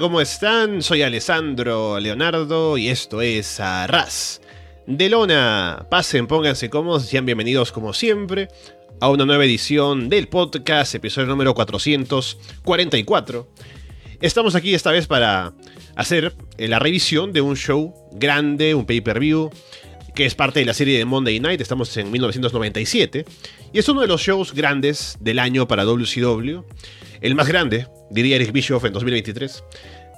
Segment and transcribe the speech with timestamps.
[0.00, 0.82] ¿cómo están?
[0.82, 4.40] Soy Alessandro Leonardo y esto es Arras.
[4.88, 8.48] De Lona, pasen, pónganse cómodos, sean bienvenidos como siempre
[9.00, 13.48] a una nueva edición del podcast, episodio número 444.
[14.20, 15.52] Estamos aquí esta vez para
[15.94, 19.50] hacer la revisión de un show grande, un pay-per-view,
[20.14, 23.24] que es parte de la serie de Monday Night, estamos en 1997,
[23.72, 26.62] y es uno de los shows grandes del año para WCW,
[27.20, 29.64] el más grande, diría Eric Bischoff en 2023,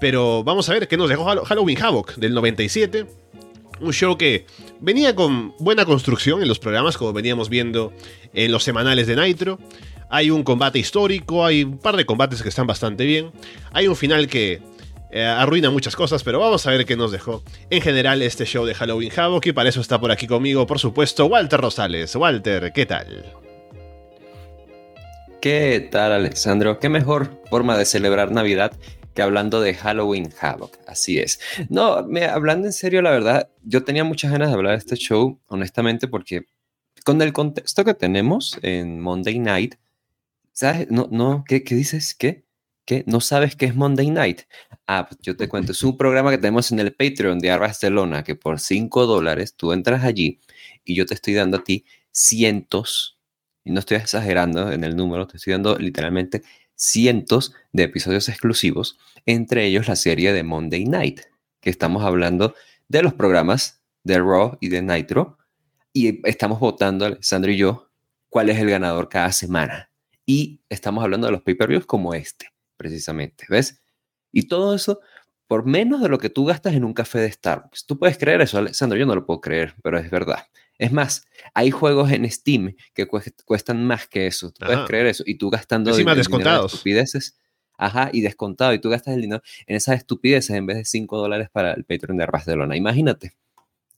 [0.01, 3.07] pero vamos a ver qué nos dejó Halloween Havoc del 97,
[3.81, 4.47] un show que
[4.81, 7.93] venía con buena construcción en los programas, como veníamos viendo
[8.35, 9.59] en los semanales de Nitro,
[10.11, 13.33] hay un combate histórico, hay un par de combates que están bastante bien,
[13.73, 14.61] hay un final que
[15.17, 18.67] eh, arruina muchas cosas, pero vamos a ver qué nos dejó en general este show
[18.67, 22.15] de Halloween Havoc y para eso está por aquí conmigo, por supuesto, Walter Rosales.
[22.17, 23.25] Walter, ¿qué tal?
[25.41, 26.79] ¿Qué tal, Alexandro?
[26.79, 28.73] ¿Qué mejor forma de celebrar Navidad
[29.15, 30.77] que hablando de Halloween Havoc?
[30.87, 31.41] Así es.
[31.71, 34.97] No, me, hablando en serio, la verdad, yo tenía muchas ganas de hablar de este
[34.97, 36.45] show, honestamente, porque
[37.05, 39.77] con el contexto que tenemos en Monday Night,
[40.53, 40.91] ¿sabes?
[40.91, 42.15] No, no, ¿qué, qué dices?
[42.15, 42.46] ¿Qué?
[42.87, 43.03] ¿Qué?
[43.09, 44.43] ¿No sabes qué es Monday Night?
[44.87, 48.23] Ah, pues yo te cuento, es un programa que tenemos en el Patreon de Barcelona,
[48.23, 50.41] que por 5 dólares tú entras allí
[50.85, 53.19] y yo te estoy dando a ti cientos,
[53.65, 56.43] y no estoy exagerando en el número, te estoy dando literalmente
[56.77, 61.23] cientos de episodios exclusivos, entre ellos la serie de Monday Night,
[61.61, 62.55] que estamos hablando
[62.87, 65.39] de los programas de Raw y de Nitro,
[65.93, 67.91] y estamos votando, Alessandro y yo,
[68.29, 69.91] cuál es el ganador cada semana.
[70.25, 73.83] Y estamos hablando de los pay-per-views como este precisamente, ¿ves?
[74.33, 75.01] Y todo eso
[75.47, 77.87] por menos de lo que tú gastas en un café de Starbucks.
[77.87, 80.47] Tú puedes creer eso, Alessandro, yo no lo puedo creer, pero es verdad.
[80.77, 84.51] Es más, hay juegos en Steam que cuestan más que eso.
[84.51, 85.23] Tú puedes creer eso.
[85.25, 86.75] Y tú gastando Encima descontados.
[86.75, 87.39] estupideces.
[87.79, 88.75] Ajá, y descontado.
[88.75, 91.85] Y tú gastas el dinero en esas estupideces en vez de 5 dólares para el
[91.85, 92.77] Patreon de Barcelona.
[92.77, 93.37] Imagínate.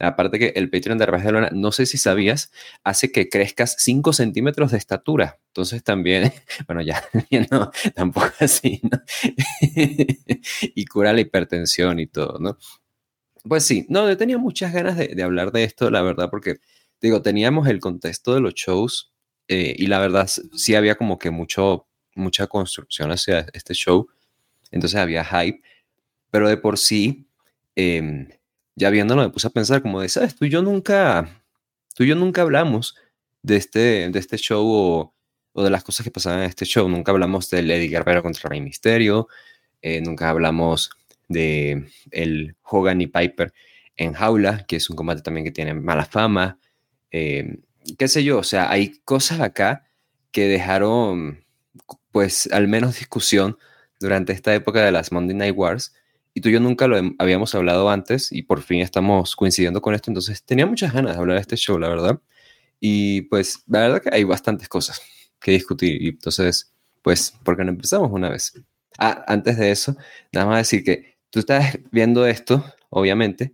[0.01, 2.53] Aparte que el Patreon de Barcelona, no sé si sabías,
[2.85, 5.41] hace que crezcas 5 centímetros de estatura.
[5.49, 6.33] Entonces también,
[6.67, 7.03] bueno, ya,
[7.51, 9.01] no, tampoco así, ¿no?
[10.63, 12.59] y cura la hipertensión y todo, ¿no?
[13.43, 16.59] Pues sí, no, yo tenía muchas ganas de, hablar de esto, la verdad, porque,
[17.01, 19.13] digo, teníamos el contexto de los shows
[19.49, 24.09] eh, y la verdad sí había como que mucho, mucha construcción hacia este show.
[24.71, 25.61] Entonces había hype,
[26.31, 27.27] pero de por sí...
[27.75, 28.38] Eh,
[28.79, 30.37] ya viéndolo me puse a pensar como de, ¿sabes?
[30.37, 31.43] Tú y yo nunca,
[31.95, 32.95] tú yo nunca hablamos
[33.43, 34.65] de este, de este show
[35.55, 36.89] o, de las cosas que pasaban en este show.
[36.89, 39.29] Nunca hablamos de Lady Guerrero contra Rey Misterio,
[39.83, 40.91] eh, nunca hablamos
[41.27, 43.53] de el Hogan y Piper
[43.97, 46.61] en jaula, que es un combate también que tiene mala fama.
[47.11, 47.59] Eh,
[47.99, 49.85] qué sé yo, o sea, hay cosas acá
[50.31, 51.45] que dejaron,
[52.13, 53.59] pues, al menos discusión
[53.99, 55.93] durante esta época de las Monday Night Wars
[56.35, 59.95] y tú y yo nunca lo habíamos hablado antes y por fin estamos coincidiendo con
[59.95, 62.21] esto, entonces tenía muchas ganas de hablar de este show, la verdad.
[62.81, 65.01] Y pues la verdad que hay bastantes cosas
[65.41, 66.73] que discutir y entonces,
[67.03, 68.53] pues, ¿por qué no empezamos una vez?
[68.99, 69.97] Ah, antes de eso,
[70.33, 73.53] nada más decir que tú estás viendo esto, obviamente,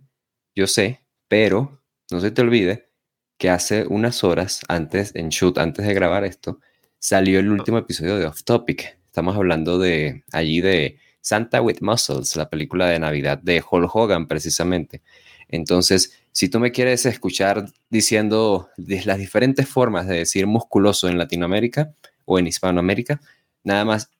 [0.55, 1.81] yo sé, pero
[2.11, 2.89] no se te olvide
[3.37, 6.59] que hace unas horas antes, en shoot, antes de grabar esto,
[6.99, 8.97] salió el último episodio de Off Topic.
[9.05, 14.27] Estamos hablando de allí de Santa with Muscles, la película de Navidad de Hulk Hogan
[14.27, 15.01] precisamente.
[15.47, 21.95] Entonces, si tú me quieres escuchar diciendo las diferentes formas de decir musculoso en Latinoamérica
[22.25, 23.21] o en Hispanoamérica,
[23.63, 24.11] nada más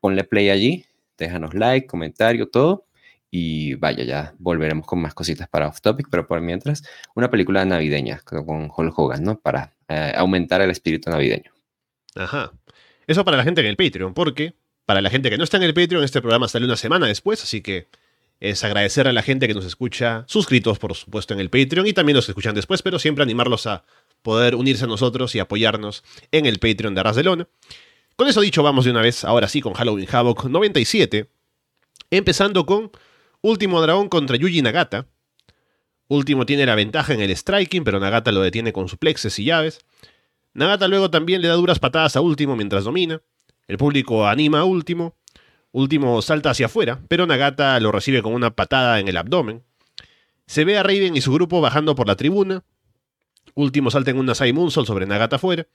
[0.00, 0.84] ponle play allí,
[1.18, 2.86] déjanos like, comentario, todo.
[3.28, 6.84] Y vaya, ya volveremos con más cositas para Off Topic, pero por mientras,
[7.16, 9.40] una película navideña con Hulk Hogan, ¿no?
[9.40, 11.50] Para eh, aumentar el espíritu navideño.
[12.14, 12.52] Ajá.
[13.08, 14.54] Eso para la gente en el Patreon, porque
[14.90, 17.40] para la gente que no está en el Patreon, este programa sale una semana después,
[17.44, 17.86] así que
[18.40, 21.92] es agradecer a la gente que nos escucha, suscritos por supuesto en el Patreon y
[21.92, 23.84] también nos escuchan después, pero siempre animarlos a
[24.22, 26.02] poder unirse a nosotros y apoyarnos
[26.32, 27.46] en el Patreon de Arras de Lona.
[28.16, 31.30] Con eso dicho, vamos de una vez, ahora sí, con Halloween Havoc 97,
[32.10, 32.90] empezando con
[33.42, 35.06] Último Dragón contra Yuji Nagata.
[36.08, 39.78] Último tiene la ventaja en el striking, pero Nagata lo detiene con suplexes y llaves.
[40.52, 43.22] Nagata luego también le da duras patadas a Último mientras domina.
[43.70, 45.14] El público anima a Último.
[45.70, 49.62] Último salta hacia afuera, pero Nagata lo recibe con una patada en el abdomen.
[50.48, 52.64] Se ve a Raiden y su grupo bajando por la tribuna.
[53.54, 55.68] Último salta en una Sai Moonsault sobre Nagata afuera.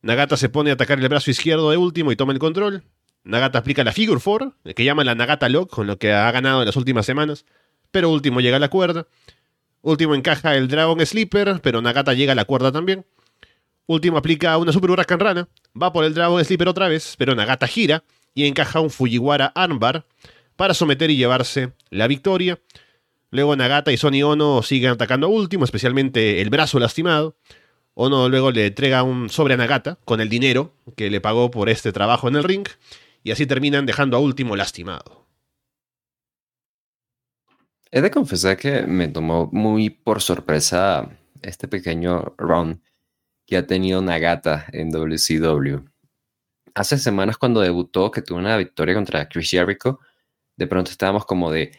[0.00, 2.84] Nagata se pone a atacar el brazo izquierdo de Último y toma el control.
[3.22, 6.62] Nagata aplica la Figure 4, que llama la Nagata Lock, con lo que ha ganado
[6.62, 7.44] en las últimas semanas.
[7.90, 9.08] Pero Último llega a la cuerda.
[9.82, 13.04] Último encaja el Dragon Sleeper, pero Nagata llega a la cuerda también.
[13.86, 15.48] Último aplica una Super Huracán Rana,
[15.80, 18.02] va por el Dragon Sleeper otra vez, pero Nagata gira
[18.34, 20.04] y encaja un Fujiwara Armbar.
[20.56, 22.58] para someter y llevarse la victoria.
[23.30, 27.36] Luego Nagata y Sony Ono siguen atacando a último, especialmente el brazo lastimado.
[27.94, 31.68] Ono luego le entrega un sobre a Nagata con el dinero que le pagó por
[31.68, 32.66] este trabajo en el ring.
[33.22, 35.26] Y así terminan dejando a último lastimado.
[37.90, 41.10] He de confesar que me tomó muy por sorpresa
[41.42, 42.80] este pequeño run
[43.46, 45.88] que ha tenido Nagata en WCW.
[46.74, 50.00] Hace semanas cuando debutó, que tuvo una victoria contra Chris Jericho,
[50.56, 51.72] de pronto estábamos como de,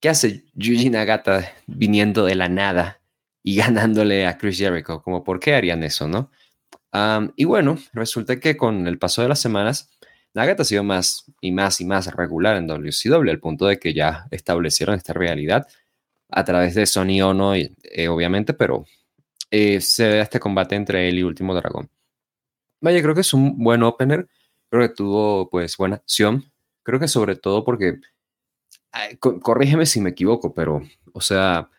[0.00, 3.00] ¿qué hace Yuji Nagata viniendo de la nada
[3.42, 5.02] y ganándole a Chris Jericho?
[5.02, 6.30] Como, ¿por qué harían eso, no?
[7.36, 9.90] y bueno, resulta que con el paso de las semanas,
[10.34, 13.92] Nagata ha sido más y más y más regular en WCW, al punto de que
[13.94, 15.66] ya establecieron esta realidad
[16.30, 18.86] a través de Sony Ono, eh, obviamente, pero
[19.50, 21.90] eh, se ve este combate entre él y Último Dragón.
[22.80, 24.28] Vaya, creo que es un buen opener,
[24.70, 26.44] creo que tuvo pues buena acción,
[26.82, 27.96] creo que sobre todo porque,
[29.42, 31.70] corrígeme si me equivoco, pero, o sea,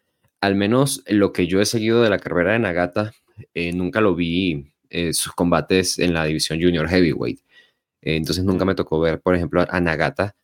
[0.41, 3.13] al menos lo que yo he seguido de la carrera de Nagata,
[3.53, 4.71] eh, nunca lo vi
[5.11, 7.39] sus combates en la división junior heavyweight.
[8.01, 10.35] entonces nunca me tocó ver, por ejemplo, a Nagata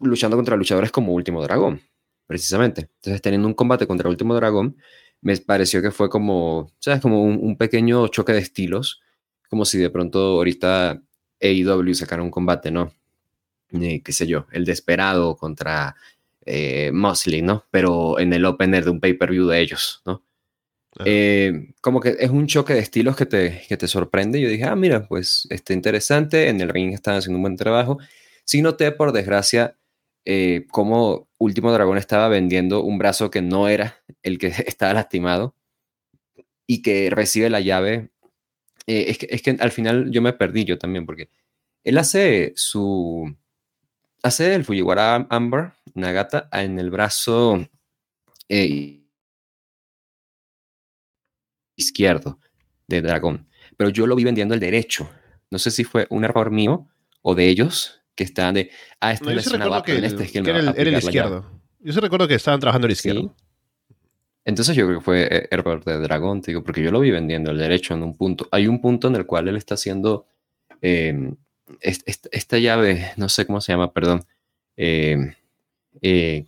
[0.00, 1.80] luchando contra luchadores como Último Dragón
[2.32, 2.88] precisamente.
[2.96, 4.78] Entonces, teniendo un combate contra último dragón,
[5.22, 7.00] me pareció que fue como, ¿sabes?
[7.00, 9.00] Como un, pequeño choque de estilos,
[9.48, 11.00] como si de pronto ahorita
[11.40, 12.92] AEW sacara un combate, ¿no?
[13.72, 15.96] Eh, qué sé yo, el Desperado contra
[16.44, 17.64] eh, Mosley, ¿no?
[17.70, 20.22] Pero en el opener de un pay-per-view de ellos, ¿no?
[21.06, 24.40] Eh, como que es un choque de estilos que te, que te sorprende.
[24.40, 26.48] Yo dije, ah, mira, pues está interesante.
[26.48, 27.98] En el ring están haciendo un buen trabajo.
[28.44, 29.76] Sí noté, por desgracia,
[30.24, 35.54] eh, cómo Último Dragón estaba vendiendo un brazo que no era el que estaba lastimado
[36.66, 38.10] y que recibe la llave.
[38.86, 41.30] Eh, es, que, es, que, al final yo me perdí yo también, porque
[41.84, 43.36] él hace su.
[44.22, 47.68] Hace el Fujiwara Amber Nagata en el brazo
[48.48, 49.02] eh,
[51.74, 52.38] izquierdo
[52.86, 55.10] de Dragón, pero yo lo vi vendiendo el derecho.
[55.50, 56.88] No sé si fue un error mío
[57.20, 58.70] o de ellos, que estaban de,
[59.00, 59.56] ah, este es que,
[60.06, 61.60] este es que, era, el, izquierdo.
[61.80, 63.34] Yo se recuerdo que estaban trabajando el izquierdo.
[64.44, 67.50] Entonces yo creo que fue eh, error de Dragón, digo, porque yo lo vi vendiendo
[67.50, 68.48] el derecho en un punto.
[68.50, 70.26] Hay un punto en el cual él está haciendo
[70.80, 71.36] em,
[71.80, 74.24] esta, llave, no sé cómo se llama, perdón,
[74.76, 75.34] em,
[76.00, 76.46] eh,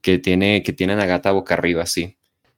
[0.00, 2.16] que tiene que tiene a Nagata boca arriba así,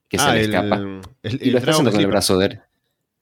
[0.08, 0.80] que se ah, le escapa.
[1.22, 2.60] y lo está haciendo con el brazo de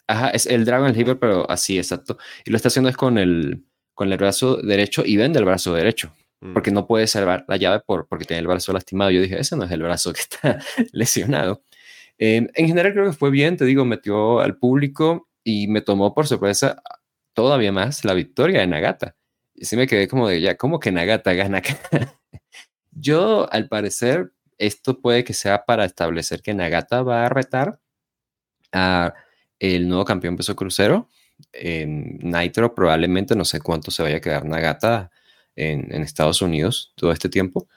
[0.06, 2.18] Ajá, es el Dragon Sleeper, pero así, exacto.
[2.44, 5.74] Y lo está haciendo es con el, con el brazo derecho y vende el brazo
[5.74, 6.12] derecho.
[6.42, 6.54] Mm.
[6.54, 9.12] Porque no puede salvar la llave por, porque tiene el brazo lastimado.
[9.12, 10.58] Yo dije, ese no es el brazo que está
[10.92, 11.62] lesionado.
[12.18, 16.14] Em, en general creo que fue bien, te digo, metió al público y me tomó
[16.14, 16.82] por sorpresa
[17.32, 19.16] todavía más la victoria de Nagata.
[19.54, 21.78] Y sí me quedé como de, ya, ¿cómo que Nagata gana acá?
[22.90, 27.78] Yo, al parecer, esto puede que sea para establecer que Nagata va a retar
[28.72, 29.14] a
[29.60, 31.08] el nuevo campeón peso crucero,
[31.52, 35.10] en Nitro probablemente no sé cuánto se vaya a quedar Nagata
[35.56, 37.68] en, Estados Unidos todo este tiempo,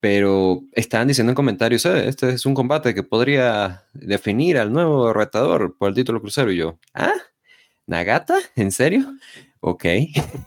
[0.00, 5.12] pero estaban diciendo en comentarios, eh, este es un combate que podría definir al nuevo
[5.12, 7.14] retador por el título crucero y yo, ¿ah?
[7.86, 8.36] ¿Nagata?
[8.56, 9.14] ¿En serio?
[9.60, 9.84] Ok.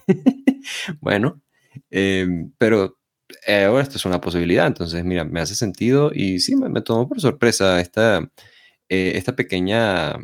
[1.02, 1.42] bueno,
[1.90, 2.98] em, pero
[3.46, 7.08] eh, ahora esto es una posibilidad, entonces mira, me hace sentido y sí, me, tomó
[7.08, 8.20] por sorpresa esta,
[8.90, 10.16] eh, esta pequeña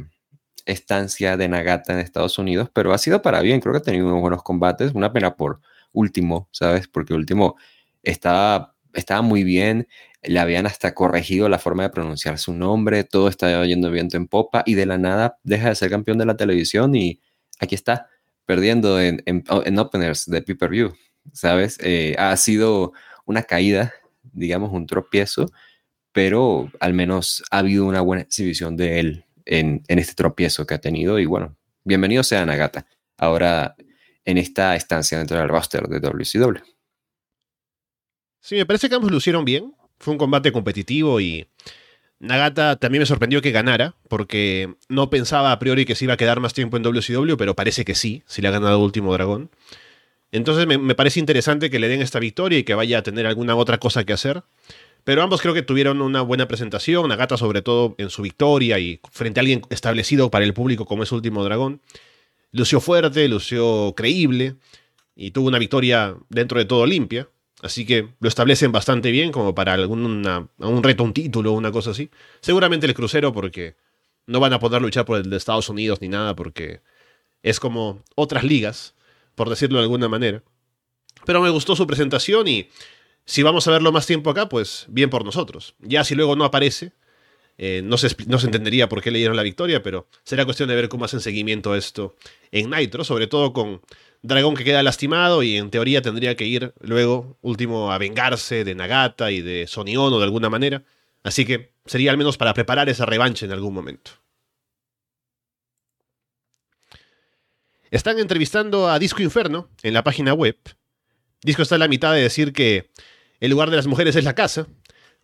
[0.65, 4.07] estancia de Nagata en Estados Unidos, pero ha sido para bien, creo que ha tenido
[4.07, 5.59] unos buenos combates, una pena por
[5.93, 6.87] último, ¿sabes?
[6.87, 7.55] Porque último
[8.03, 9.87] estaba, estaba muy bien,
[10.23, 14.27] le habían hasta corregido la forma de pronunciar su nombre, todo estaba yendo viento en
[14.27, 17.21] popa y de la nada deja de ser campeón de la televisión y
[17.59, 18.07] aquí está,
[18.45, 20.93] perdiendo en, en, openers de pay-per-view,
[21.31, 21.77] ¿sabes?
[21.81, 22.93] Eh, ha sido
[23.25, 23.93] una caída,
[24.33, 25.51] digamos, un tropiezo,
[26.11, 30.81] pero al menos ha habido una buena exhibición de él en, este tropiezo que ha
[30.81, 31.19] tenido.
[31.19, 32.85] Y bueno, bienvenido sea Nagata,
[33.17, 33.75] ahora
[34.25, 36.63] en esta estancia dentro del roster de WCW.
[38.39, 39.73] Sí, me parece que ambos lucieron bien.
[39.99, 41.47] Fue un combate competitivo y
[42.19, 46.17] Nagata también me sorprendió que ganara, porque no pensaba a priori que se iba a
[46.17, 49.49] quedar más tiempo en WCW, pero parece que sí, si le ha ganado Último Dragón.
[50.31, 53.27] Entonces me, me, parece interesante que le den esta victoria y que vaya a tener
[53.27, 54.43] alguna otra cosa que hacer.
[55.03, 58.99] Pero ambos creo que tuvieron una buena presentación, Nagata sobre todo en su victoria y
[59.11, 61.81] frente a alguien establecido para el público como es Último Dragón.
[62.53, 64.55] Lució fuerte, lució creíble
[65.15, 67.27] y tuvo una victoria dentro de todo limpia.
[67.61, 70.05] Así que lo establecen bastante bien como para algún
[70.57, 72.09] un reto, un título, una cosa así.
[72.41, 73.75] Seguramente el crucero porque
[74.27, 76.81] no van a poder luchar por el de Estados Unidos ni nada porque
[77.41, 78.95] es como otras ligas,
[79.35, 80.43] por decirlo de alguna manera.
[81.25, 82.69] Pero me gustó su presentación y
[83.25, 85.75] si vamos a verlo más tiempo acá, pues bien por nosotros.
[85.79, 86.91] Ya si luego no aparece,
[87.57, 90.69] eh, no, se, no, se, entendería por qué le dieron la victoria, pero será cuestión
[90.69, 92.15] de ver cómo hacen seguimiento a esto
[92.51, 93.81] en Nitro, sobre todo con
[94.23, 98.73] Dragón que queda lastimado y en teoría tendría que ir luego, último, a vengarse de
[98.73, 100.83] Nagata y de Soniono de alguna manera.
[101.23, 104.11] Así que sería al menos para preparar esa revancha en algún momento.
[107.91, 110.57] Están entrevistando a Disco Inferno en la página web.
[111.43, 112.89] Disco está en la mitad de decir que
[113.39, 114.67] el lugar de las mujeres es la casa,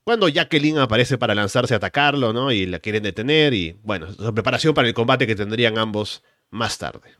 [0.03, 2.51] cuando Jacqueline aparece para lanzarse a atacarlo, ¿no?
[2.51, 6.77] Y la quieren detener y, bueno, su preparación para el combate que tendrían ambos más
[6.77, 7.11] tarde.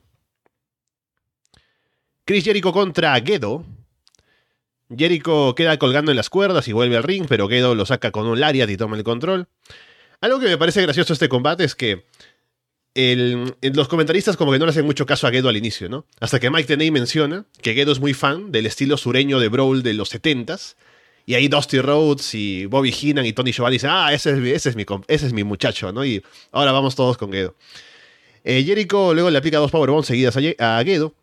[2.25, 3.65] Chris Jericho contra Gedo.
[4.95, 8.25] Jericho queda colgando en las cuerdas y vuelve al ring, pero Gedo lo saca con
[8.25, 9.48] un lariat y toma el control.
[10.21, 12.05] Algo que me parece gracioso este combate es que
[12.95, 16.05] los comentaristas como que no le hacen mucho caso a Gedo al inicio, ¿no?
[16.19, 19.83] Hasta que Mike Tenay menciona que Gedo es muy fan del estilo sureño de Brawl
[19.83, 20.75] de los 70s.
[21.29, 24.69] Y ahí Dusty Rhodes y Bobby Heenan y Tony Giovanni dicen, ah, ese es, ese
[24.69, 26.03] es, mi, ese es mi muchacho, ¿no?
[26.03, 27.53] Y ahora vamos todos con Gedo.
[28.43, 31.13] Eh, Jericho luego le aplica dos powerbombs seguidas a, a Gedo.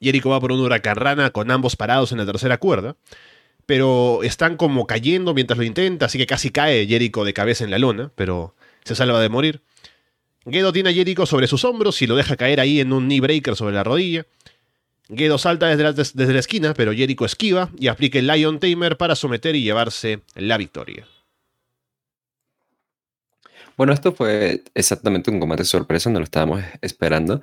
[0.00, 2.94] Jericho va por un huracán rana con ambos parados en la tercera cuerda.
[3.66, 7.72] Pero están como cayendo mientras lo intenta, así que casi cae Jericho de cabeza en
[7.72, 9.62] la lona, pero se salva de morir.
[10.48, 13.18] Gedo tiene a Jericho sobre sus hombros y lo deja caer ahí en un knee
[13.18, 14.26] breaker sobre la rodilla.
[15.08, 19.54] Gedo salta desde la, esquina, pero Jericho esquiva y aplica el Lion Tamer para someter
[19.54, 21.06] y llevarse la victoria.
[23.76, 27.40] Bueno, esto fue exactamente un combate sorpresa, no lo estábamos esperando.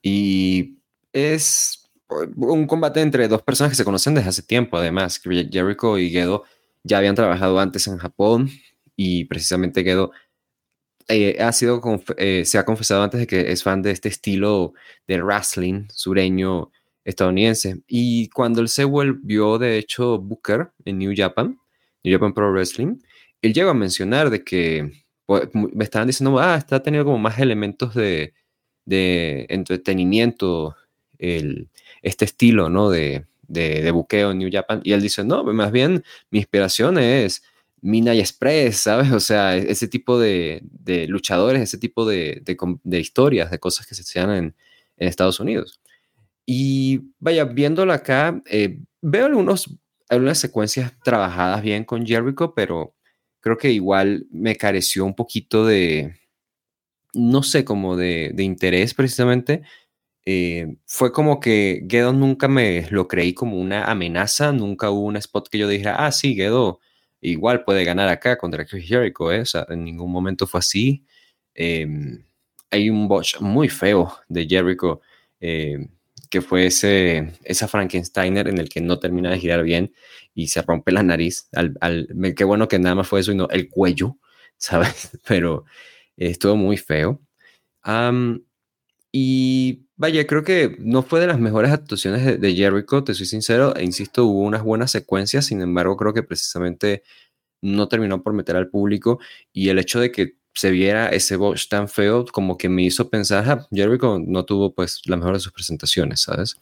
[0.00, 0.78] Y
[1.12, 5.20] es un combate entre dos personas que se conocen desde hace tiempo, además.
[5.22, 6.44] Jericho y Gedo
[6.82, 8.50] ya habían trabajado antes en Japón
[8.96, 10.12] y precisamente Gedo
[11.08, 11.80] eh, ha sido,
[12.16, 14.72] eh, se ha confesado antes de que es fan de este estilo
[15.06, 16.70] de wrestling sureño
[17.04, 17.82] estadounidense.
[17.86, 21.58] Y cuando él se volvió, de hecho, Booker en New Japan,
[22.04, 22.96] New Japan Pro Wrestling,
[23.42, 24.92] él llegó a mencionar de que
[25.26, 28.34] pues, me estaban diciendo, ah, está teniendo como más elementos de,
[28.84, 30.76] de entretenimiento
[31.18, 31.68] el,
[32.02, 32.90] este estilo, ¿no?
[32.90, 34.80] De, de, de, buqueo en New Japan.
[34.84, 37.42] Y él dice, no, más bien mi inspiración es
[37.82, 39.12] Mina Express, ¿sabes?
[39.12, 40.62] O sea, e-, ese tipo de,
[41.08, 42.42] luchadores, ese tipo de,
[42.84, 44.54] historias, de cosas que se hacían en,
[44.96, 45.80] Estados Unidos.
[46.46, 49.70] Y vaya, viéndolo acá, eh, veo algunos,
[50.08, 52.94] algunas secuencias trabajadas bien con Jericho, pero
[53.40, 56.16] creo que igual me careció un poquito de,
[57.14, 59.62] no sé, como de, interés precisamente.
[60.24, 65.16] Eh, fue como que Gedo nunca me lo creí como una amenaza, nunca hubo un
[65.16, 66.80] spot que yo dijera, ah, sí, Gedo
[67.20, 69.44] igual puede ganar acá contra Chris Jericho, ¿eh?
[69.68, 71.04] en ningún momento fue así.
[71.54, 72.24] Em,
[72.70, 75.00] hay un botch muy feo de Jericho,
[75.40, 75.88] em,
[76.32, 79.92] que fue ese, esa Frankensteiner en el que no termina de girar bien
[80.34, 81.50] y se rompe la nariz.
[81.52, 84.16] Al, qué bueno que nada más fue eso y no el cuello,
[84.56, 85.10] ¿sabes?
[85.28, 85.66] Pero
[86.16, 87.20] estuvo muy feo.
[89.12, 93.26] y vaya, creo que no fue de las mejores actuaciones de, de, Jericho, te soy
[93.26, 97.02] sincero, e insisto, hubo unas buenas secuencias, sin embargo, creo que precisamente
[97.60, 99.20] no terminó por meter al público
[99.52, 103.08] y el hecho de que se viera ese botch tan feo como que me hizo
[103.10, 106.56] pensar, ah, Jericho no tuvo pues la mejor de sus presentaciones, ¿sabes?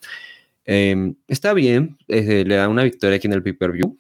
[0.65, 3.97] Em, está bien, le da una victoria aquí en el pay-per-view,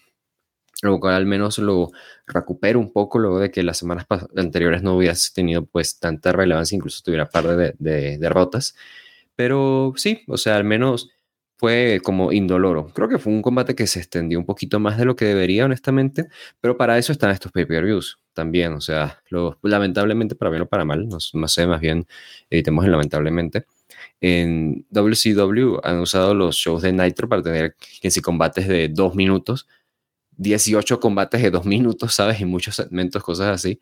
[0.82, 1.90] lo cual al menos lo
[2.26, 4.06] recupera un poco luego de que las semanas
[4.36, 8.76] anteriores no hubiese tenido pues tanta relevancia, incluso tuviera par de, de derrotas.
[9.36, 11.10] Pero sí, o sea, al menos
[11.60, 12.86] fue como indoloro.
[12.94, 15.66] Creo que fue un combate que se extendió un poquito más de lo que debería,
[15.66, 19.22] honestamente, pero para eso están estos pay-per-views también, o sea,
[19.60, 22.06] lamentablemente para bien o para mal, no, sé, más bien
[22.48, 23.66] evitemos el lamentablemente.
[24.22, 29.14] En WCW han usado los shows de Nitro para tener que si combates de dos
[29.14, 29.68] minutos,
[30.38, 32.40] 18 combates de dos minutos, ¿sabes?
[32.40, 33.80] Y muchos segmentos, cosas así.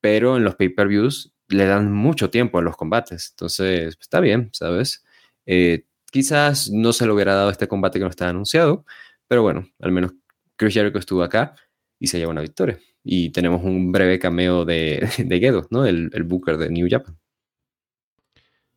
[0.00, 3.30] Pero en los pay-per-views le dan mucho tiempo a los combates.
[3.32, 5.04] Entonces, está bien, ¿sabes?
[5.46, 8.86] Eh, Quizás no se le hubiera dado este combate que no estaba anunciado,
[9.28, 10.12] pero bueno, al menos
[10.56, 11.54] Chris Jericho estuvo acá
[11.98, 12.78] y se lleva una victoria.
[13.04, 15.84] Y tenemos un breve cameo de, de Gedo, ¿no?
[15.84, 17.18] El, el Booker de New Japan.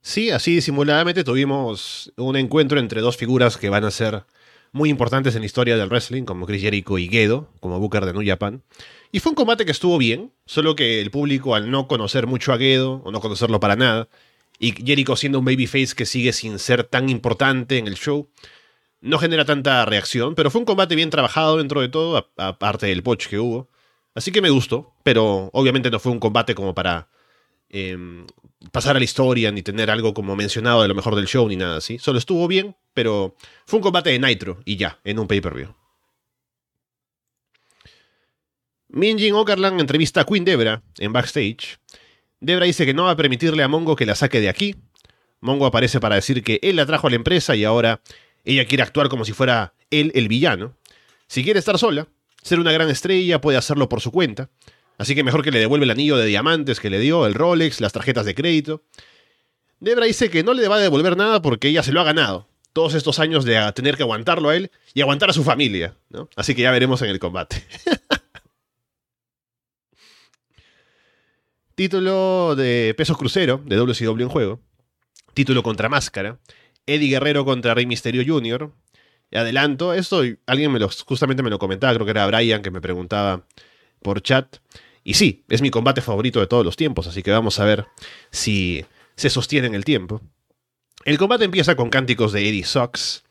[0.02, 4.26] Sí, así disimuladamente tuvimos un encuentro entre dos figuras que van a ser
[4.74, 8.12] muy importantes en la historia del wrestling, como Chris Jericho y Gedo, como Booker de
[8.12, 8.64] New Japan.
[9.14, 12.52] Y fue un combate que estuvo bien, solo que el público, al no conocer mucho
[12.52, 14.10] a Gedo, o no conocerlo para nada,
[14.60, 18.30] y Jericho siendo un babyface que sigue sin ser tan importante en el show,
[19.02, 23.02] no genera tanta reacción, pero fue un combate bien trabajado dentro de todo, aparte del
[23.02, 23.70] poch que hubo.
[24.14, 27.10] Así que me gustó, pero obviamente no fue un combate como para
[27.70, 28.28] em,
[28.72, 31.56] pasar a la historia, ni tener algo como mencionado de lo mejor del show, ni
[31.56, 31.98] nada así.
[31.98, 33.36] Solo estuvo bien pero
[33.66, 35.74] fue un combate de Nitro y ya, en un pay-per-view.
[38.90, 41.80] Minjin Okerland entrevista a Queen Debra en backstage.
[42.42, 44.76] Debra dice que no va a permitirle a Mongo que la saque de aquí.
[45.42, 48.02] Mongo aparece para decir que él la trajo a la empresa y ahora
[48.46, 50.76] ella quiere actuar como si fuera él el villano.
[51.28, 52.08] Si quiere estar sola,
[52.42, 54.50] ser una gran estrella, puede hacerlo por su cuenta.
[54.98, 57.80] Así que mejor que le devuelva el anillo de diamantes que le dio, el Rolex,
[57.82, 58.84] las tarjetas de crédito.
[59.80, 62.48] Debra dice que no le va a devolver nada porque ella se lo ha ganado.
[62.74, 65.96] Todos estos años de tener que aguantarlo a él y aguantar a su familia.
[66.36, 67.64] Así que ya veremos en el combate.
[71.80, 74.60] Título de pesos crucero de WCW en juego.
[75.34, 76.38] Título contra máscara.
[76.86, 78.74] Eddie Guerrero contra Rey Misterio Jr.
[79.32, 82.70] Y adelanto, esto alguien me lo, justamente me lo comentaba, creo que era Brian que
[82.70, 83.46] me preguntaba
[84.02, 84.58] por chat.
[85.06, 87.88] Y sí, es mi combate favorito de todos los tiempos, así que vamos a ver
[88.30, 88.84] si
[89.16, 90.22] se sostiene en el tiempo.
[91.06, 93.24] El combate empieza con cánticos de Eddie Sox.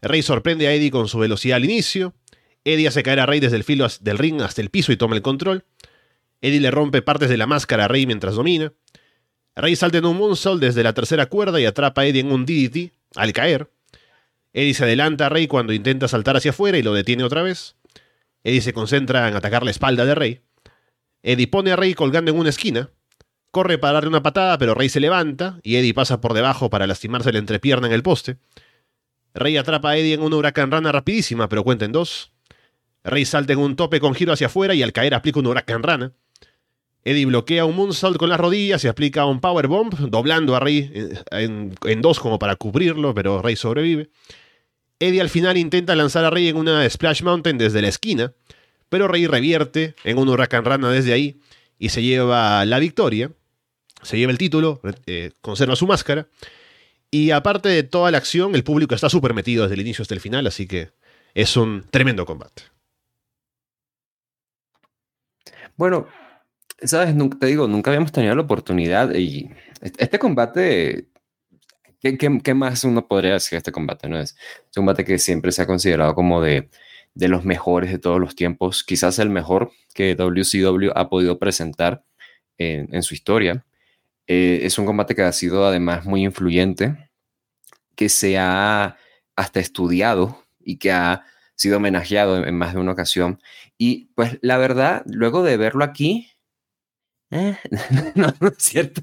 [0.00, 2.14] Rey sorprende a Eddie con su velocidad al inicio.
[2.62, 5.16] Eddie hace caer a Rey desde el filo del ring hasta el piso y toma
[5.16, 5.64] el control.
[6.40, 8.72] Eddie le rompe partes de la máscara a Rey mientras domina.
[9.56, 12.46] Rey salta en un moonsault desde la tercera cuerda y atrapa a Eddie en un
[12.46, 13.70] DDT al caer.
[14.52, 17.76] Eddie se adelanta a Rey cuando intenta saltar hacia afuera y lo detiene otra vez.
[18.42, 20.40] Eddie se concentra en atacar la espalda de Rey.
[21.22, 22.90] Eddie pone a Rey colgando en una esquina.
[23.50, 26.86] Corre para darle una patada, pero Rey se levanta y Eddie pasa por debajo para
[26.86, 28.38] lastimarse la entrepierna en el poste.
[29.34, 32.32] Rey atrapa a Eddie en una huracán rana rapidísima, pero cuenta en dos.
[33.04, 35.82] Rey salta en un tope con giro hacia afuera y al caer aplica una huracán
[35.82, 36.12] rana.
[37.04, 40.90] Eddie bloquea un moonsault con las rodillas y aplica un powerbomb, doblando a Rey
[41.30, 44.10] en, en, dos como para cubrirlo, pero Rey sobrevive.
[44.98, 48.34] Eddie al final intenta lanzar a Rey en una Splash Mountain desde la esquina,
[48.90, 51.40] pero Rey revierte en un huracán rana desde ahí
[51.78, 53.32] y se lleva la victoria,
[54.02, 56.28] se lleva el título, eh, conserva su máscara.
[57.10, 60.14] Y aparte de toda la acción, el público está súper metido desde el inicio hasta
[60.14, 60.90] el final, así que
[61.34, 62.62] es un tremendo combate.
[65.76, 66.06] Bueno,
[66.82, 71.10] sabes, te digo, nunca habíamos tenido la oportunidad y este combate
[72.00, 74.08] ¿Qué, más uno podría decir de este combate?
[74.08, 74.18] ¿no?
[74.18, 74.34] Es,
[74.68, 76.70] un combate que siempre se ha considerado como de,
[77.14, 82.04] de los mejores de todos los tiempos, quizás el mejor que WCW ha podido presentar
[82.56, 83.64] en, su historia.
[84.26, 87.10] Eh, es un combate que ha sido además muy influyente,
[87.96, 88.96] que se ha
[89.36, 93.40] hasta estudiado y que ha sido homenajeado en, más de una ocasión.
[93.76, 96.30] Y pues la verdad, luego de verlo aquí,
[97.30, 97.56] eh,
[98.14, 99.02] no, no es cierto.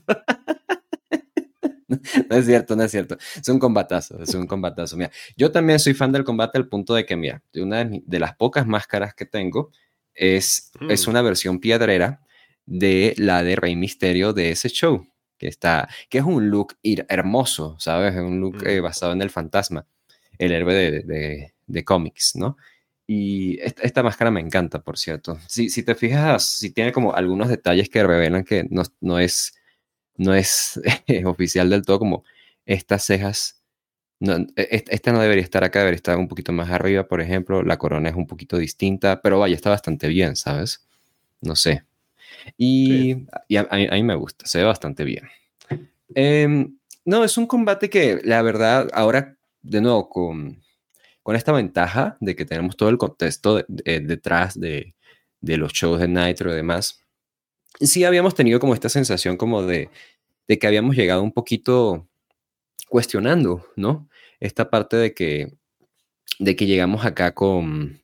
[2.29, 3.17] no es cierto, no es cierto.
[3.39, 4.97] Es un combatazo, es un combatazo.
[4.97, 8.35] Mira, yo también soy fan del combate al punto de que, mira, una de, las
[8.35, 9.71] pocas máscaras que tengo
[10.13, 11.09] es, es mm.
[11.09, 12.21] una versión piedrera
[12.65, 17.77] de la de Rey Misterio de ese show, que está, que es un look hermoso,
[17.79, 18.13] ¿sabes?
[18.13, 18.83] Es un look eh, mm.
[18.83, 19.87] basado en el fantasma,
[20.37, 22.57] el héroe de, de, cómics, ¿no?
[23.07, 25.39] Y esta, máscara me encanta, por cierto.
[25.47, 29.53] Si, si te fijas, si tiene como algunos detalles que revelan que no, no es
[30.17, 30.81] no es
[31.25, 32.23] oficial del todo, como
[32.65, 33.61] estas cejas,
[34.19, 37.63] no, e, esta no debería estar acá, debería estar un poquito más arriba, por ejemplo,
[37.63, 40.85] la corona es un poquito distinta, pero vaya, está bastante bien, ¿sabes?
[41.39, 41.83] No sé.
[42.57, 43.13] Y,
[43.57, 45.29] a, mí, me gusta, se ve bastante bien.
[46.15, 50.63] Em, no, es un combate que la verdad, ahora de nuevo con,
[51.27, 54.95] con esta ventaja de que tenemos todo el contexto detrás de,
[55.41, 57.01] de, los shows de Nitro y demás,
[57.81, 59.89] sí habíamos tenido como esta sensación como de,
[60.47, 62.07] de que habíamos llegado un poquito
[62.87, 64.07] cuestionando, ¿no?
[64.39, 65.51] Esta parte de que,
[66.39, 68.01] de que llegamos acá con,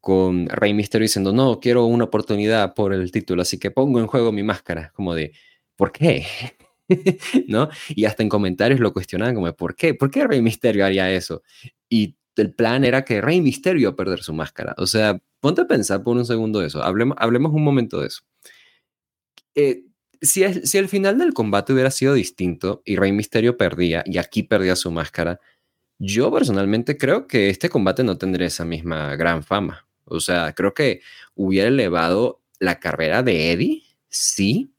[0.00, 4.08] con Rey Mysterio diciendo, no, quiero una oportunidad por el título, así que pongo en
[4.08, 5.34] juego mi máscara, como de,
[5.76, 6.26] ¿por qué?
[7.46, 7.68] ¿No?
[7.90, 9.94] Y hasta en comentarios lo cuestionaban como, ¿por qué?
[9.94, 11.44] ¿Por qué Rey Mysterio haría eso?
[11.88, 14.74] Y el plan era que Rey Mysterio iba a perder su máscara.
[14.78, 18.22] O sea, ponte a pensar por un segundo eso, hablemos, un momento de eso.
[19.54, 19.84] Eh,
[20.20, 24.42] si, si el final del combate hubiera sido distinto y Rey Misterio perdía y aquí
[24.42, 25.40] perdía su máscara,
[25.98, 29.86] yo personalmente creo que este combate no tendría esa misma gran fama.
[30.04, 31.00] O sea, creo que
[31.34, 34.72] hubiera elevado la carrera de Eddie, sí,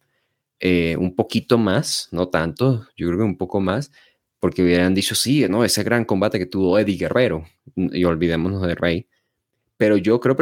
[0.59, 3.91] eh, un poquito más, no tanto, yo creo que un poco más,
[4.39, 7.45] porque hubieran dicho, sí, no, ese gran combate que tuvo Eddie Guerrero,
[7.75, 9.07] y olvidémonos de Rey.
[9.77, 10.35] Pero yo creo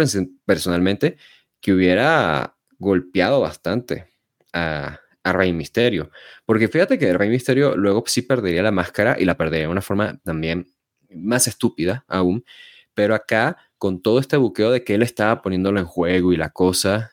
[0.45, 1.17] personalmente
[1.61, 4.07] que hubiera golpeado bastante
[4.53, 6.11] a, Rey Misterio.
[6.45, 9.81] Porque fíjate que Rey Misterio luego sí perdería la máscara y la perdería de una
[9.81, 10.67] forma también
[11.09, 12.45] más estúpida aún.
[12.93, 16.51] Pero acá, con todo este buqueo de que él estaba poniéndolo en juego y la
[16.51, 17.11] cosa,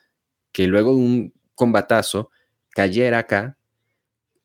[0.52, 2.30] que luego un combatazo
[2.68, 3.56] cayera acá,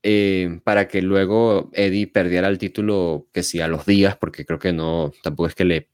[0.03, 4.59] eh, para que luego Eddie perdiera el título, que sí, a los días, porque creo
[4.59, 5.89] que no, tampoco es que le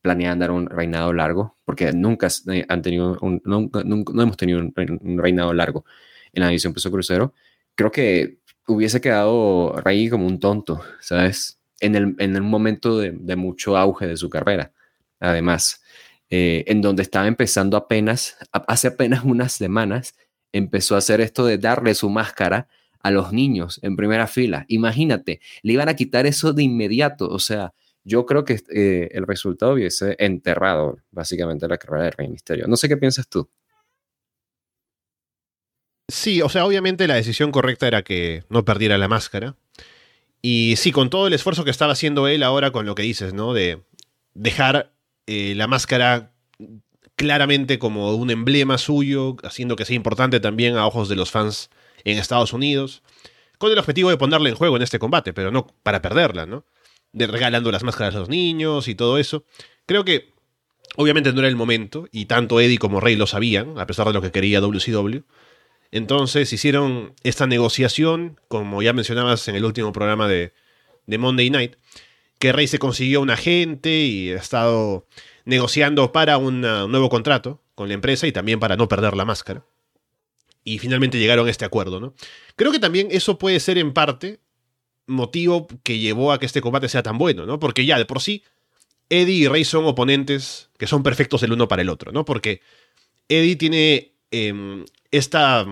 [0.00, 2.28] planean dar un reinado largo, porque nunca
[2.68, 5.84] han tenido un, nunca, no hemos tenido un, reinado largo
[6.32, 7.34] en la división peso crucero.
[7.74, 11.58] Creo que hubiese quedado Rey como un tonto, ¿sabes?
[11.80, 14.72] En el, en el momento de, de mucho auge de su carrera,
[15.20, 15.82] además,
[16.30, 20.14] eh, en donde estaba empezando apenas, hace apenas unas semanas,
[20.52, 22.68] empezó a hacer esto de darle su máscara
[23.00, 24.64] a los niños en primera fila.
[24.68, 27.28] Imagínate, le iban a quitar eso de inmediato.
[27.28, 27.72] O sea,
[28.04, 32.66] yo creo que eh, el resultado hubiese enterrado básicamente la carrera de Rey Misterio.
[32.66, 33.48] No sé qué piensas tú.
[36.08, 39.56] Sí, o sea, obviamente la decisión correcta era que no perdiera la máscara.
[40.40, 43.34] Y sí, con todo el esfuerzo que estaba haciendo él ahora con lo que dices,
[43.34, 43.52] ¿no?
[43.52, 43.82] De
[44.34, 44.92] dejar
[45.26, 46.32] eh, la máscara
[47.16, 51.68] claramente como un emblema suyo, haciendo que sea importante también a ojos de los fans
[52.04, 53.02] en Estados Unidos,
[53.58, 56.64] con el objetivo de ponerla en juego en este combate, pero no para perderla, ¿no?
[57.12, 59.44] De regalando las máscaras a los niños y todo eso.
[59.86, 60.32] Creo que
[60.96, 64.12] obviamente no era el momento, y tanto Eddie como Rey lo sabían, a pesar de
[64.12, 65.20] lo que quería WCW.
[65.90, 70.52] Entonces hicieron esta negociación, como ya mencionabas en el último programa de,
[71.06, 71.76] de Monday Night,
[72.38, 75.06] que Rey se consiguió un agente y ha estado
[75.44, 79.64] negociando para un nuevo contrato con la empresa y también para no perder la máscara.
[80.68, 82.12] Y finalmente llegaron a este acuerdo, ¿no?
[82.54, 84.40] Creo que también eso puede ser en parte
[85.06, 87.58] motivo que llevó a que este combate sea tan bueno, ¿no?
[87.58, 88.44] Porque ya de por sí,
[89.08, 92.26] Eddie y Rey son oponentes que son perfectos el uno para el otro, ¿no?
[92.26, 92.60] Porque
[93.30, 95.66] Eddie tiene em, esta,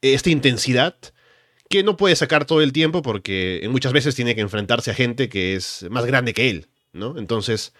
[0.00, 0.96] esta intensidad
[1.68, 5.28] que no puede sacar todo el tiempo porque muchas veces tiene que enfrentarse a gente
[5.28, 7.18] que es más grande que él, ¿no?
[7.18, 7.72] Entonces,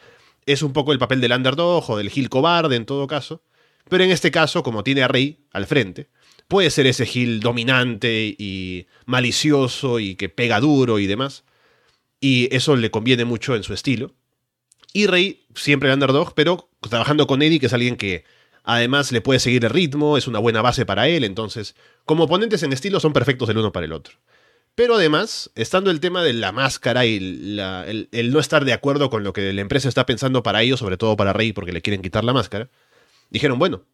[0.47, 3.45] es un poco el papel del underdog o del Gil cobarde en todo caso.
[3.89, 6.09] Pero en este caso, como tiene a Rey al frente,
[6.49, 11.45] puede ser ese Gil dominante y malicioso y que pega duro y demás.
[12.21, 14.15] Y eso le conviene mucho en su estilo.
[14.93, 18.25] Y Rey, siempre el underdog, pero trabajando con Eddie, que es alguien que
[18.65, 21.25] además le puede seguir el ritmo, es una buena base para él.
[21.25, 24.17] Entonces, como oponentes en estilo, son perfectos el uno para el otro.
[24.75, 29.25] Pero además, estando el tema de la máscara y el, no estar de acuerdo con
[29.25, 32.03] lo que la empresa está pensando para ellos, sobre todo para Rey, porque le quieren
[32.03, 32.69] quitar la máscara,
[33.31, 33.85] dijeron, bueno,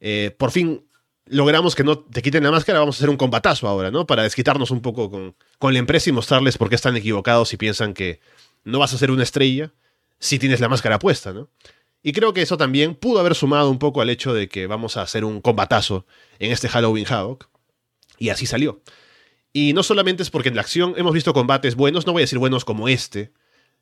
[0.00, 0.87] eh, por fin
[1.30, 4.06] logramos que no te quiten la máscara, vamos a hacer un combatazo ahora, ¿no?
[4.06, 7.56] Para desquitarnos un poco con, con la empresa y mostrarles por qué están equivocados y
[7.56, 8.20] piensan que
[8.64, 9.72] no vas a ser una estrella
[10.18, 11.48] si tienes la máscara puesta, ¿no?
[12.02, 14.96] Y creo que eso también pudo haber sumado un poco al hecho de que vamos
[14.96, 16.06] a hacer un combatazo
[16.38, 17.48] en este Halloween Havoc.
[18.18, 18.82] Y así salió.
[19.52, 22.24] Y no solamente es porque en la acción hemos visto combates buenos, no voy a
[22.24, 23.32] decir buenos como este,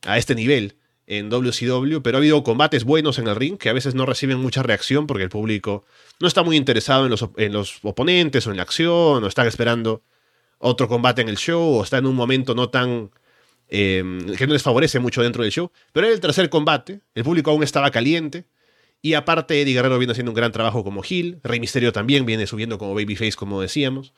[0.07, 0.77] a este nivel
[1.07, 4.39] en WCW, pero ha habido combates buenos en el ring que a veces no reciben
[4.39, 5.85] mucha reacción porque el público
[6.21, 9.47] no está muy interesado en los, en los oponentes o en la acción, o están
[9.47, 10.03] esperando
[10.59, 13.11] otro combate en el show, o está en un momento no tan...
[13.69, 15.73] Em, que no les favorece mucho dentro del show.
[15.93, 18.45] Pero era el tercer combate, el público aún estaba caliente,
[19.03, 22.47] y aparte Eddie Guerrero viene haciendo un gran trabajo como heel, Rey Misterio también viene
[22.47, 24.15] subiendo como babyface, como decíamos.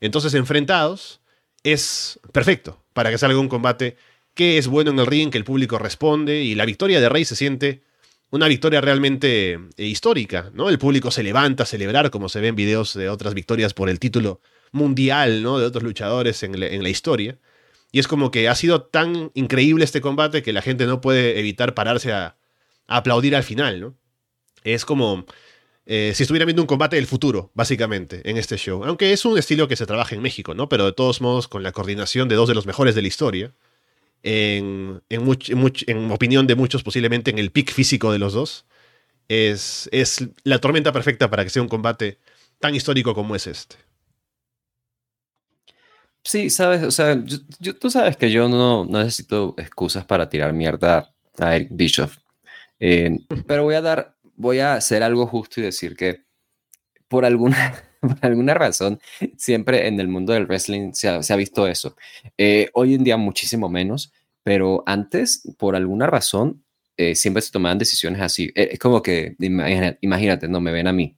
[0.00, 1.20] Entonces, enfrentados,
[1.62, 3.96] es perfecto para que salga un combate
[4.34, 7.24] que es bueno en el ring, que el público responde y la victoria de Rey
[7.24, 7.82] se siente
[8.30, 10.68] una victoria realmente eh, histórica, ¿no?
[10.68, 13.88] El público se levanta a celebrar, como se ve en videos de otras victorias por
[13.88, 14.40] el título
[14.72, 15.58] mundial, ¿no?
[15.58, 17.38] De otros luchadores en la, historia.
[17.92, 21.38] Y es como que ha sido tan increíble este combate que la gente no puede
[21.38, 22.36] evitar pararse a,
[22.88, 23.94] a aplaudir al final, ¿no?
[24.64, 25.26] Es como
[25.86, 28.84] eh, si estuviera viendo un combate del futuro, básicamente, en este show.
[28.84, 30.68] Aunque es un estilo que se trabaja en México, ¿no?
[30.68, 33.52] Pero de todos modos, con la coordinación de dos de los mejores de la historia,
[34.24, 38.66] en, en, opinión de muchos, posiblemente en el pick físico de los dos,
[39.28, 42.18] es, es la tormenta perfecta para que sea un combate
[42.58, 43.76] tan histórico como es este.
[46.24, 47.22] Sí, sabes, o sea,
[47.78, 52.16] tú sabes que yo no, necesito excusas para tirar mierda a Eric Bischoff.
[52.80, 56.24] Eh, pero voy a dar voy a hacer algo justo y decir que
[57.08, 57.74] por alguna,
[58.20, 59.00] alguna razón,
[59.36, 61.96] siempre en el mundo del wrestling se ha, visto eso.
[62.38, 64.12] Eh, hoy en día muchísimo menos,
[64.42, 66.64] pero antes, por alguna razón,
[66.96, 68.50] eh, siempre se tomaban decisiones así.
[68.54, 71.16] Eh, es como que, imagínate, no me ven a mí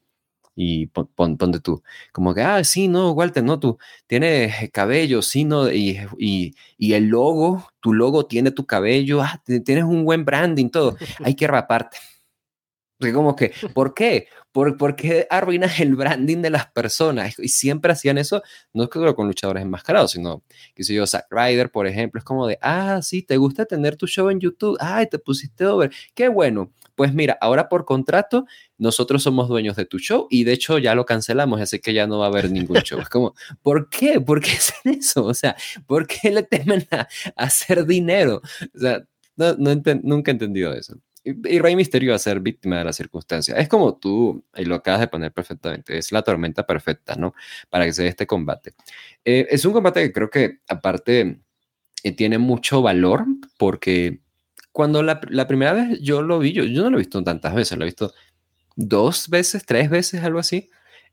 [0.58, 5.44] y pon, ponte tú, como que, ah, sí, no, Walter, no, tú tienes cabello, sí,
[5.44, 10.24] no, y, y, y, el logo, tu logo tiene tu cabello, ah, tienes un buen
[10.24, 11.98] branding, todo, hay que raparte
[12.98, 14.28] Porque como que, ¿por qué?
[14.52, 17.38] ¿Por, ¿Por, qué arruinas el branding de las personas?
[17.38, 20.42] Y siempre hacían eso, no es que con luchadores enmascarados, sino,
[20.74, 23.96] que sé yo, Zack Ryder, por ejemplo, es como de, ah, sí, te gusta tener
[23.96, 26.72] tu show en YouTube, ay, te pusiste over, qué bueno.
[26.94, 28.46] Pues mira, ahora por contrato,
[28.78, 32.06] nosotros somos dueños de tu show y de hecho ya lo cancelamos, así que ya
[32.06, 32.98] no va a haber ningún show.
[32.98, 34.18] Es como, ¿por qué?
[34.22, 35.22] ¿Por qué hacen eso?
[35.26, 35.54] O sea,
[35.86, 37.06] ¿por qué le temen a,
[37.36, 38.40] hacer dinero?
[38.74, 39.04] O sea,
[39.36, 43.56] no, nunca he entendido eso y Rey Misterio va a ser víctima de la circunstancia.
[43.56, 47.34] Es como tú, y lo acabas de poner perfectamente, es la tormenta perfecta, ¿no?
[47.68, 48.74] Para que se dé este combate.
[49.24, 51.40] Eh, es un combate que creo que aparte
[52.04, 53.24] eh, tiene mucho valor
[53.58, 54.20] porque
[54.70, 57.54] cuando la, la, primera vez yo lo vi, yo, yo no lo he visto tantas
[57.54, 58.12] veces, lo he visto
[58.76, 60.68] dos veces, tres veces, algo así.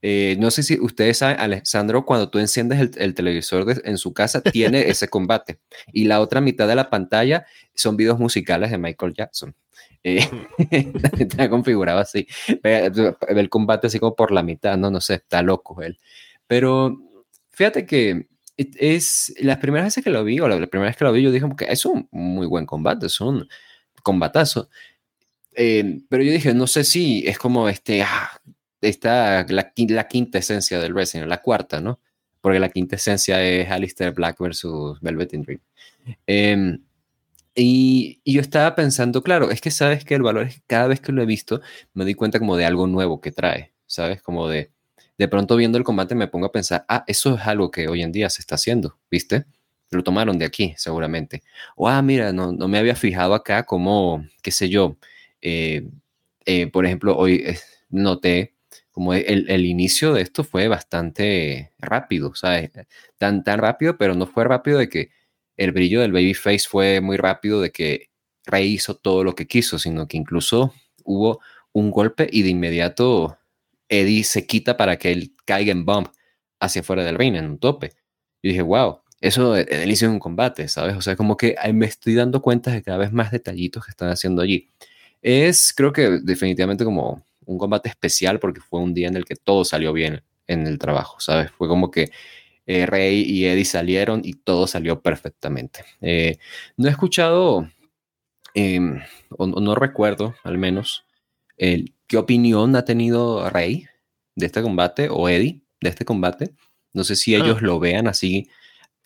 [0.05, 4.13] Eh, no sé si ustedes saben, Alessandro, cuando tú enciendes el, el televisor en su
[4.13, 5.59] casa, tiene ese combate.
[5.93, 9.55] Y la otra mitad de la pantalla son videos musicales de Michael Jackson.
[10.03, 10.29] Eh,
[11.19, 12.27] está configurado así.
[12.61, 15.97] El combate así como por la mitad, no, no sé, está loco él.
[16.47, 16.99] Pero
[17.51, 21.13] fíjate que es las primeras veces que lo vi, o la, primera vez que lo
[21.13, 23.47] vi, yo dije que es un muy buen combate, es un
[24.03, 24.69] combatazo.
[25.55, 28.29] Eh, pero yo dije, no sé si es como este, ah,
[28.83, 31.99] esta, la, la, quinta esencia del wrestling, la cuarta, ¿no?
[32.41, 35.59] Porque la quinta esencia es Alistair Black versus Velvet Dream.
[36.27, 36.77] Eh,
[37.55, 40.99] y, yo estaba pensando, claro, es que sabes que el valor es que cada vez
[40.99, 41.61] que lo he visto
[41.93, 44.21] me doy cuenta como de algo nuevo que trae, ¿sabes?
[44.21, 44.71] Como de,
[45.17, 48.01] de pronto viendo el combate me pongo a pensar, ah, eso es algo que hoy
[48.01, 49.45] en día se está haciendo, ¿viste?
[49.91, 51.43] Lo tomaron de aquí, seguramente.
[51.75, 54.97] O, ah, mira, no, no me había fijado acá como, qué sé yo,
[55.41, 55.87] eh,
[56.45, 58.55] eh, por ejemplo, hoy eh, noté
[58.93, 62.71] como el, el, inicio de esto fue bastante rápido, ¿sabes?
[63.17, 65.09] Tan, tan rápido, pero no fue rápido de que
[65.57, 68.11] el brillo del babyface fue muy rápido de que
[68.45, 73.39] Rey hizo todo lo que quiso, sino que incluso hubo un golpe y de inmediato
[73.89, 76.09] Eddie se quita para que él caiga en bump
[76.59, 77.93] hacia afuera del ring, en un tope.
[78.43, 80.95] Y dije, wow, eso en el inicio de un combate, ¿sabes?
[80.95, 84.09] O sea, como que me estoy dando cuenta de cada vez más detallitos que están
[84.09, 84.69] haciendo allí.
[85.21, 89.35] Es, creo que definitivamente como un combate especial porque fue un día en el que
[89.35, 91.51] todo salió bien en el trabajo, ¿sabes?
[91.51, 92.11] Fue como que
[92.65, 95.85] eh, Rey y Eddie salieron y todo salió perfectamente.
[96.01, 96.37] Eh,
[96.77, 97.69] no he escuchado,
[98.53, 101.05] em, o, no recuerdo al menos,
[101.57, 103.87] qué opinión ha tenido Rey
[104.35, 106.53] de este combate o Eddie de este combate.
[106.93, 107.39] No sé si ah.
[107.39, 108.49] ellos lo vean así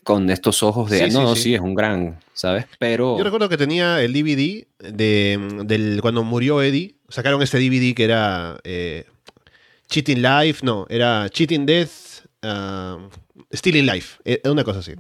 [0.07, 2.65] con estos ojos de, no, sí, es un gran, ¿sabes?
[2.79, 3.17] Pero...
[3.17, 8.03] Yo recuerdo que tenía el DVD de, del, cuando murió Eddie, sacaron este DVD que
[8.03, 9.05] era eh,
[9.89, 13.09] Cheating Life, no, era Cheating Death, uh,
[13.51, 14.93] Still in Life, eh, una cosa así.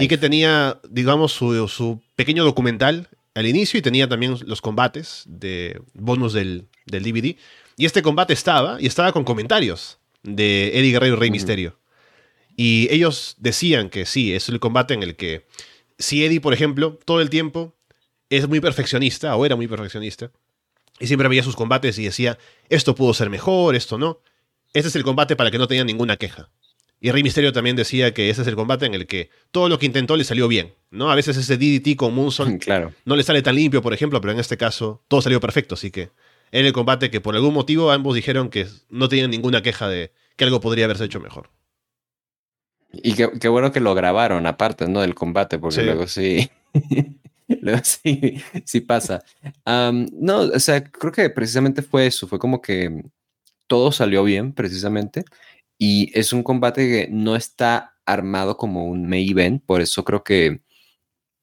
[0.00, 5.80] Y que tenía, digamos, su, pequeño documental al inicio y tenía también los combates de
[5.94, 7.36] bonus del, DVD.
[7.76, 11.78] Y este combate estaba, y estaba con comentarios de Eddie Guerrero y Rey Misterio.
[12.56, 15.46] Y ellos decían que sí, es el combate en el que
[15.98, 17.74] si Eddie, por ejemplo, todo el tiempo
[18.30, 20.32] es muy perfeccionista, o era muy perfeccionista,
[20.98, 24.20] y siempre veía sus combates y decía, esto pudo ser mejor, esto no.
[24.72, 26.50] Este es el combate para que no tenga ninguna queja.
[27.00, 29.78] Y Rey Misterio también decía que ese es el combate en el que todo lo
[29.78, 31.10] que intentó le salió bien, ¿no?
[31.10, 32.92] A veces ese DDT con Moonsault claro.
[33.04, 35.90] no le sale tan limpio, por ejemplo, pero en este caso todo salió perfecto, así
[35.90, 36.10] que
[36.52, 40.12] era el combate que por algún motivo ambos dijeron que no tenían ninguna queja de
[40.36, 41.50] que algo podría haberse hecho mejor.
[42.92, 45.02] Y qué, bueno que lo grabaron aparte, ¿no?
[45.02, 46.50] Del combate, porque luego sí...
[48.64, 49.22] sí pasa.
[49.64, 53.04] no, o sea, creo que precisamente fue eso, fue como que
[53.66, 55.24] todo salió bien, precisamente.
[55.78, 60.24] Y es un combate que no está armado como un main event, por eso creo
[60.24, 60.62] que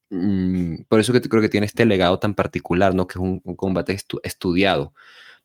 [0.10, 3.08] mm, por eso que creo que tiene este legado tan particular, ¿no?
[3.08, 4.94] Que es un, combate estudiado,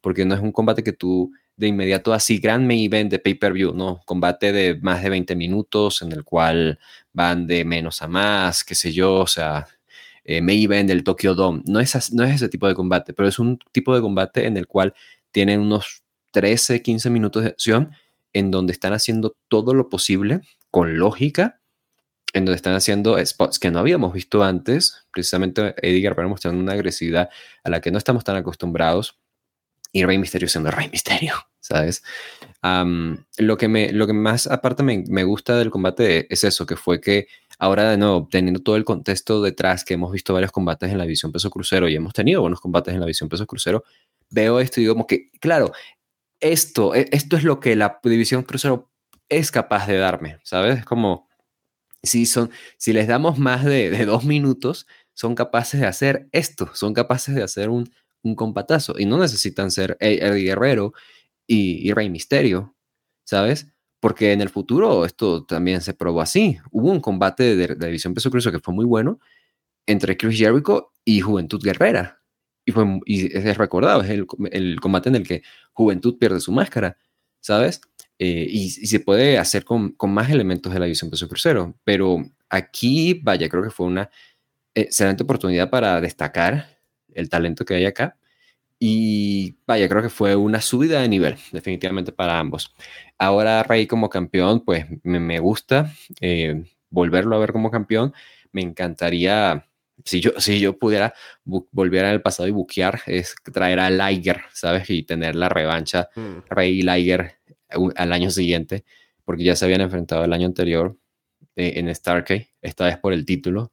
[0.00, 3.74] porque no es un combate que tú de inmediato así, gran main event de pay-per-view,
[3.74, 4.00] ¿no?
[4.06, 6.78] Combate de más de 20 minutos en el cual
[7.12, 9.66] van de menos a más, qué sé yo, o sea,
[10.30, 11.62] eh, main event del Tokyo Dome.
[11.64, 14.58] No es, no es ese tipo de combate, pero es un tipo de combate en
[14.58, 14.92] el cual
[15.32, 17.92] tienen unos 13, 15 minutos de acción
[18.34, 21.62] en donde están haciendo todo lo posible con lógica,
[22.34, 26.74] en donde están haciendo spots que no habíamos visto antes, precisamente Eddie Guerrero mostrando una
[26.74, 27.30] agresividad
[27.64, 29.18] a la que no estamos tan acostumbrados,
[29.92, 32.02] y Rey Misterio siendo Rey Misterio, ¿sabes?
[32.62, 36.76] lo, que me, lo que más aparte me, me, gusta del combate es eso, que
[36.76, 40.90] fue que ahora de nuevo, teniendo todo el contexto detrás, que hemos visto varios combates
[40.90, 43.84] en la división peso crucero y hemos tenido buenos combates en la división peso crucero,
[44.30, 45.72] veo esto y digo como que, claro,
[46.40, 48.90] esto, e, esto es lo que la división crucero
[49.28, 50.78] es capaz de darme, ¿sabes?
[50.78, 51.28] Es como,
[52.02, 56.94] si, son, si les damos más de, dos minutos, son capaces de hacer esto, son
[56.94, 57.90] capaces de hacer un,
[58.22, 60.92] un combatazo y no necesitan ser Eddie Guerrero
[61.46, 62.76] y, Rey Misterio,
[63.24, 63.68] ¿sabes?
[64.00, 66.58] Porque en el futuro esto también se probó así.
[66.70, 69.18] Hubo un combate de, la división peso crucero que fue muy bueno
[69.86, 72.20] entre Chris Jericho y Juventud Guerrera.
[72.64, 74.26] Y, fue, y es recordado, es el,
[74.80, 76.98] combate en el que Juventud pierde su máscara,
[77.40, 77.80] ¿sabes?
[78.18, 81.74] Eh, y, se puede hacer con, con, más elementos de la división peso crucero.
[81.84, 84.10] Pero aquí, vaya, creo que fue una
[84.74, 86.78] excelente oportunidad para destacar
[87.14, 88.16] el talento que hay acá.
[88.80, 92.74] Y vaya, creo que fue una subida de nivel, definitivamente para ambos.
[93.18, 98.14] Ahora Rey como campeón, pues me, gusta eh, volverlo a ver como campeón.
[98.52, 99.66] Me encantaría,
[100.04, 104.88] si yo, si yo pudiera volver al pasado y buquear, es traer a Liger, ¿sabes?
[104.90, 106.48] Y tener la revancha mm.
[106.48, 107.38] Rey y Liger
[107.96, 108.84] al año siguiente,
[109.24, 110.96] porque ya se habían enfrentado el año anterior
[111.56, 113.72] eh, en Starkey, esta vez por el título.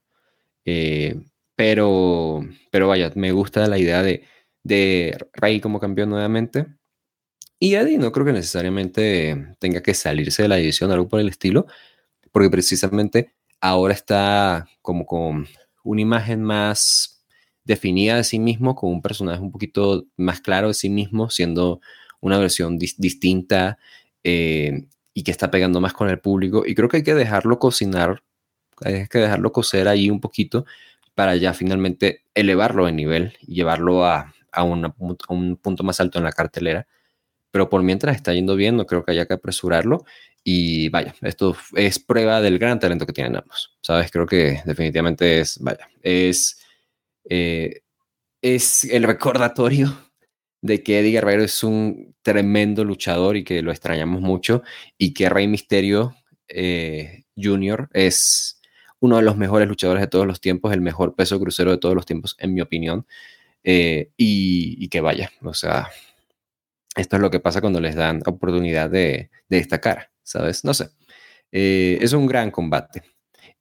[0.65, 1.15] Eh,
[1.55, 4.23] pero, pero vaya, me gusta la idea de,
[4.63, 6.65] de Rey como campeón nuevamente.
[7.65, 11.29] Y Eddie no creo que necesariamente tenga que salirse de la división, algo por el
[11.29, 11.65] estilo,
[12.31, 15.47] porque precisamente ahora está como con
[15.83, 17.25] una imagen más
[17.63, 21.81] definida de sí mismo, con un personaje un poquito más claro de sí mismo, siendo
[22.21, 23.79] una versión distinta
[24.23, 26.67] eh, y que está pegando más con el público.
[26.67, 28.21] Y creo que hay que dejarlo cocinar,
[28.81, 30.67] hay que dejarlo cocer ahí un poquito
[31.15, 36.25] para ya finalmente elevarlo de nivel y llevarlo a, a, un punto más alto en
[36.25, 36.85] la cartelera.
[37.55, 40.03] Pero por mientras está yendo bien, no creo que haya que apresurarlo.
[40.43, 43.77] Y vaya, esto es prueba del gran talento que tienen ambos.
[43.79, 44.11] ¿Sabes?
[44.11, 46.59] Creo que definitivamente es, vaya, es,
[47.29, 47.79] eh,
[48.41, 49.97] es el recordatorio
[50.59, 54.61] de que Eddie Guerrero es un tremendo luchador y que lo extrañamos mucho
[54.97, 56.13] y que Rey Misterio
[56.49, 57.87] eh, Jr.
[57.93, 58.59] es
[58.99, 61.95] uno de los mejores luchadores de todos los tiempos, el mejor peso crucero de todos
[61.95, 63.07] los tiempos, en mi opinión.
[63.63, 65.89] Eh, y, que vaya, o sea,
[66.95, 70.63] esto es lo que pasa cuando les dan oportunidad de, destacar, ¿sabes?
[70.63, 70.89] No sé.
[71.51, 73.03] Eh, es un gran combate.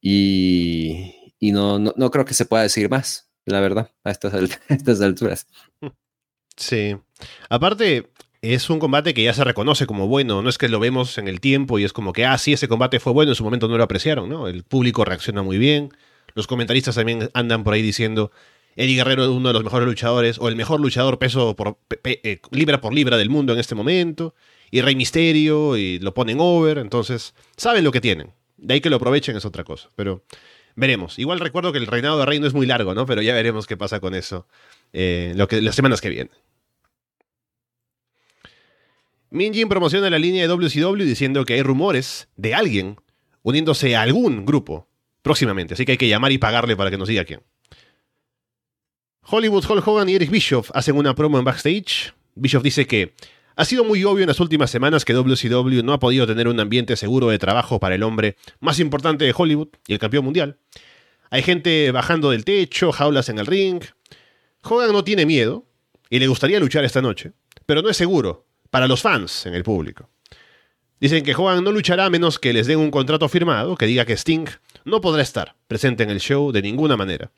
[0.01, 4.33] Y, y no, no, no, creo que se pueda decir más, la verdad, a estas,
[4.69, 5.47] a estas alturas.
[6.55, 6.95] Sí.
[7.49, 8.09] Aparte,
[8.41, 11.27] es un combate que ya se reconoce como bueno, no es que lo vemos en
[11.27, 13.67] el tiempo y es como que, ah, sí, ese combate fue bueno, en su momento
[13.67, 14.47] no lo apreciaron, ¿no?
[14.47, 15.89] El público reacciona muy bien,
[16.33, 18.31] los comentaristas también andan por ahí diciendo,
[18.75, 22.39] Eddie Guerrero es uno de los mejores luchadores, o el mejor luchador peso por, eh,
[22.51, 24.35] libra por libra del mundo en este momento,
[24.69, 28.33] y Rey Misterio, y lo ponen over, entonces saben lo que tienen.
[28.57, 30.23] De ahí que lo aprovechen es otra cosa, pero
[30.75, 31.17] veremos.
[31.19, 33.05] Igual recuerdo que el reinado de Rey no es muy largo, ¿no?
[33.05, 34.47] Pero ya veremos qué pasa con eso
[34.93, 36.33] eh, lo que, las semanas que vienen.
[39.29, 42.97] Minjin promociona la línea de WCW diciendo que hay rumores de alguien
[43.41, 44.87] uniéndose a algún grupo
[45.21, 47.41] próximamente, así que hay que llamar y pagarle para que nos diga quién.
[49.27, 52.13] Hollywood Hulk Hogan y Eric Bischoff hacen una promo en backstage.
[52.35, 53.15] Bischoff dice que
[53.55, 56.59] ha sido muy obvio en las últimas semanas que WCW no ha podido tener un
[56.59, 60.59] ambiente seguro de trabajo para el hombre más importante de Hollywood y el campeón mundial.
[61.31, 63.81] Hay gente bajando del techo, jaulas en el ring.
[64.61, 65.65] Hogan no tiene miedo
[66.11, 67.31] y le gustaría luchar esta noche,
[67.65, 70.07] pero no es seguro para los fans en el público.
[70.99, 74.05] Dicen que Hogan no luchará a menos que les den un contrato firmado que diga
[74.05, 74.45] que Sting
[74.83, 77.31] no podrá estar presente en el show de ninguna manera.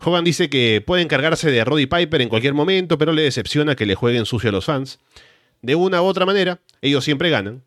[0.00, 3.86] Hogan dice que puede encargarse de Roddy Piper en cualquier momento, pero le decepciona que
[3.86, 5.00] le jueguen sucio a los fans.
[5.60, 7.64] De una u otra manera, ellos siempre ganan.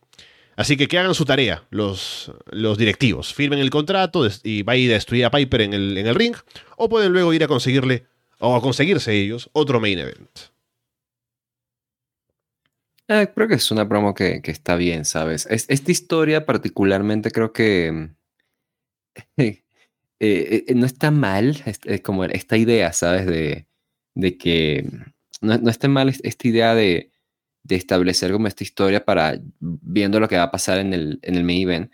[0.56, 3.34] Así que que hagan su tarea los, los directivos.
[3.34, 6.15] Firmen el contrato y va a ir a destruir a Piper en el, en el
[6.15, 6.36] ring.
[6.78, 8.06] O pueden luego ir a conseguirle,
[8.39, 10.30] o a conseguirse ellos, otro main event.
[13.08, 15.46] Ah, creo que es una promo que, está bien, ¿sabes?
[15.50, 18.12] esta historia particularmente creo que
[20.24, 23.26] eh, eh, no está mal, es, como esta idea, ¿sabes?
[23.26, 23.65] De,
[24.38, 24.88] que
[25.41, 27.11] no, no está mal esta idea de,
[27.67, 31.43] establecer como esta historia para viendo lo que va a pasar en el, en el
[31.43, 31.91] main event.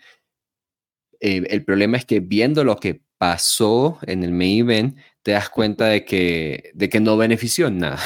[1.20, 5.48] Eh, el problema es que viendo lo que pasó en el main event, te das
[5.48, 7.98] cuenta de que, de que no benefició nada,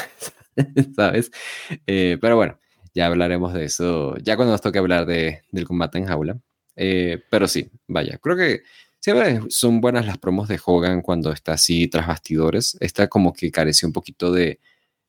[0.95, 1.31] ¿sabes?
[1.85, 2.59] pero bueno,
[2.93, 6.39] ya hablaremos de eso, ya cuando nos toque hablar de, del combate en jaula.
[6.75, 8.61] Eh, pero sí, vaya, creo que
[9.03, 12.77] siempre son buenas las promos de Hogan cuando está así tras bastidores.
[12.79, 14.61] Esta como que carece un poquito de,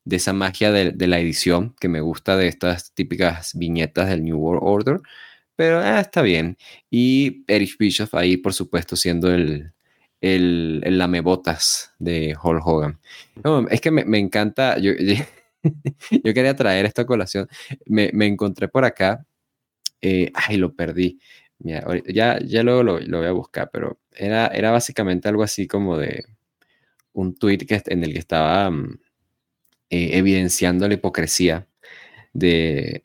[0.03, 4.37] de esa magia de, la edición que me gusta de estas típicas viñetas del New
[4.37, 5.01] World Order.
[5.55, 6.57] Pero ah, está bien.
[6.91, 9.71] Y Eric Bischoff ahí, por supuesto, siendo el,
[10.19, 12.99] el, el lamebotas de Hulk Hogan.
[13.69, 14.77] es que me, me encanta.
[14.77, 14.91] Yo,
[16.11, 17.47] yo quería traer esta colación.
[17.85, 19.25] Me, me encontré por acá.
[20.01, 21.19] Eh, ay, lo perdí.
[21.59, 25.97] Ya, ya luego lo, lo, voy a buscar, pero era, era básicamente algo así como
[25.97, 26.25] de
[27.13, 28.99] un tweet que, en el que estaba, mm,
[29.89, 31.67] eh, evidenciando la hipocresía
[32.33, 33.01] de,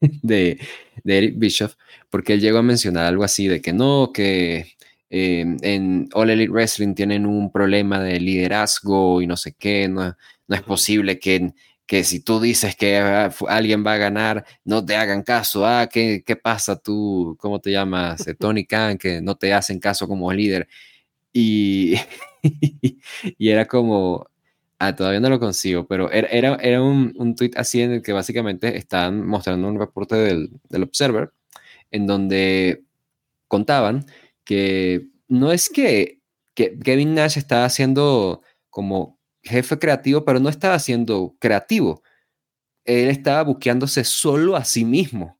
[0.00, 0.58] de,
[1.04, 1.74] de, Eric Bischoff,
[2.10, 4.76] porque él llegó a mencionar algo así de que no, que
[5.10, 10.16] eh, en All Elite Wrestling tienen un problema de liderazgo y no sé qué, no,
[10.48, 11.52] no es posible que,
[11.90, 15.88] que si tú dices que ah, alguien va a ganar, no te hagan caso, ah,
[15.92, 17.36] ¿qué, qué pasa tú?
[17.40, 18.28] ¿Cómo te llamas?
[18.28, 20.68] Eh, Tony Khan, que no te hacen caso como líder.
[21.32, 21.96] Y,
[23.38, 24.28] y era como,
[24.78, 28.12] Ah, todavía no lo consigo, pero era, era, un, un, tweet así en el que
[28.12, 31.32] básicamente estaban mostrando un reporte del, del, Observer
[31.90, 32.84] en donde
[33.48, 34.06] contaban
[34.44, 36.20] que no es que,
[36.54, 42.02] que Kevin Nash estaba haciendo como jefe creativo, pero no estaba siendo creativo.
[42.84, 45.38] Él estaba buqueándose solo a sí mismo,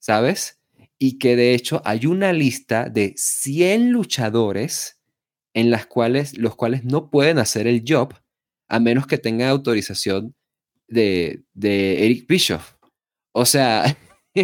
[0.00, 0.60] ¿sabes?
[0.98, 5.00] Y que de hecho hay una lista de 100 luchadores
[5.54, 8.14] en las cuales, los cuales no pueden hacer el job
[8.68, 10.34] a menos que tenga autorización
[10.88, 12.74] de, de Eric Bischoff.
[13.32, 13.96] O sea,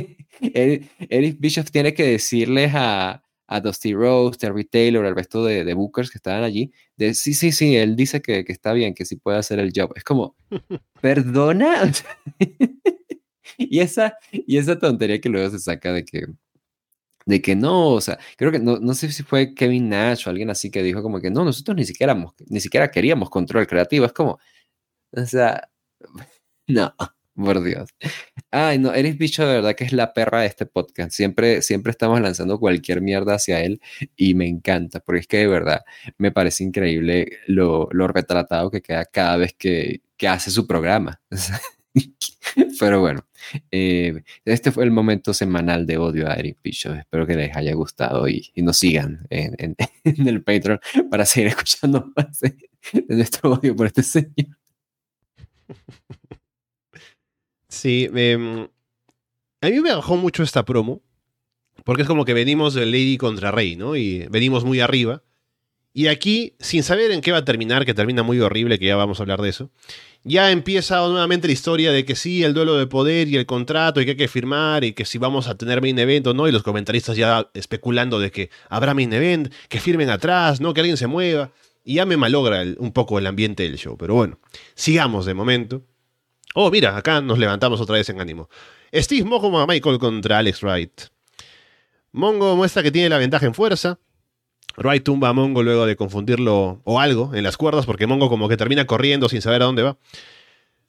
[0.40, 5.74] Eric Bischoff tiene que decirles a, a Dusty Rose, Terry Taylor, al resto de, de,
[5.74, 9.06] bookers que estaban allí, de sí, sí, sí, él dice que, que, está bien, que
[9.06, 9.92] sí puede hacer el job.
[9.96, 10.36] Es como,
[11.00, 11.90] perdona.
[13.58, 16.26] y, esa, y esa tontería que luego se saca de que,
[17.24, 20.30] de que no, o sea, creo que no, no sé si fue Kevin Nash o
[20.30, 22.16] alguien así que dijo como que no, nosotros ni siquiera,
[22.48, 24.38] ni siquiera queríamos control creativo, es como,
[25.12, 25.70] o sea,
[26.68, 26.94] no,
[27.44, 27.90] por Dios.
[28.50, 31.90] Ay, no, Eric Bicho de verdad que es la perra de este podcast, siempre, siempre
[31.90, 33.80] estamos lanzando cualquier mierda hacia él
[34.16, 35.82] y me encanta, porque es que de verdad
[36.18, 41.20] me parece increíble lo, lo retratado que queda cada vez que, que hace su programa.
[42.80, 43.26] Pero bueno,
[43.70, 46.96] eh, este fue el momento semanal de odio a Eric Bishop.
[46.96, 50.80] Espero que les haya gustado y, nos sigan en, el Patreon
[51.10, 52.56] para seguir escuchando más de,
[53.08, 54.56] nuestro odio por este señor.
[57.68, 58.68] Sí, em,
[59.60, 61.02] a mí me bajó mucho esta promo,
[61.84, 63.96] porque es como que venimos de Lady contra Rey, ¿no?
[63.96, 65.22] Y venimos muy arriba.
[65.92, 68.96] Y aquí, sin saber en qué va a terminar, que termina muy horrible, que ya
[68.96, 69.70] vamos a hablar de eso,
[70.22, 74.00] ya empieza nuevamente la historia de que sí, el duelo de poder y el contrato
[74.00, 76.46] y que hay que firmar y que si vamos a tener main event o no,
[76.46, 80.80] y los comentaristas ya especulando de que habrá main event, que firmen atrás, no, que
[80.80, 81.50] alguien se mueva,
[81.84, 84.38] y ya me malogra un poco el ambiente del show, pero bueno,
[84.74, 85.82] sigamos de momento.
[86.54, 88.48] Oh, mira, acá nos levantamos otra vez en ánimo.
[88.92, 91.02] Steve Mojo a Michael contra Alex Wright.
[92.12, 93.98] Mongo muestra que tiene la ventaja en fuerza,
[94.78, 98.48] Wright tumba a Mongo luego de confundirlo o algo en las cuerdas porque Mongo como
[98.48, 99.96] que termina corriendo sin saber a dónde va.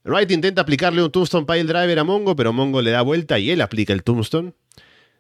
[0.03, 3.51] Wright intenta aplicarle un Tombstone Pile Driver a Mongo, pero Mongo le da vuelta y
[3.51, 4.53] él aplica el Tombstone.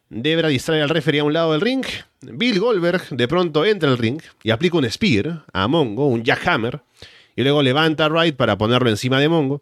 [0.09, 1.85] Debra distrae al referee a un lado del ring.
[2.21, 6.81] Bill Goldberg de pronto entra al ring y aplica un Spear a Mongo, un Jackhammer,
[7.35, 9.61] y luego levanta a Wright para ponerlo encima de Mongo.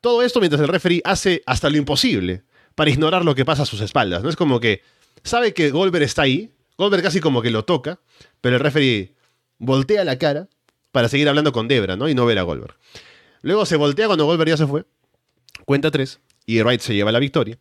[0.00, 2.44] Todo esto mientras el referee hace hasta lo imposible
[2.74, 4.22] para ignorar lo que pasa a sus espaldas.
[4.22, 4.82] No es como que
[5.24, 7.98] sabe que Goldberg está ahí, Goldberg casi como que lo toca,
[8.40, 9.14] pero el referee
[9.58, 10.48] voltea la cara
[10.92, 12.08] para seguir hablando con Debra, ¿no?
[12.08, 12.76] Y no ver a Goldberg.
[13.42, 14.84] Luego se voltea cuando Goldberg ya se fue.
[15.64, 16.20] Cuenta tres.
[16.46, 17.58] Y Wright se lleva la victoria.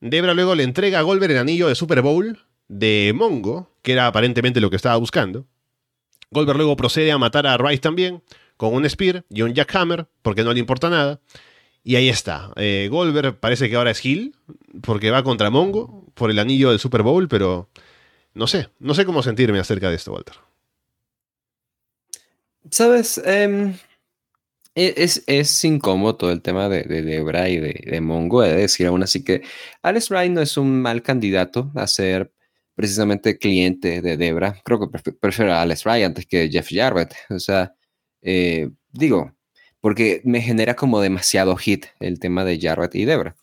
[0.00, 2.38] Debra luego le entrega a Goldberg el anillo de Super Bowl
[2.68, 5.46] de Mongo, que era aparentemente lo que estaba buscando.
[6.30, 8.22] Goldberg luego procede a matar a Wright también,
[8.58, 11.20] con un Spear y un Jackhammer, porque no le importa nada.
[11.82, 12.52] Y ahí está.
[12.56, 14.34] Eh, Goldberg parece que ahora es Hill,
[14.82, 17.70] porque va contra Mongo por el anillo del Super Bowl, pero
[18.34, 20.34] no sé, no sé cómo sentirme acerca de esto, Walter.
[22.70, 23.74] Sabes, em,
[24.74, 28.56] e, es, es, incómodo todo el tema de, de Debra y de, Mongo, he de
[28.56, 29.42] decir aún así que
[29.82, 32.32] Alex Wright no es un mal candidato a ser
[32.74, 34.60] precisamente cliente de Debra.
[34.64, 37.14] Creo que prefiero a Alex Wright antes que Jeff Jarrett.
[37.30, 37.74] O sea,
[38.22, 39.32] eh, digo,
[39.80, 43.36] porque me genera como demasiado hit el tema de Jarrett y Debra.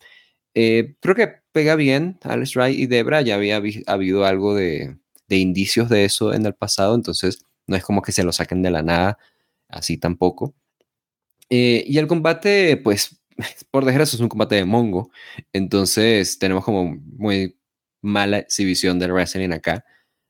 [0.53, 4.97] Eh, creo que pega bien Alex Wright y Debra, ya había habido algo de,
[5.29, 8.71] indicios de eso en el pasado, entonces no es como que se lo saquen de
[8.71, 9.17] la nada,
[9.67, 10.55] así tampoco.
[11.49, 13.21] Eh, y el combate, pues,
[13.71, 15.11] por desgracia es un combate de Mongo,
[15.53, 17.57] entonces tenemos como muy
[18.01, 19.83] mala exhibición del wrestling acá.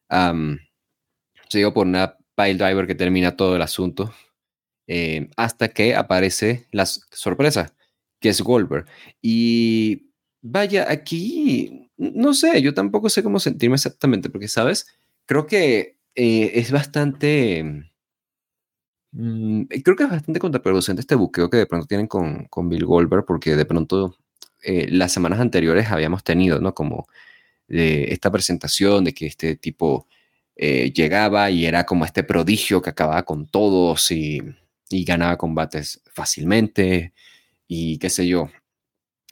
[0.10, 0.58] Um,
[1.50, 4.14] sigo por una pile driver que termina todo el asunto,
[4.88, 7.74] eh, hasta que aparece la sorpresa,
[8.20, 8.86] que es Goldberg.
[9.22, 10.06] Y
[10.48, 14.86] Vaya, aquí no sé, yo tampoco sé cómo sentirme exactamente, porque, ¿sabes?
[15.26, 17.90] Creo que eh, es bastante...
[19.12, 22.86] Mm, creo que es bastante contraproducente este buqueo que de pronto tienen con, con Bill
[22.86, 24.18] Goldberg, porque de pronto
[24.64, 26.76] eh, las semanas anteriores habíamos tenido, ¿no?
[26.76, 27.08] Como
[27.70, 30.08] eh, esta presentación de que este tipo
[30.58, 34.42] llegaba y era como este prodigio que acababa con todos y
[34.90, 37.14] y ganaba combates fácilmente
[37.68, 38.50] y qué sé yo.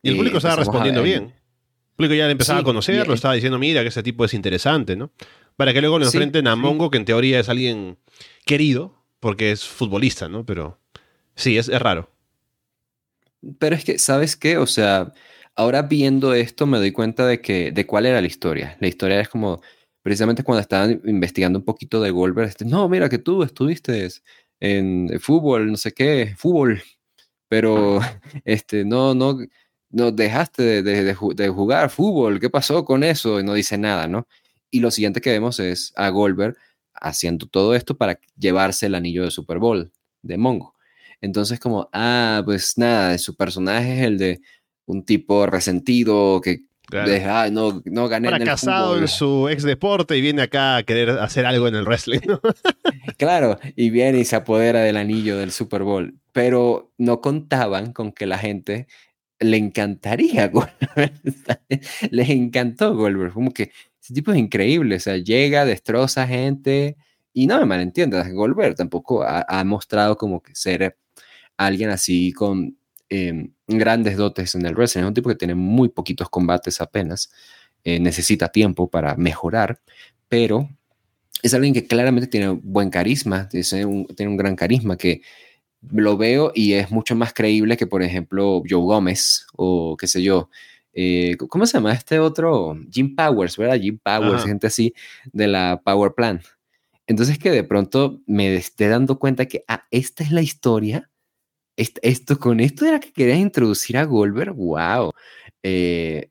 [0.01, 1.23] Y el público Eh, estaba a respondiendo bien.
[1.23, 4.03] El público ya le empezaba Sí, a conocer, y- lo estaba diciendo, mira, que ese
[4.03, 5.11] tipo es interesante, ¿no?
[5.55, 6.59] Para que luego lo Sí, enfrenten a sí.
[6.61, 7.97] Mongo, que en teoría es alguien
[8.45, 10.45] querido, porque es futbolista, ¿no?
[10.45, 10.79] Pero
[11.35, 12.09] sí, es, es raro.
[13.59, 14.57] Pero es que, ¿sabes qué?
[14.57, 15.11] O sea,
[15.55, 18.77] ahora viendo esto me doy cuenta de que, de cuál era la historia.
[18.79, 19.61] La historia es como,
[20.01, 24.07] precisamente cuando estaban investigando un poquito de Goldberg, este, no, mira que tú estuviste
[24.63, 26.81] en fútbol, no sé qué, fútbol,
[27.49, 27.99] pero
[28.45, 29.37] este, no, no,
[29.89, 33.39] no dejaste de, de- de jugar fútbol, ¿qué pasó con eso?
[33.39, 34.27] Y no dice nada, ¿no?
[34.71, 36.57] Y lo siguiente que vemos es a Goldberg
[36.95, 39.91] haciendo todo esto para llevarse el anillo de Super Bowl
[40.23, 40.75] de Mongo.
[41.21, 44.41] Entonces, como, ah, pues nada, su personaje es el de
[44.85, 47.09] un tipo resentido que Claro.
[47.09, 49.01] de, "Ay, no, no gané en el Fracasado fútbol".
[49.01, 52.19] en su ex deporte y viene acá a querer hacer algo en el wrestling.
[52.27, 52.39] ¿no?
[53.17, 56.15] Claro, y viene y se apodera del anillo del Super Bowl.
[56.33, 58.87] Pero no contaban con que la gente
[59.39, 60.51] le encantaría.
[62.11, 63.33] Les encantó Goldberg.
[63.33, 63.71] Como que
[64.01, 64.95] ese tipo es increíble.
[64.95, 66.97] O sea, llega, destroza gente.
[67.33, 70.97] Y no me malentiendas, Goldberg tampoco ha, ha mostrado como que ser
[71.57, 72.77] alguien así con
[73.13, 75.03] eh, grandes dotes en el wrestling.
[75.03, 77.31] Es un tipo que tiene muy poquitos combates apenas.
[77.85, 79.79] eh, necesita tiempo para mejorar,
[80.29, 80.69] pero
[81.43, 85.21] es alguien que claramente tiene buen carisma, tiene un, tiene un gran carisma que
[85.91, 90.23] lo veo y es mucho más creíble que, por ejemplo, Joe Gómez o qué sé
[90.23, 90.49] yo.
[90.93, 92.77] eh, ¿Cómo se llama este otro?
[92.91, 93.79] Jim Powers, ¿verdad?
[93.81, 94.49] Jim Powers, Ajá.
[94.49, 94.93] gente así
[95.33, 96.41] de la Power Plan.
[97.07, 101.09] Entonces que de pronto me esté dando cuenta que, ah, esta es la historia.
[101.77, 104.53] Est- Esto, con esto era que querías introducir a Goldberg.
[104.55, 105.11] ¡Wow!
[105.63, 106.29] Eh,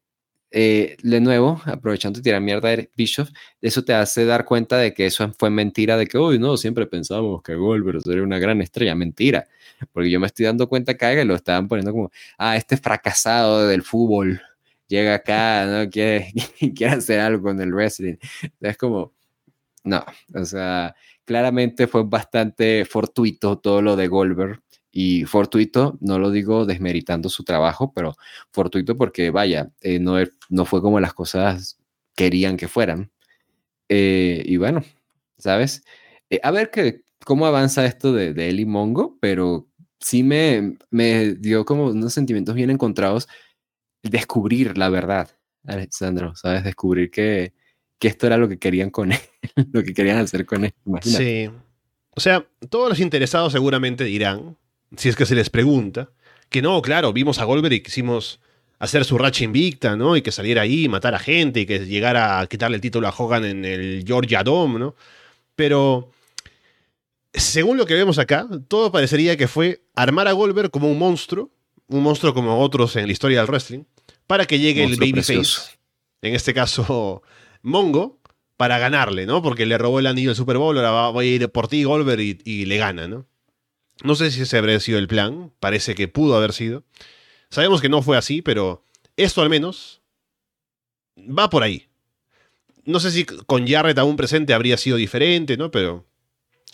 [0.52, 3.30] eh, de nuevo, aprovechando de tirar mierda a Eric Bischoff,
[3.60, 6.86] eso te hace dar cuenta de que eso fue mentira, de que, uy, no, siempre
[6.86, 8.94] pensábamos que Goldberg sería una gran estrella.
[8.94, 9.48] Mentira,
[9.92, 13.66] porque yo me estoy dando cuenta acá que lo estaban poniendo como, ah, este fracasado
[13.68, 14.40] del fútbol
[14.88, 15.90] llega acá, ¿no?
[15.90, 16.32] Quiere,
[16.76, 18.16] quiere hacer algo con el wrestling.
[18.60, 19.14] Es como,
[19.84, 24.61] no, o sea, claramente fue bastante fortuito todo lo de Goldberg.
[24.94, 28.14] Y fortuito, no lo digo desmeritando su trabajo, pero
[28.52, 31.78] fortuito porque, vaya, eh, no, er- no fue como las cosas
[32.14, 33.10] querían que fueran.
[33.88, 34.82] Eh, y bueno,
[35.38, 35.82] ¿sabes?
[36.30, 39.66] Eh, a ver que, cómo avanza esto de, de él y Mongo, pero
[39.98, 43.28] sí me, me dio como unos sentimientos bien encontrados
[44.02, 45.30] descubrir la verdad,
[45.64, 46.64] Alexandro, ¿sabes?
[46.64, 47.52] Descubrir que,
[47.98, 49.18] que esto era lo que querían con él,
[49.72, 50.74] lo que querían hacer con él.
[51.02, 51.48] Sí.
[52.14, 54.56] O sea, todos los interesados seguramente dirán,
[54.96, 56.10] si es que se les pregunta,
[56.48, 58.40] que no, claro, vimos a Goldberg y quisimos
[58.78, 60.16] hacer su racha invicta, ¿no?
[60.16, 63.14] Y que saliera ahí, matar a gente y que llegara a quitarle el título a
[63.16, 64.96] Hogan en el Georgia Dome, ¿no?
[65.54, 66.10] Pero,
[67.32, 71.50] según lo que vemos acá, todo parecería que fue armar a Goldberg como un monstruo,
[71.86, 73.84] un monstruo como otros en la historia del wrestling,
[74.26, 75.78] para que llegue Monstruo el babyface,
[76.22, 77.22] en este caso
[77.62, 78.18] Mongo,
[78.56, 79.42] para ganarle, ¿no?
[79.42, 81.84] Porque le robó el anillo del Super Bowl, ahora va, voy a ir por ti,
[81.84, 83.26] Goldberg, y, y le gana, ¿no?
[84.04, 86.84] No sé si ese habría sido el plan, parece que pudo haber sido.
[87.50, 88.84] Sabemos que no fue así, pero
[89.16, 90.00] esto al menos
[91.18, 91.88] va por ahí.
[92.84, 95.70] No sé si con Jarrett aún presente habría sido diferente, ¿no?
[95.70, 96.04] Pero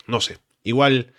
[0.07, 0.39] no sé.
[0.63, 1.13] Igual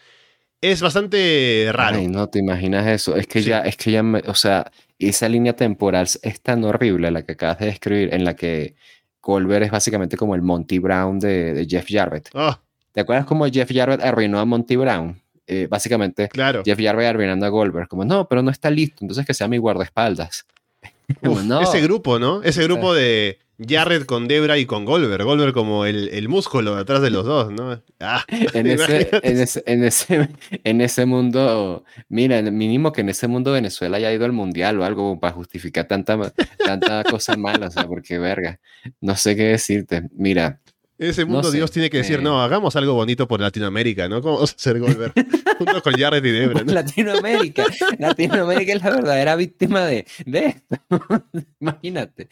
[0.61, 1.97] es bastante raro.
[1.97, 3.15] Ay, no te imaginas eso.
[3.15, 3.49] Es que Sí.
[3.49, 7.33] ya, es que ya, me- o sea, esa línea temporal es tan horrible la que
[7.33, 8.75] acabas de describir, en la que
[9.21, 12.29] Goldberg es básicamente como el Monty Brown de, de Jeff Jarrett.
[12.33, 12.59] Ah,
[12.91, 15.21] ¿Te acuerdas cómo Jeff Jarrett arruinó a Monty Brown?
[15.51, 16.61] Eh, básicamente, claro.
[16.63, 19.57] Jeff Jarrett arruinando a Goldberg, como no, pero no está listo, entonces que sea mi
[19.57, 20.45] guardaespaldas.
[21.23, 21.61] Como, Uf, no.
[21.61, 22.43] Ese grupo, ¿no?
[22.43, 25.23] Ese grupo de Jarrett con Debra y con Goldberg.
[25.23, 27.81] Goldberg como el, el músculo detrás de los dos, ¿no?
[27.99, 30.29] Ah, en ese, en, ese, en, ese,
[30.63, 34.85] en ese mundo, mira, mínimo que en ese mundo Venezuela haya ido al mundial o
[34.85, 36.31] algo para justificar tanta,
[36.63, 38.59] tanta cosa mala, o sea, porque verga,
[39.01, 40.03] no sé qué decirte.
[40.13, 40.59] Mira,
[40.99, 42.21] En ese mundo sé, Dios tiene que decir, eh.
[42.21, 44.21] no, hagamos algo bonito por Latinoamérica, ¿no?
[44.21, 45.13] ¿Cómo vamos a hacer Goldberg?
[45.57, 46.73] Junto con Jarrett y Debra, ¿no?
[46.73, 47.65] Latinoamérica,
[47.97, 50.75] Latinoamérica es la verdadera víctima de, de esto.
[51.61, 52.27] Imagínate.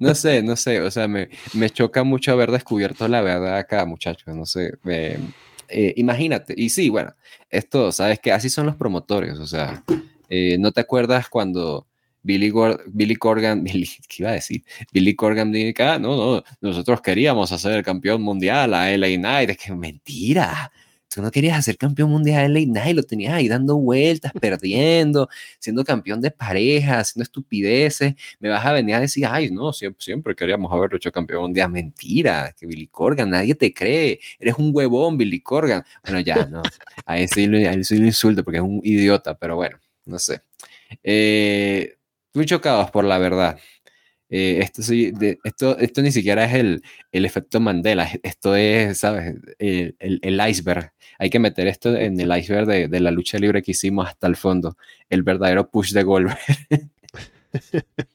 [0.00, 3.84] No sé, no sé, o sea, me, me choca mucho haber descubierto la verdad acá,
[3.84, 4.72] muchachos, no sé.
[4.84, 7.14] eh, imagínate, y sí, bueno,
[7.50, 9.82] esto, sabes que así son los promotores, o sea,
[10.28, 11.86] eh, ¿no te acuerdas cuando
[12.22, 14.62] Billy, Gor- Billy Corgan, Billy, ¿qué iba a decir?
[14.92, 19.50] Billy Corgan dice "Ah, no, no, nosotros queríamos hacer el campeón mundial a LA Knight,
[19.50, 20.70] es que mentira,
[21.14, 25.84] tú no querías hacer campeón mundial y nadie lo tenías ahí dando vueltas, perdiendo, siendo
[25.84, 28.14] campeón de pareja, haciendo estupideces.
[28.40, 31.70] Me vas a venir a decir, ay, no, siempre, siempre queríamos haberlo hecho campeón mundial.
[31.70, 34.20] Mentira, que Billy Corgan, nadie te cree.
[34.38, 35.84] Eres un huevón, Billy Corgan.
[36.02, 36.62] Bueno, ya, no.
[37.04, 37.58] A él sí, lo
[38.06, 40.40] insulto porque es un idiota, pero bueno, no sé.
[41.02, 41.94] Eh,
[42.34, 43.58] muy chocados por la verdad.
[44.34, 44.80] Eh, esto,
[45.44, 49.34] esto, esto ni siquiera es el, el, efecto Mandela, esto es, ¿sabes?
[49.58, 50.90] El, el, iceberg.
[51.18, 54.26] Hay que meter esto en el iceberg de, de, la lucha libre que hicimos hasta
[54.26, 54.78] el fondo,
[55.10, 56.38] el verdadero push de Goldberg.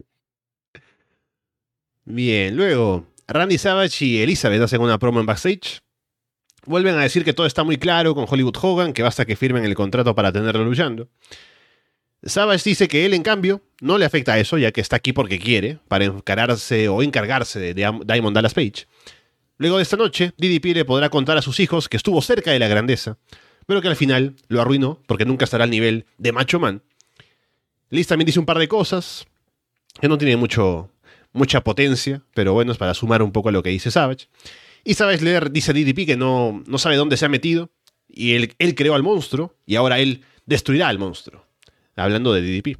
[2.05, 5.81] Bien, luego Randy Savage y Elizabeth hacen una promo en backstage.
[6.65, 9.65] Vuelven a decir que todo está muy claro con Hollywood Hogan, que basta que firmen
[9.65, 11.09] el contrato para tenerlo luchando.
[12.27, 15.13] Savage dice que él, en cambio, no le afecta a eso, ya que está aquí
[15.13, 18.85] porque quiere, para encararse o encargarse de Diamond Dallas Page.
[19.57, 22.59] Luego de esta noche, DDP le podrá contar a sus hijos que estuvo cerca de
[22.59, 23.17] la grandeza,
[23.65, 26.83] pero que al final lo arruinó porque nunca estará al nivel de Macho Man.
[27.89, 29.25] Liz también dice un par de cosas
[29.99, 30.91] que no tienen mucho,
[31.33, 34.27] mucha potencia, pero bueno, es para sumar un poco a lo que dice Savage.
[34.83, 37.71] Y Savage le dice a DDP que no, no sabe dónde se ha metido,
[38.07, 41.46] y él, él creó al monstruo, y ahora él destruirá al monstruo
[41.97, 42.77] hablando de DDP.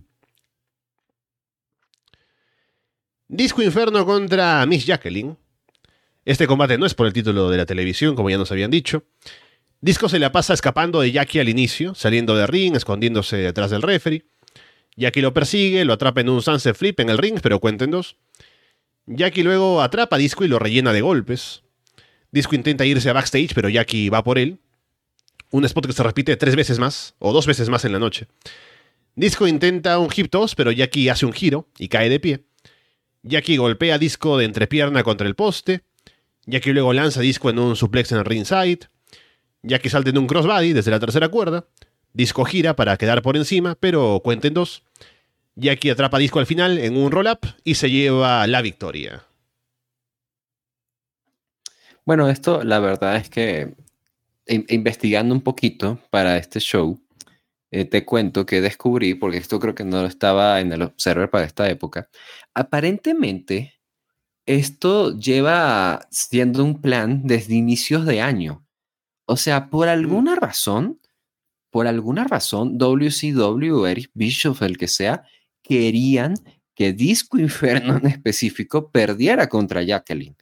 [3.28, 5.38] Disco Inferno contra Miss Jacqueline.
[6.24, 9.04] Este combate no es por el título de la televisión, como ya nos habían dicho.
[9.82, 13.82] Disco se la pasa escapando de Jackie al inicio, saliendo de ring, escondiéndose detrás del
[13.82, 14.26] referee.
[14.96, 18.18] Jackie lo persigue, lo atrapa en un sunset flip en el ring, pero cuenten dos.
[19.06, 21.64] Jackie luego atrapa a Disco y lo rellena de golpes.
[22.32, 24.60] Disco intenta irse a backstage, pero Jackie va por él.
[25.52, 28.28] Un spot que se repite tres veces más, o dos veces más en la noche.
[29.18, 32.46] Disco intenta un hip toss, pero Jackie hace un giro y cae de pie.
[33.24, 35.82] Jackie golpea a Disco de entrepierna contra el poste.
[36.46, 38.90] Jackie luego lanza Disco en un suplex en el ringside.
[39.64, 41.66] Jackie salta en un crossbody desde la tercera cuerda.
[42.14, 44.84] Disco gira para quedar por encima, pero cuenten dos.
[45.56, 49.24] Jackie atrapa Disco al final en un roll-up y se lleva la victoria.
[52.06, 53.74] Bueno, esto la verdad es que
[54.46, 57.02] investigando un poquito para este show,
[57.72, 61.46] eh, te cuento que descubrí, porque esto creo que no estaba en el server para
[61.46, 62.10] esta época,
[62.54, 63.74] aparentemente
[64.46, 68.66] esto lleva siendo un plan desde inicios de año.
[69.26, 71.02] O sea, por alguna razón,
[71.70, 75.24] por alguna razón, WCW, Eric Bischoff, el que sea,
[75.62, 76.36] querían
[76.74, 80.38] que Disco Inferno en específico perdiera contra Jacqueline.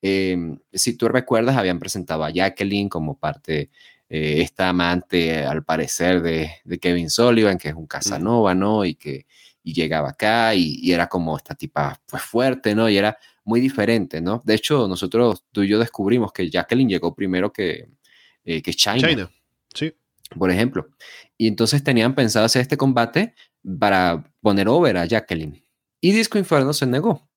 [0.00, 3.70] Em, si tú recuerdas, habían presentado a Jacqueline como parte
[4.14, 8.84] eh, esta amante, al parecer, de, Kevin Sullivan, que es un Casanova, ¿no?
[8.84, 9.24] Y que
[9.62, 12.90] llegaba acá y, era como esta tipa, pues fuerte, ¿no?
[12.90, 14.42] Y era muy diferente, ¿no?
[14.44, 17.88] De hecho, nosotros, tú y yo descubrimos que Jacqueline llegó primero que,
[18.44, 19.08] eh, que China.
[19.08, 19.30] China,
[19.72, 19.94] sí.
[20.38, 20.90] Por ejemplo.
[21.38, 23.34] Y entonces tenían pensado hacer este combate
[23.78, 25.64] para poner over a Jacqueline.
[26.02, 27.30] Y Disco Inferno se negó.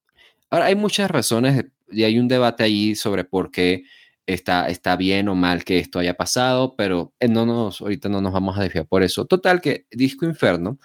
[0.49, 3.85] Ahora, hay muchas razones y hay un debate ahí sobre por qué
[4.25, 8.21] está, está bien o mal que esto haya pasado, pero eh, no nos, ahorita no
[8.21, 9.25] nos vamos a desviar por eso.
[9.25, 10.79] Total, que Disco Inferno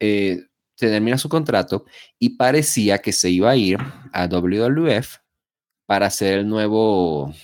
[0.00, 1.84] eh, se termina su contrato
[2.18, 3.78] y parecía que se iba a ir
[4.12, 5.18] a WWF
[5.86, 7.34] para ser el nuevo,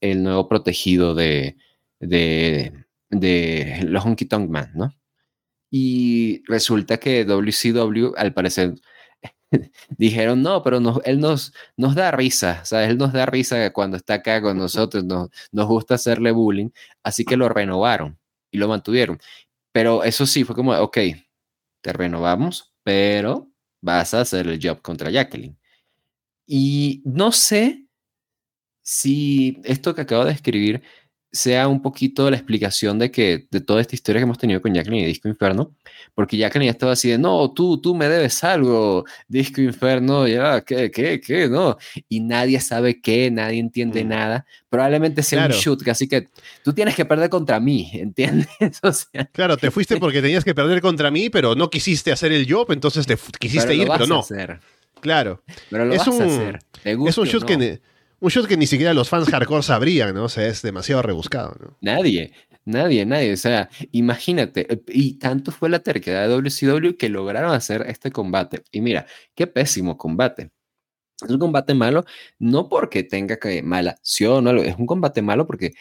[0.00, 1.56] el nuevo protegido de,
[2.00, 4.94] de, de los Honky Tonk Man, ¿no?
[5.70, 8.74] Y resulta que WCW, al parecer,
[9.98, 14.14] dijeron, no, pero él nos, nos da risa, sea, Él nos da risa cuando está
[14.14, 16.70] acá con nosotros, nos, nos gusta hacerle bullying,
[17.02, 18.18] así que lo renovaron
[18.50, 19.18] y lo mantuvieron.
[19.72, 20.98] Pero eso sí, fue como, ok,
[21.82, 23.50] te renovamos, pero
[23.82, 25.58] vas a hacer el job contra Jacqueline.
[26.46, 27.86] Y no sé
[28.82, 30.82] si esto que acabo de escribir
[31.32, 34.74] sea un poquito la explicación de que de toda esta historia que hemos tenido con
[34.74, 35.74] Jacqueline y Disco Inferno,
[36.14, 40.60] porque Jacqueline ya estaba así de, no, tú, tú me debes algo, Disco Inferno, ya,
[40.60, 41.48] ¿qué, qué, qué?
[41.48, 41.78] No,
[42.08, 44.08] y nadie sabe qué, nadie entiende mm.
[44.08, 46.28] nada, probablemente sea un shoot, así que
[46.62, 48.48] tú tienes que perder contra mí, ¿entiendes?
[48.82, 52.32] O sea, claro, te fuiste porque tenías que perder contra mí, pero no quisiste hacer
[52.32, 54.22] el job, entonces te quisiste ir, pero no.
[55.00, 55.42] Claro.
[55.68, 56.58] Pero lo es vas un, a hacer.
[56.84, 57.80] es un shoot que
[58.22, 60.24] un shot que ni siquiera los fans hardcore sabrían, ¿no?
[60.24, 61.76] O sea, es demasiado rebuscado, ¿no?
[61.80, 62.32] Nadie,
[62.64, 63.32] nadie, nadie.
[63.32, 64.72] O sea, imagínate.
[64.72, 68.62] Eh, y tanto fue la terquedad de WCW que lograron hacer este combate.
[68.70, 70.52] Y mira, qué pésimo combate.
[71.20, 72.04] Es un combate malo,
[72.38, 75.74] no porque tenga que mala acción o algo, es un combate malo porque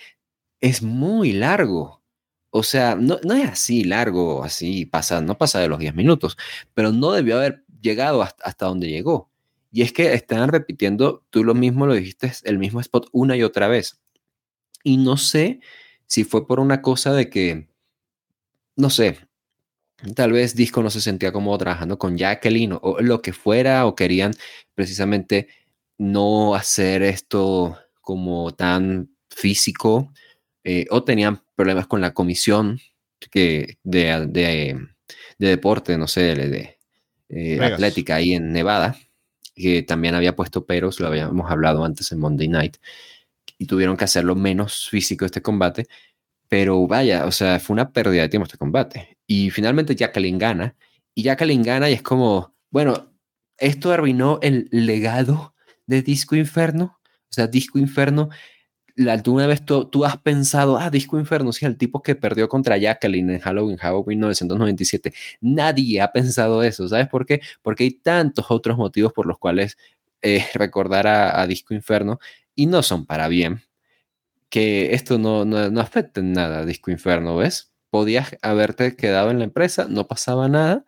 [0.62, 2.04] es muy largo.
[2.52, 6.38] O sea, no, es así largo, así pasa, no pasa de los 10 minutos,
[6.74, 9.31] pero no debió haber llegado hasta donde llegó.
[9.72, 13.44] Y es que están repitiendo, tú lo mismo lo dijiste, el mismo spot una y
[13.44, 14.02] otra vez.
[14.84, 15.62] Y no sé
[16.08, 17.70] si fue por una cosa de que,
[18.76, 19.18] no sé,
[20.16, 23.96] tal vez Disco no se sentía como trabajando con Jacqueline o, lo que fuera, o
[23.96, 24.34] querían
[24.76, 25.48] precisamente
[25.98, 30.12] no hacer esto como tan físico,
[30.64, 32.80] eh, o tenían problemas con la comisión
[33.32, 34.78] que de, de,
[35.38, 36.78] deporte, no sé, de,
[37.30, 38.98] eh, atlética ahí en Nevada,
[39.62, 42.78] que también había puesto peros, lo habíamos hablado antes en Monday Night,
[43.58, 45.88] y tuvieron que hacerlo menos físico este combate,
[46.50, 49.18] pero vaya, o sea, fue una pérdida de tiempo este combate.
[49.28, 50.76] Y finalmente Jacqueline gana,
[51.16, 53.14] y Jacqueline gana y es como, bueno,
[53.58, 55.54] esto arruinó el legado
[55.86, 58.30] de Disco Inferno, o sea, Disco Inferno
[59.10, 63.32] ¿Alguna vez tú, has pensado, ah, Disco Inferno, sí, el tipo que perdió contra Jacqueline
[63.32, 65.14] en Halloween, Halloween 1997?
[65.42, 67.42] Nadie ha pensado eso, ¿sabes por qué?
[67.62, 69.78] Porque hay tantos otros motivos por los cuales
[70.22, 72.20] eh, recordar a, Disco Inferno
[72.56, 73.62] y no son para bien,
[74.50, 77.72] que esto no, no, no afecta en nada a Disco Inferno, ¿ves?
[77.90, 80.86] Podías haberte quedado en la empresa, no pasaba nada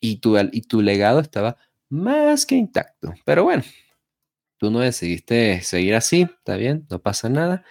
[0.00, 1.56] y tu, y tu legado estaba
[1.88, 3.14] más que intacto.
[3.24, 3.62] Pero bueno,
[4.58, 7.64] tú no decidiste seguir así, está bien, no pasa nada.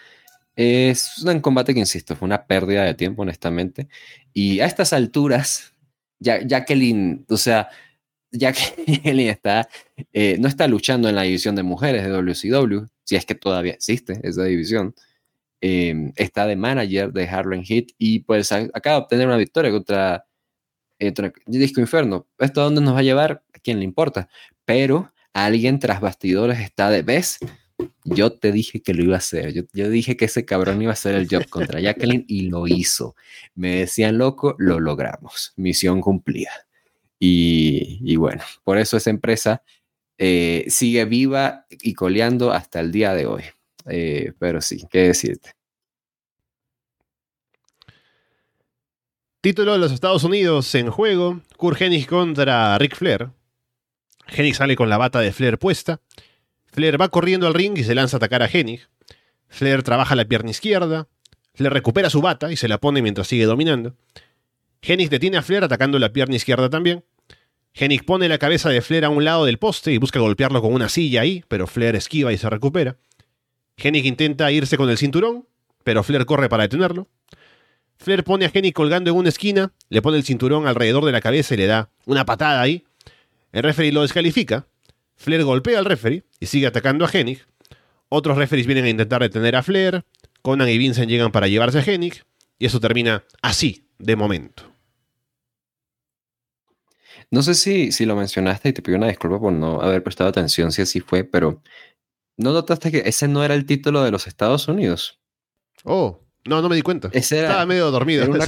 [0.56, 3.90] Es un combate que, insisto, fue una pérdida de tiempo, honestamente.
[4.34, 5.74] Y a estas alturas,
[6.20, 7.70] Jacqueline, o sea,
[8.32, 9.70] Jacqueline está,
[10.14, 13.74] eh, no está luchando en la división de mujeres de WCW, si es que todavía
[13.74, 14.96] existe esa división.
[15.62, 20.26] Em, está de manager de Harlem Heat y pues acaba de obtener una victoria contra,
[21.00, 21.14] eh,
[21.48, 22.28] Disco Inferno.
[22.40, 23.44] ¿Esto a dónde nos va a llevar?
[23.54, 24.30] ¿A quién le importa?
[24.66, 27.40] Pero alguien tras bastidores está de, ¿ves?
[28.04, 29.54] Yo te dije que lo iba a hacer.
[29.74, 33.16] Yo, dije que ese cabrón iba a hacer el job contra Jacqueline y lo hizo.
[33.54, 35.54] Me decían loco, lo logramos.
[35.58, 36.52] Misión cumplida.
[37.20, 39.64] Y, bueno, por eso esa empresa
[40.18, 43.44] eh, sigue viva y coleando hasta el día de hoy.
[43.88, 45.52] Eh, pero sí, ¿qué decirte?
[49.42, 53.30] Título de los Estados Unidos en juego: Kurt contra Ric Flair.
[54.30, 56.02] Hennig sale con la bata de Flair puesta.
[56.66, 58.88] Flair va corriendo al ring y se lanza a atacar a Hennig.
[59.48, 61.08] Flair trabaja la pierna izquierda.
[61.54, 63.96] Flair recupera su bata y se la pone mientras sigue dominando.
[64.82, 67.04] Hennig detiene a Flair atacando la pierna izquierda también.
[67.74, 70.74] Hennig pone la cabeza de Flair a un lado del poste y busca golpearlo con
[70.74, 72.98] una silla ahí, pero Flair esquiva y se recupera.
[73.78, 75.48] Hennig intenta irse con el cinturón,
[75.84, 77.08] pero Flair corre para detenerlo.
[77.98, 81.22] Flair pone a Hennig colgando en una esquina, le pone el cinturón alrededor de la
[81.22, 82.87] cabeza y le da una patada ahí,
[83.58, 84.68] el referee lo descalifica.
[85.16, 87.44] Flair golpea al referee y sigue atacando a Hennig.
[88.08, 90.06] Otros referees vienen a intentar detener a Flair.
[90.44, 92.24] Conan y Vincent llegan para llevarse a Hennig.
[92.60, 94.72] Y eso termina así, de momento.
[97.32, 100.30] No sé si, si lo mencionaste y te pido una disculpa por no haber prestado
[100.30, 101.64] atención si así fue, pero
[102.38, 105.20] ¿no notaste que ese no era el título de los Estados Unidos?
[105.84, 107.10] Oh, no, no me di cuenta.
[107.12, 108.46] Estaba medio dormido era una,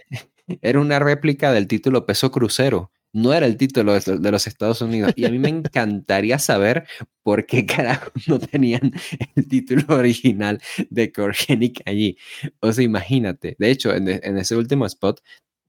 [0.62, 5.12] era una réplica del título peso crucero no era el título de, los Estados Unidos.
[5.16, 6.86] Y a mí me encantaría saber
[7.22, 8.92] por qué carajo no tenían
[9.36, 10.60] el título original
[10.90, 12.16] de Korgenik allí.
[12.60, 13.56] O sea, imagínate.
[13.58, 15.20] De hecho, en, ese último spot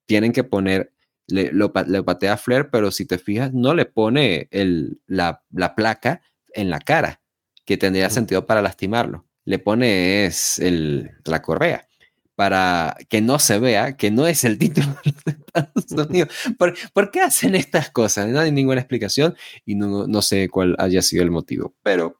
[0.06, 0.94] tienen que poner,
[1.28, 5.44] le, lo, patea a Flair, pero si te fijas, no le pone el, la,
[5.76, 6.22] placa
[6.54, 7.22] en la cara,
[7.66, 9.26] que tendría sentido para lastimarlo.
[9.46, 11.88] Le pone es el, la correa
[12.36, 14.88] para que no se vea que no es el título
[15.26, 16.30] de Estados Unidos.
[16.58, 18.28] ¿Por, qué hacen estas cosas?
[18.28, 21.74] No hay ninguna explicación y no, no, sé cuál haya sido el motivo.
[21.84, 22.18] Pero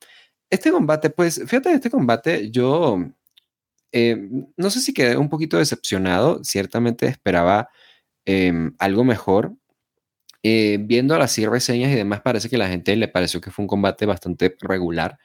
[0.50, 3.00] este combate, pues fíjate, este combate yo
[3.94, 4.18] eh,
[4.58, 7.70] no sé si quedé un poquito decepcionado, ciertamente esperaba
[8.26, 9.56] em, algo mejor.
[10.44, 13.64] Eh, viendo las reseñas y demás, parece que a la gente le pareció que fue
[13.64, 15.20] un combate bastante regular.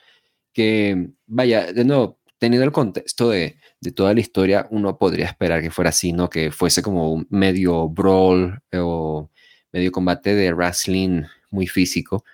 [0.53, 3.59] Que, vaya, de nuevo, teniendo el contexto de,
[3.95, 6.31] toda la historia, uno podría esperar que fuera así, ¿no?
[6.31, 9.31] Que fuese como un medio brawl o
[9.73, 12.25] medio combate de wrestling muy físico,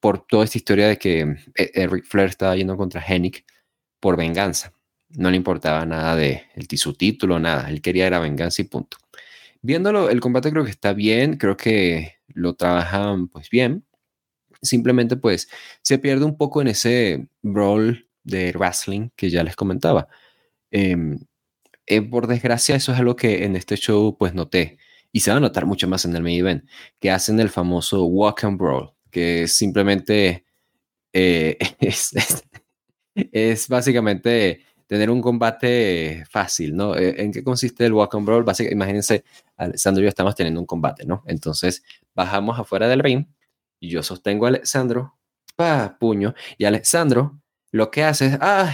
[0.00, 3.44] por toda esta historia de que Eric Flair estaba yendo contra Hennig
[4.00, 4.72] por venganza.
[5.10, 7.70] No le importaba nada de el, su título, nada.
[7.70, 8.98] Él quería era venganza y punto.
[9.62, 13.86] Viéndolo, el combate creo que está bien, creo que lo trabajan pues bien.
[14.60, 15.48] Simplemente pues
[15.82, 20.08] se pierde un poco en ese brawl de wrestling que ya les comentaba.
[20.70, 21.18] Em,
[21.86, 24.78] eh, por desgracia, eso es algo que en este show pues noté
[25.12, 26.68] y se va a notar mucho más en el main event,
[26.98, 30.44] que hacen el famoso walk and brawl, que simplemente
[31.12, 31.56] eh,
[33.14, 36.96] es, básicamente tener un combate fácil, ¿no?
[36.96, 38.42] Eh, ¿En qué consiste el walk and brawl?
[38.42, 39.24] Básicamente, imagínense,
[39.56, 41.22] Alessandro y yo estamos teniendo un combate, ¿no?
[41.26, 43.26] Entonces, bajamos afuera del ring
[43.78, 45.16] y yo sostengo a Alessandro,
[45.54, 47.40] pa, puño, y Alessandro
[47.74, 48.72] lo que hace es, ah,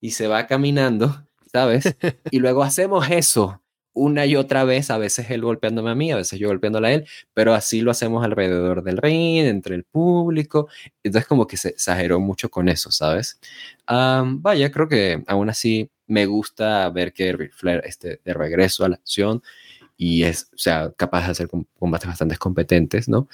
[0.00, 1.24] y se va caminando
[1.54, 1.96] ¿sabes?
[2.30, 3.62] Y luego hacemos eso
[3.94, 6.92] una y otra vez, a veces él golpeándome a mí, a veces yo golpeándole a
[6.94, 10.68] él, pero así lo hacemos alrededor del ring, entre el público.
[11.04, 13.38] Entonces como que se exageró mucho con eso, ¿sabes?
[13.86, 18.88] vaya, creo que aún así me gusta ver que Ric Flair esté de regreso a
[18.88, 19.42] la acción
[19.96, 23.28] y es, o sea, capaz de hacer combates bastante competentes, ¿no?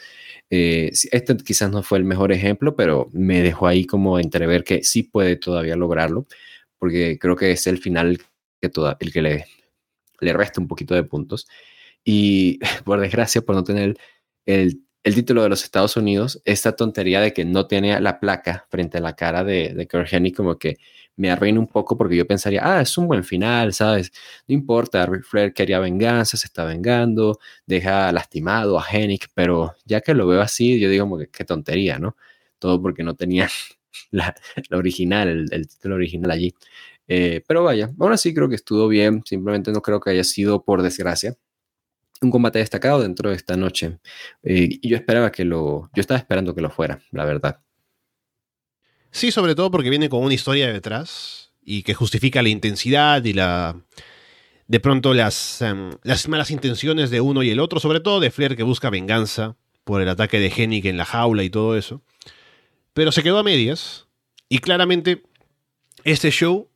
[0.51, 4.83] Eh, este quizás no fue el mejor ejemplo, pero me dejó ahí como entrever que
[4.85, 6.27] sí puede todavía lograrlo,
[6.79, 8.19] porque creo que es el final
[8.61, 9.47] que toda, el que le
[10.21, 11.49] le resta un poquito de puntos.
[12.05, 13.97] Y por desgracia, por no tener
[14.47, 18.67] el, el, título de los Estados Unidos, esta tontería de que no tiene la placa
[18.71, 20.79] frente a la cara de, de Hennig como que
[21.21, 24.11] me arruina un poco porque yo pensaría, ah, es un buen final, ¿sabes?
[24.49, 30.01] No importa, Ric Flair quería venganza, se está vengando, deja lastimado a Hennig, pero ya
[30.01, 32.17] que lo veo así, yo digo que qué tontería, ¿no?
[32.59, 33.49] Todo porque no tenía
[34.11, 34.35] la,
[34.73, 36.55] original, el, título original allí.
[37.09, 40.65] Eh, pero vaya, aún así creo que estuvo bien, simplemente no creo que haya sido,
[40.65, 41.37] por desgracia,
[42.23, 43.99] un combate destacado dentro de esta noche.
[44.43, 47.61] Eh, y yo esperaba que lo, yo estaba esperando que lo fuera, la verdad.
[49.11, 53.33] Sí, sobre todo porque viene con una historia detrás y que justifica la intensidad y
[53.33, 53.77] la
[54.67, 58.31] de pronto las, em, las malas intenciones de uno y el otro, sobre todo de
[58.31, 62.03] Flair que busca venganza por el ataque de Hennig en la jaula y todo eso.
[62.93, 64.07] Pero se quedó a medias
[64.49, 65.23] y claramente
[66.05, 66.71] este show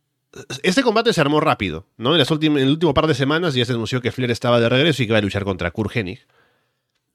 [0.62, 2.12] este combate se armó rápido, ¿no?
[2.12, 4.68] En, las en el último par de semanas ya se anunció que Flair estaba de
[4.68, 6.26] regreso y que iba a luchar contra Kurt Hennig.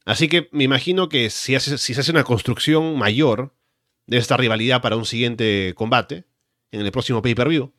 [0.06, 3.54] Así que me imagino que si, si se hace una construcción mayor
[4.10, 6.24] de esta rivalidad para un siguiente combate,
[6.72, 7.72] en el próximo pay-per-view,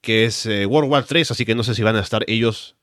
[0.00, 2.76] que es eh, World War 3, así que no sé si van a estar ellos.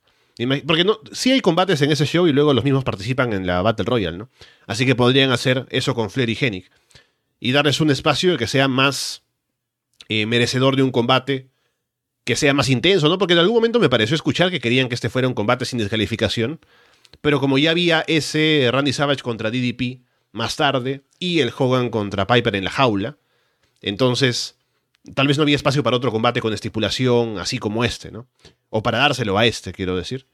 [0.68, 3.62] Porque no, sí hay combates en ese show y luego los mismos participan en la
[3.62, 4.30] Battle Royale, ¿no?
[4.68, 6.70] Así que podrían hacer eso con Flair y Hennig.
[7.40, 9.24] Y darles un espacio que sea más
[10.08, 11.50] eh, merecedor de un combate
[12.24, 13.18] que sea más intenso, ¿no?
[13.18, 15.80] Porque en algún momento me pareció escuchar que querían que este fuera un combate sin
[15.80, 16.60] descalificación,
[17.22, 20.02] pero como ya había ese Randy Savage contra DDP
[20.34, 23.18] más tarde y el Hogan contra Piper en la jaula,
[23.82, 24.58] entonces
[25.16, 28.28] tal vez no había espacio para otro combate con estipulación así como este, ¿no?
[28.70, 30.28] O para dárselo a este, quiero decir.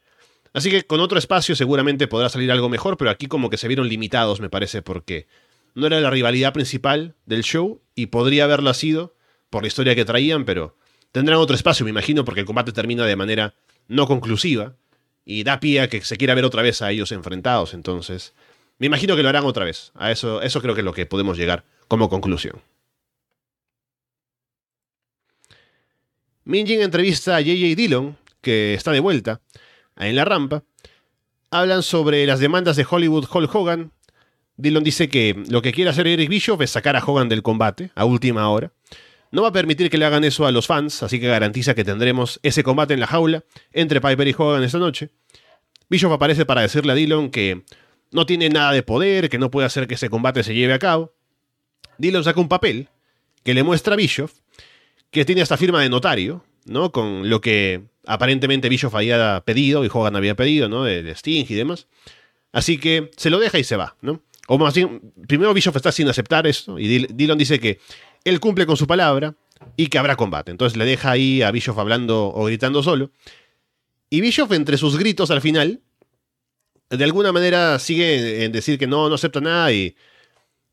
[0.53, 3.67] Así que con otro espacio seguramente podrá salir algo mejor, pero aquí como que se
[3.67, 5.27] vieron limitados, me parece, porque
[5.75, 9.13] no era la rivalidad principal del show y podría haberlo sido
[9.51, 10.75] por la historia que traían, pero
[11.11, 13.55] Tendrán otro espacio, me imagino, porque el combate termina de manera
[13.87, 14.75] no conclusiva
[15.25, 17.73] y da pie a que se quiera ver otra vez a ellos enfrentados.
[17.73, 18.33] Entonces,
[18.79, 19.91] me imagino que lo harán otra vez.
[19.95, 22.61] A eso, eso creo que es lo que podemos llegar como conclusión.
[26.45, 29.41] Minjin entrevista a JJ Dillon, que está de vuelta
[29.97, 30.63] en la rampa.
[31.51, 33.91] Hablan sobre las demandas de Hollywood Hulk Hogan.
[34.55, 37.91] Dillon dice que lo que quiere hacer Eric Bischoff es sacar a Hogan del combate
[37.95, 38.71] a última hora.
[39.31, 41.83] No va a permitir que le hagan eso a los fans, así que garantiza que
[41.83, 45.09] tendremos ese combate en la jaula entre Piper y Hogan esta noche.
[45.89, 47.63] Bischoff aparece para decirle a Dillon que
[48.11, 50.79] no tiene nada de poder, que no puede hacer que ese combate se lleve a
[50.79, 51.13] cabo.
[51.97, 52.89] Dillon saca un papel
[53.43, 54.33] que le muestra a Bischoff,
[55.11, 56.91] que tiene esta firma de notario, ¿no?
[56.91, 60.83] Con lo que aparentemente Bischoff había pedido y Hogan había pedido, ¿no?
[60.83, 61.87] De, Sting y demás.
[62.51, 64.21] Así que se lo deja y se va, ¿no?
[64.47, 67.79] O más bien, primero Bischoff está sin aceptar esto y Dillon dice que
[68.23, 69.35] él cumple con su palabra
[69.77, 70.49] y que habrá combate.
[70.49, 73.11] Entonces le deja ahí a Bischoff hablando o gritando solo.
[74.09, 75.81] Y Bischoff, entre sus gritos al final,
[76.89, 79.95] de alguna manera sigue en decir que no, no acepta nada y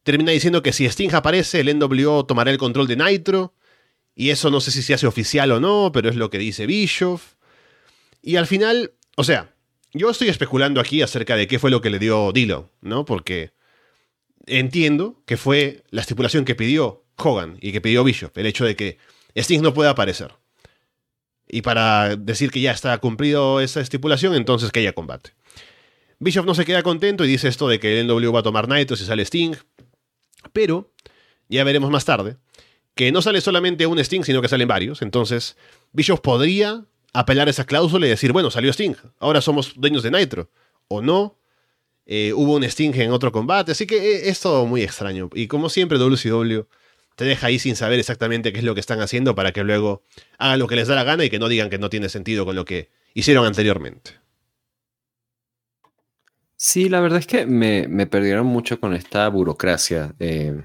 [0.03, 3.55] termina diciendo que si Sting aparece, el NWO tomará el control de Nitro.
[4.15, 6.65] Y eso no sé si se hace oficial o no, pero es lo que dice
[6.65, 7.35] Bischoff.
[8.23, 9.55] Y al final, o sea,
[9.93, 13.05] yo estoy especulando aquí acerca de qué fue lo que le dio Dilo, ¿no?
[13.05, 13.53] Porque
[14.47, 18.75] entiendo que fue la estipulación que pidió Hogan y que pidió Bishop, el hecho de
[18.75, 18.99] que
[19.35, 20.33] Sting no pueda aparecer.
[21.49, 25.33] Y para decir que ya está cumplido esa estipulación, entonces que haya combate.
[26.19, 28.69] Bishop no se queda contento y dice esto de que el NW va a tomar
[28.69, 29.55] Nitro si sale Sting.
[30.53, 30.93] Pero,
[31.49, 32.37] ya veremos más tarde,
[32.95, 35.03] que no sale solamente un Sting, sino que salen varios.
[35.03, 35.57] Entonces,
[35.93, 40.11] Bishop podría apelar a esa cláusula y decir, bueno, salió Sting, ahora somos dueños de
[40.11, 40.51] Nitro.
[40.89, 41.39] O no,
[42.07, 43.73] eh, hubo un Sting en otro combate.
[43.73, 45.29] Así que eh, es todo muy extraño.
[45.35, 46.63] Y como siempre, WCW
[47.17, 50.03] te deja ahí sin saber exactamente qué es lo que están haciendo para que luego
[50.39, 52.45] hagan lo que les da la gana y que no digan que no tiene sentido
[52.45, 54.26] con lo que hicieron anteriormente.
[56.59, 60.15] Sí, la verdad es que me, perdieron mucho con esta burocracia.
[60.19, 60.63] Eh,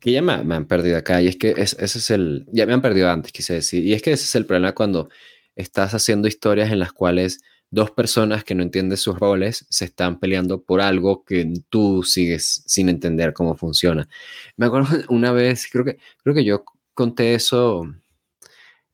[0.00, 1.20] que ya me, han perdido acá.
[1.22, 2.46] Y es que ese es el.
[2.52, 3.84] Ya me han perdido antes, quise decir.
[3.84, 5.08] Y es que ese es el problema cuando
[5.56, 7.40] estás haciendo historias en las cuales
[7.70, 12.62] dos personas que no entienden sus roles se están peleando por algo que tú sigues
[12.66, 14.08] sin entender cómo funciona.
[14.56, 16.64] Me acuerdo una vez, creo que, creo que yo
[16.94, 17.84] conté eso,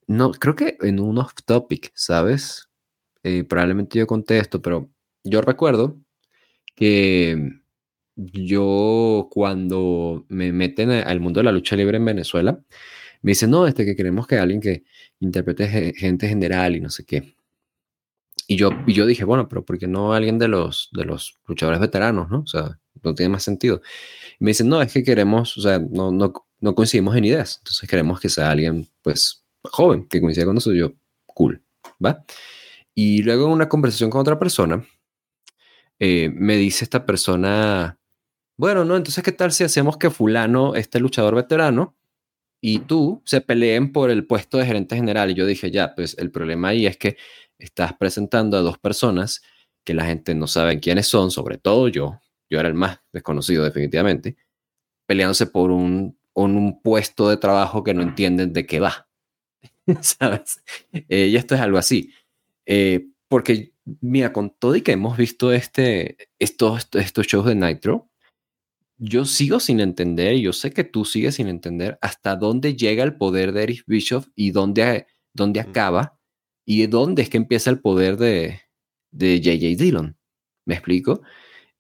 [0.07, 2.68] no, creo que en un off topic, ¿sabes?
[3.22, 4.90] Eh, probablemente yo conté esto, pero
[5.24, 5.96] yo recuerdo
[6.75, 7.61] que
[8.16, 12.61] yo cuando me meten al mundo de la lucha libre en Venezuela,
[13.23, 14.85] me dicen, no, este que queremos que alguien que
[15.21, 17.35] interprete gente general y no sé qué.
[18.47, 21.39] Y yo, y yo dije, bueno, pero ¿por qué no alguien de los, de los
[21.47, 22.41] luchadores veteranos, no?
[22.41, 23.81] O sea, no tiene más sentido.
[24.41, 27.89] Me dicen, no, es que queremos, o sea, no, no, no coincidimos en ideas, entonces
[27.89, 30.79] queremos que sea alguien, pues, joven, que coincida con nosotros.
[30.79, 30.93] Yo,
[31.27, 31.62] cool,
[32.05, 32.25] ¿va?
[32.95, 34.85] Y luego en una conversación con otra persona,
[36.01, 37.98] eh, me dice esta persona,
[38.57, 41.94] bueno, no, entonces, ¿qué tal si hacemos que fulano, este luchador veterano,
[42.62, 45.30] y tú se peleen por el puesto de gerente general?
[45.30, 47.16] Y yo dije, ya, pues el problema ahí es que
[47.59, 49.42] estás presentando a dos personas
[49.84, 53.64] que la gente no sabe quiénes son, sobre todo yo, yo era el más desconocido
[53.64, 54.36] definitivamente,
[55.07, 59.09] peleándose por un, un puesto de trabajo que no entienden de qué va.
[60.01, 60.62] ¿Sabes?
[60.92, 62.12] Eh, y esto es algo así.
[62.66, 68.11] Eh, porque, mira, con todo y que hemos visto este, estos, estos shows de Nitro,
[68.99, 73.16] yo sigo sin entender, yo sé que tú sigues sin entender hasta dónde llega el
[73.16, 76.18] poder de Eric Bischoff y dónde, dónde acaba
[76.66, 78.62] y dónde es que empieza el poder de,
[79.12, 79.81] de J.J.
[79.81, 80.18] Dillon.
[80.66, 81.22] ¿Me explico?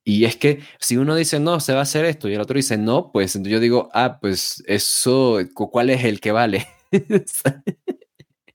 [0.04, 2.56] Y es que si uno dice, no, se va a hacer esto, y el otro
[2.56, 6.68] dice, no, pues yo digo, ah, pues eso, ¿cuál es el que vale?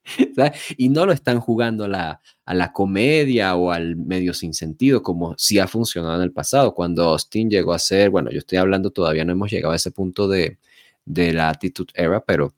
[0.77, 5.01] Y no lo están jugando a la, a la comedia o al medio sin sentido,
[5.01, 6.73] como sí ha funcionado en el pasado.
[6.73, 9.91] Cuando Austin llegó a ser, bueno, yo estoy hablando, todavía no hemos llegado a ese
[9.91, 10.59] punto de,
[11.05, 12.53] de la Attitude Era, pero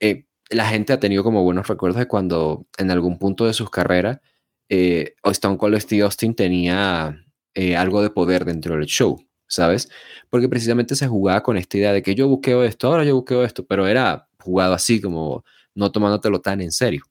[0.00, 3.70] eh, la gente ha tenido como buenos recuerdos de cuando en algún punto de sus
[3.70, 4.20] carreras,
[4.68, 7.24] eh, Stone Cold Steve Austin tenía
[7.54, 9.90] eh, algo de poder dentro del show, ¿sabes?
[10.30, 13.44] Porque precisamente se jugaba con esta idea de que yo buqueo esto, ahora yo buqueo
[13.44, 15.44] esto, pero era jugado así como
[15.74, 17.04] no tomándotelo tan en serio.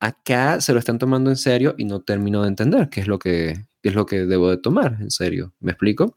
[0.00, 3.18] Acá se lo están tomando en serio y no termino de entender qué es lo
[3.18, 5.54] que, es lo que debo de tomar en serio.
[5.60, 6.14] ¿Me explico?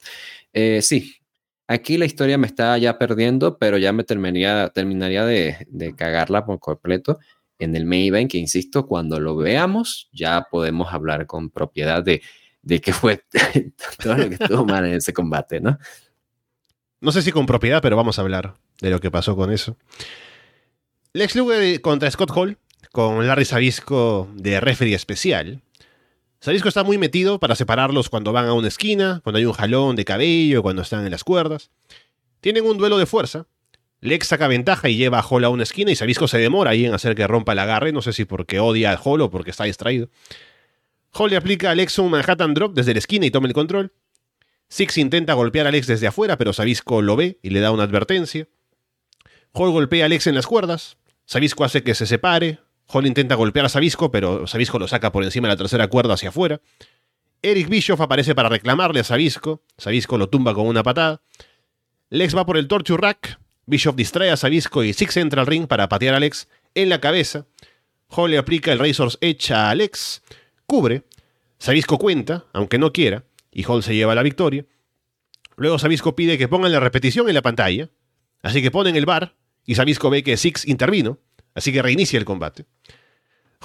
[0.54, 1.16] Eh, sí,
[1.68, 6.46] aquí la historia me está ya perdiendo, pero ya me terminaría, terminaría de, de cagarla
[6.46, 7.20] por completo
[7.60, 12.22] en el main event, que insisto, cuando lo veamos ya podemos hablar con propiedad de,
[12.62, 13.24] de qué fue
[14.04, 15.78] todo lo que estuvo mal en ese combate, ¿no?
[17.00, 19.78] No sé si con propiedad, pero vamos a hablar de lo que pasó con eso.
[21.16, 22.57] Lex Luger contra Scott Hall,
[22.91, 25.61] con Larry Sabisco de referee especial.
[26.41, 29.95] Sabisco está muy metido para separarlos cuando van a una esquina, cuando hay un jalón
[29.95, 31.72] de cabello, cuando están en las cuerdas.
[32.41, 33.47] Tienen un duelo de fuerza.
[34.01, 36.86] Lex saca ventaja y lleva a Hall a una esquina y Sabisco se demora ahí
[36.86, 39.51] en hacer que rompa el agarre, no sé si porque odia a Hall o porque
[39.51, 40.09] está distraído.
[41.13, 43.93] Hall le aplica a Lex un Manhattan Drop desde la esquina y toma el control.
[44.68, 47.84] Six intenta golpear a Lex desde afuera, pero Sabisco lo ve y le da una
[47.84, 48.49] advertencia.
[49.53, 50.97] Hall golpea a Lex en las cuerdas.
[51.26, 52.59] Sabisco hace que se separe.
[52.88, 56.13] Hall intenta golpear a Sabisco, pero Sabisco lo saca por encima de la tercera cuerda
[56.13, 56.61] hacia afuera.
[57.41, 59.63] Eric Bischoff aparece para reclamarle a Sabisco.
[59.78, 61.21] Sabisco lo tumba con una patada.
[62.09, 63.39] Lex va por el torture rack.
[63.65, 67.01] Bischoff distrae a Sabisco y Six entra al ring para patear a Lex en la
[67.01, 67.45] cabeza.
[68.09, 70.21] Hall le aplica el Razor's Edge a Lex.
[70.67, 71.03] Cubre.
[71.57, 74.65] Sabisco cuenta, aunque no quiera, y Hall se lleva la victoria.
[75.55, 77.89] Luego Sabisco pide que pongan la repetición en la pantalla.
[78.43, 79.36] Así que ponen el bar
[79.66, 81.20] y Sabisco ve que Six intervino,
[81.53, 82.66] así que reinicia el combate.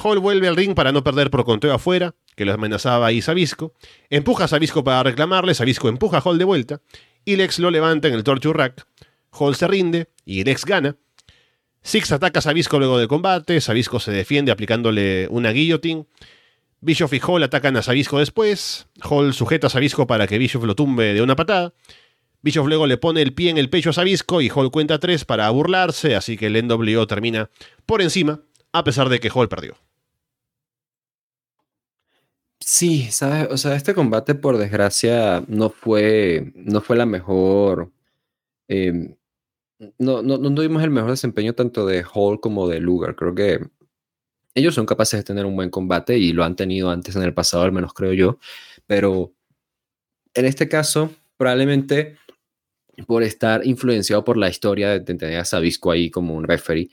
[0.02, 3.74] Hall vuelve al ring para no perder por conteo afuera, que lo amenazaba ahí Sabisco,
[4.08, 6.80] empuja a Sabisco para reclamarle, Sabisco empuja a Hall de vuelta,
[7.24, 8.86] y Lex lo levanta en el Torture Rack.
[9.32, 10.96] Hall se rinde y Lex gana.
[11.82, 16.06] Six ataca a Sabisco luego del combate, Sabisco se defiende aplicándole una guillotine.
[16.80, 20.74] Bischoff y Hall atacan a Sabisco después, Hall sujeta a Sabisco para que Bischoff lo
[20.74, 21.74] tumbe de una patada,
[22.42, 25.24] Bischoff luego le pone el pie en el pecho a Sabisco y Hall cuenta tres
[25.24, 27.50] para burlarse, así que el NWO termina
[27.84, 28.40] por encima,
[28.72, 29.76] a pesar de que Hall perdió.
[32.60, 33.48] Sí, ¿sabes?
[33.50, 37.90] O sea, este combate, por desgracia, no fue, no fue la mejor.
[38.68, 39.16] Em,
[39.98, 43.16] no, no, no tuvimos el mejor desempeño tanto de Hall como de Lugar.
[43.16, 43.60] Creo que
[44.54, 47.34] ellos son capaces de tener un buen combate y lo han tenido antes en el
[47.34, 48.38] pasado, al menos creo yo.
[48.86, 49.32] Pero
[50.34, 52.18] en este caso, probablemente
[53.06, 56.90] por estar influenciado por la historia de, tener a Sabisco ahí como un referee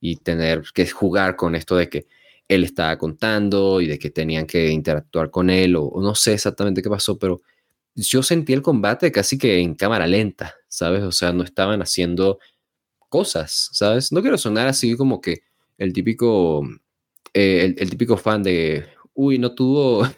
[0.00, 2.06] y tener que jugar con esto de que
[2.48, 6.82] él estaba contando y de que tenían que interactuar con él o, no sé exactamente
[6.82, 7.40] qué pasó, pero
[7.94, 11.02] yo sentí el combate casi que en cámara lenta, ¿sabes?
[11.02, 12.38] O sea, no estaban haciendo
[13.08, 14.12] cosas, ¿sabes?
[14.12, 15.42] No quiero sonar así como que
[15.78, 16.66] el típico,
[17.34, 20.08] eh, el, típico fan de, uy, no tuvo,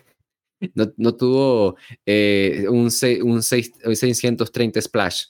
[0.74, 2.90] no, tuvo eh, un,
[3.22, 5.24] un 630 splash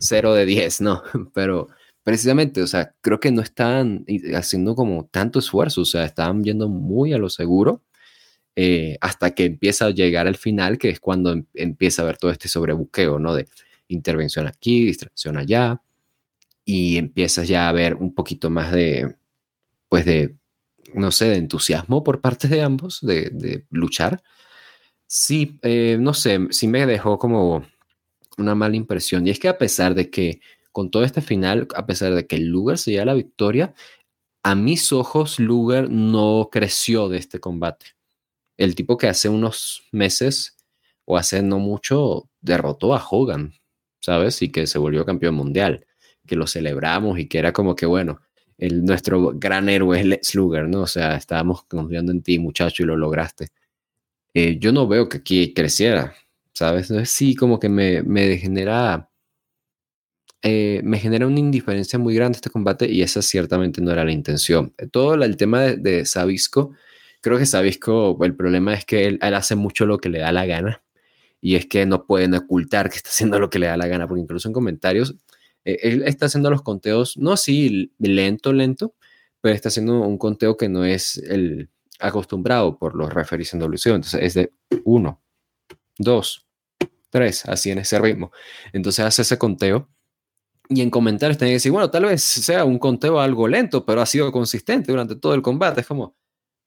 [0.00, 1.02] 0 de 10, no,
[1.34, 1.68] pero,
[2.02, 6.68] precisamente, o sea, creo que no están haciendo como tanto esfuerzo, o sea, estaban yendo
[6.68, 7.82] muy a lo seguro
[8.60, 12.18] eh, hasta que empieza a llegar al final, que es cuando em, empieza a ver
[12.18, 13.32] todo este sobrebuqueo, ¿no?
[13.32, 13.46] De
[13.86, 15.80] intervención aquí, distracción allá,
[16.64, 19.14] y empiezas ya a ver un poquito más de,
[19.88, 20.34] pues de,
[20.92, 24.24] no sé, de entusiasmo por parte de ambos, de, luchar.
[25.10, 27.64] Sí, eh, no sé, sí me dejó como
[28.36, 29.26] una mala impresión.
[29.26, 30.40] Y es que a pesar de que
[30.72, 33.74] con todo este final, a pesar de que Luger se lleva la victoria,
[34.42, 37.86] a mis ojos Luger no creció de este combate.
[38.58, 40.56] El tipo que hace unos meses
[41.06, 43.54] o hace no mucho derrotó a Hogan,
[44.00, 44.42] ¿sabes?
[44.42, 45.86] Y que se volvió campeón mundial,
[46.26, 48.20] que lo celebramos y que era como que, bueno,
[48.58, 50.82] el, nuestro gran héroe es Luger, ¿no?
[50.82, 53.48] O sea, estábamos confiando en ti, muchacho, y lo lograste.
[54.34, 56.14] Eh, yo no veo que aquí creciera,
[56.52, 56.92] ¿sabes?
[57.10, 59.10] Sí, como que me, me genera,
[60.42, 64.12] eh, me genera una indiferencia muy grande este combate y esa ciertamente no era la
[64.12, 64.74] intención.
[64.92, 66.74] Todo el tema de, de Sabisco,
[67.20, 70.46] creo que Sabisco, el problema es que él, hace mucho lo que le da la
[70.46, 70.82] gana
[71.40, 74.08] y es que no pueden ocultar que está haciendo lo que le da la gana,
[74.08, 75.16] porque incluso en comentarios,
[75.64, 78.94] eh, él está haciendo los conteos, no así lento, lento,
[79.40, 83.94] pero está haciendo un conteo que no es el acostumbrado por los referees en WCO,
[83.94, 84.52] entonces es de
[84.84, 85.20] uno,
[85.98, 86.46] dos,
[87.10, 88.32] tres, así en ese ritmo.
[88.72, 89.88] Entonces hace ese conteo
[90.68, 94.02] y en comentarios tienen que decir, bueno, tal vez sea un conteo algo lento, pero
[94.02, 95.80] ha sido consistente durante todo el combate.
[95.80, 96.16] Es como,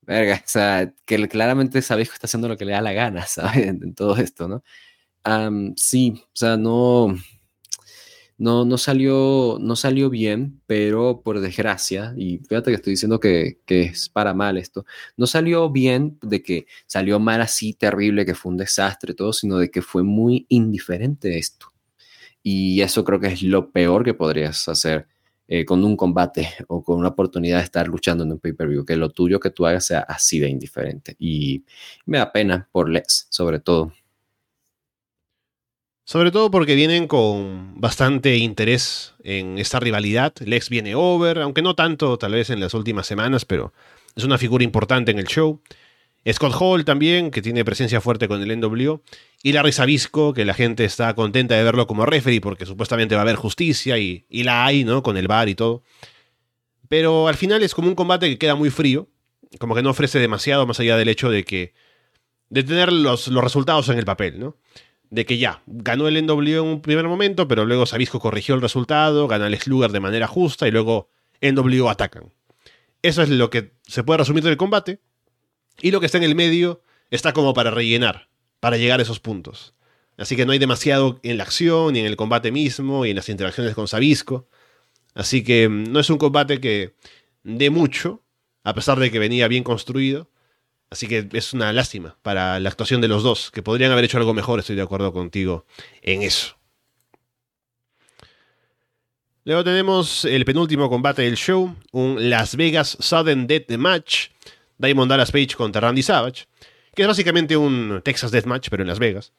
[0.02, 3.26] verga, o sea, que claramente sabéis que está haciendo lo que le da la gana,
[3.28, 3.68] ¿sabes?
[3.68, 4.64] En, todo esto, ¿no?
[5.76, 7.16] sí, o sea, no,
[8.42, 13.60] no, no, salió, no salió bien, pero por desgracia, y fíjate que estoy diciendo que,
[13.68, 14.84] es para mal esto,
[15.16, 19.58] no salió bien de que salió mal así terrible, que fue un desastre, todo, sino
[19.60, 21.68] de que fue muy indiferente esto.
[22.42, 25.08] Y eso creo que es lo peor que podrías hacer
[25.48, 28.96] eh, con un combate o con una oportunidad de estar luchando en un pay-per-view, que
[28.96, 31.16] lo tuyo que tú hagas sea así de indiferente.
[31.20, 31.64] Y
[32.08, 33.94] me da pena por Lex, sobre todo.
[36.12, 40.34] Sobre todo porque vienen con bastante interés en esta rivalidad.
[40.41, 43.72] Lex viene over, aunque no tanto tal vez en las últimas semanas, pero
[44.18, 45.62] es una figura importante en el show.
[46.30, 49.01] Scott Hall también, que tiene presencia fuerte con el NWO.
[49.41, 53.22] Y Larry Sabisco, que la gente está contenta de verlo como referee porque supuestamente va
[53.22, 55.03] a haber justicia y, la hay, ¿no?
[55.03, 55.82] Con el bar y todo.
[56.89, 59.07] Pero al final es como un combate que queda muy frío.
[59.59, 61.74] Como que no ofrece demasiado más allá del hecho de que.
[62.49, 64.57] de tener los, los resultados en el papel, ¿no?
[65.12, 68.62] De que ya, ganó el NW en un primer momento, pero luego Sabisco corrigió el
[68.62, 71.09] resultado, gana el Slugger de manera justa y luego
[71.41, 72.34] NW atacan.
[73.01, 74.99] Eso es lo que se puede resumir del combate.
[75.82, 78.30] Y lo que está en el medio está como para rellenar,
[78.62, 79.74] para llegar a esos puntos.
[80.18, 83.18] Así que no hay demasiado en la acción, ni en el combate mismo, y en
[83.18, 84.47] las interacciones con Sabisco.
[85.14, 86.95] Así que mm, no es un combate que
[87.43, 88.24] dé mucho,
[88.64, 90.31] a pesar de que venía bien construido.
[90.92, 94.18] Así que es una lástima para la actuación de los dos, que podrían haber hecho
[94.18, 95.66] algo mejor, estoy de acuerdo contigo
[96.02, 96.58] en eso.
[99.46, 104.28] Luego tenemos el penúltimo combate del show, un Las Vegas Sudden Death Match,
[104.78, 106.46] Diamond Dallas Page contra Randy Savage,
[106.94, 109.32] que es básicamente un Texas Death Match, pero en Las Vegas,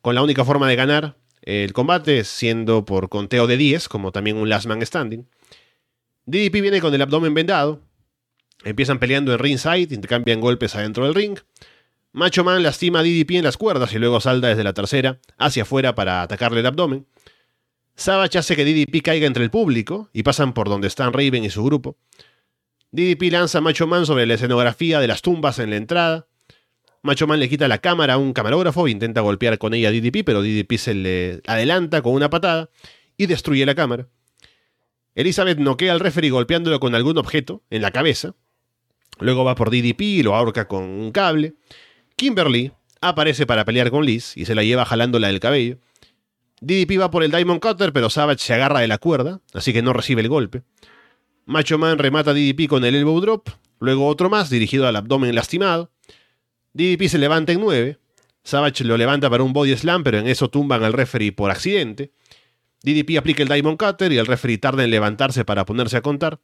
[0.00, 4.38] con la única forma de ganar el combate siendo por conteo de 10, como también
[4.38, 5.28] un Last Man Standing.
[6.24, 7.82] DDP viene con el abdomen vendado,
[8.64, 11.38] Empiezan peleando en ringside, intercambian golpes adentro del ring.
[12.12, 15.64] Macho Man lastima a DDP en las cuerdas y luego salta desde la tercera hacia
[15.64, 17.06] afuera para atacarle el abdomen.
[17.96, 21.50] Savage hace que DDP caiga entre el público y pasan por donde están Raven y
[21.50, 21.96] su grupo.
[22.90, 26.26] DDP lanza a Macho Man sobre la escenografía de las tumbas en la entrada.
[27.02, 29.92] Macho Man le quita la cámara a un camarógrafo e intenta golpear con ella a
[29.92, 32.70] DDP, pero DDP se le adelanta con una patada
[33.16, 34.08] y destruye la cámara.
[35.14, 38.34] Elizabeth noquea al referee golpeándolo con algún objeto en la cabeza.
[39.20, 41.54] Luego va por DDP y lo ahorca con un cable.
[42.16, 45.78] Kimberly aparece para pelear con Liz y se la lleva jalándola del cabello.
[46.60, 49.82] DDP va por el Diamond Cutter, pero Savage se agarra de la cuerda, así que
[49.82, 50.62] no recibe el golpe.
[51.46, 53.48] Macho Man remata a DDP con el Elbow Drop,
[53.80, 55.90] luego otro más dirigido al abdomen lastimado.
[56.72, 57.98] DDP se levanta en 9.
[58.42, 62.12] Savage lo levanta para un body slam, pero en eso tumban al referee por accidente.
[62.82, 66.40] DDP aplica el Diamond Cutter y el referee tarda en levantarse para ponerse a contar.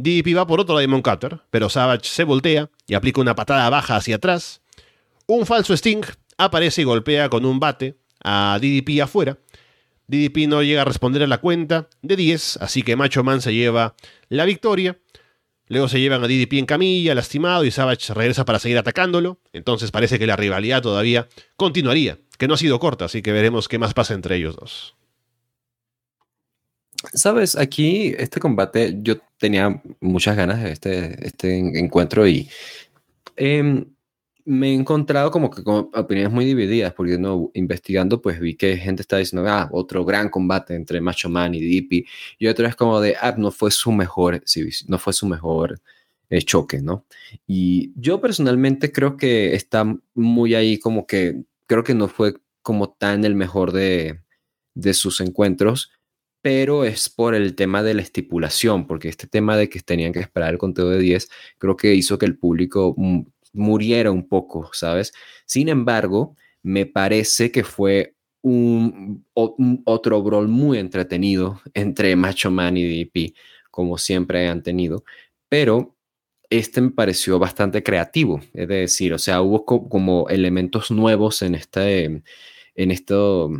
[0.00, 3.96] DDP va por otro Diamond Cutter, pero Savage se voltea y aplica una patada baja
[3.96, 4.62] hacia atrás.
[5.26, 6.02] Un falso Sting
[6.36, 9.38] aparece y golpea con un bate a DDP afuera.
[10.06, 13.52] DDP no llega a responder a la cuenta de 10, así que Macho Man se
[13.52, 13.96] lleva
[14.28, 14.98] la victoria.
[15.66, 19.40] Luego se llevan a DDP en camilla, lastimado, y Savage regresa para seguir atacándolo.
[19.52, 23.66] Entonces parece que la rivalidad todavía continuaría, que no ha sido corta, así que veremos
[23.66, 24.94] qué más pasa entre ellos dos.
[27.12, 32.48] Sabes, aquí este combate, yo tenía muchas ganas de este, este encuentro y
[33.36, 33.84] em,
[34.48, 38.78] me he encontrado como que con opiniones muy divididas, porque no, investigando, pues vi que
[38.78, 42.06] gente está diciendo, ah, otro gran combate entre Macho Man y DP,
[42.38, 44.42] y otro es como de, ah, no fue su mejor,
[44.88, 45.80] no fue su mejor
[46.30, 47.04] eh, choque, ¿no?
[47.46, 49.84] Y yo personalmente creo que está
[50.14, 54.20] muy ahí como que, creo que no fue como tan el mejor de,
[54.74, 55.90] de sus encuentros,
[56.42, 60.20] pero es por el tema de la estipulación, porque este tema de que tenían que
[60.20, 61.28] esperar el conteo de 10,
[61.58, 62.94] creo que hizo que el público
[63.52, 65.12] muriera un poco, ¿sabes?
[65.46, 73.04] Sin embargo, me parece que fue un, otro brawl muy entretenido entre Macho Man y
[73.04, 73.34] DP,
[73.70, 75.04] como siempre han tenido,
[75.48, 75.96] pero
[76.50, 82.22] este me pareció bastante creativo, es decir, o sea, hubo como elementos nuevos en este,
[82.74, 83.50] en esto,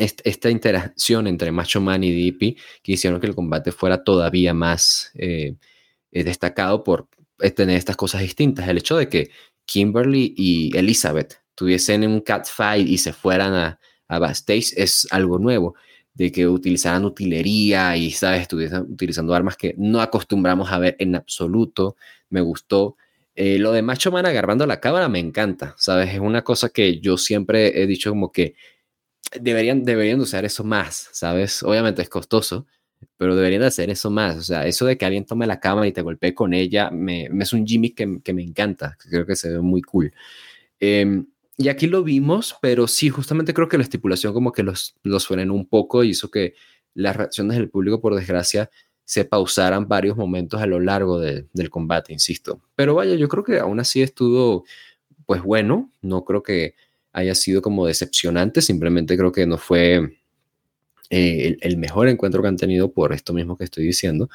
[0.00, 5.12] esta interacción entre Macho Man y DP que hicieron que el combate fuera todavía más
[5.14, 5.54] eh,
[6.12, 7.08] eh, destacado por
[7.54, 8.68] tener estas cosas distintas.
[8.68, 9.30] El hecho de que
[9.64, 15.74] Kimberly y Elizabeth tuviesen un catfight y se fueran a, a backstage es algo nuevo.
[16.12, 18.42] De que utilizaran utilería y, ¿sabes?
[18.42, 21.96] Estuviesen utilizando armas que no acostumbramos a ver en absoluto.
[22.28, 22.96] Me gustó.
[23.36, 26.12] Eh, lo de Macho Man agarrando la cámara me encanta, ¿sabes?
[26.12, 28.54] Es una cosa que yo siempre he dicho como que
[29.38, 31.62] deberían, deberían usar eso más, ¿sabes?
[31.62, 32.66] Obviamente es costoso,
[33.16, 34.36] pero deberían hacer eso más.
[34.36, 37.28] O sea, eso de que alguien tome la cámara y te golpee con ella, me,
[37.40, 38.96] es un Jimmy que, que, me encanta.
[38.98, 40.12] Creo que se ve muy cool.
[40.78, 41.26] Em,
[41.56, 45.26] y aquí lo vimos, pero sí, justamente creo que la estipulación como que los, los
[45.26, 46.54] frenó un poco y hizo que
[46.94, 48.70] las reacciones del público, por desgracia,
[49.04, 52.62] se pausaran varios momentos a lo largo del combate, insisto.
[52.76, 54.64] Pero vaya, yo creo que aún así estuvo,
[55.26, 56.76] pues bueno, no creo que
[57.12, 60.20] haya sido como decepcionante, simplemente creo que no fue
[61.10, 64.30] eh, el, mejor encuentro que han tenido por esto mismo que estoy diciendo,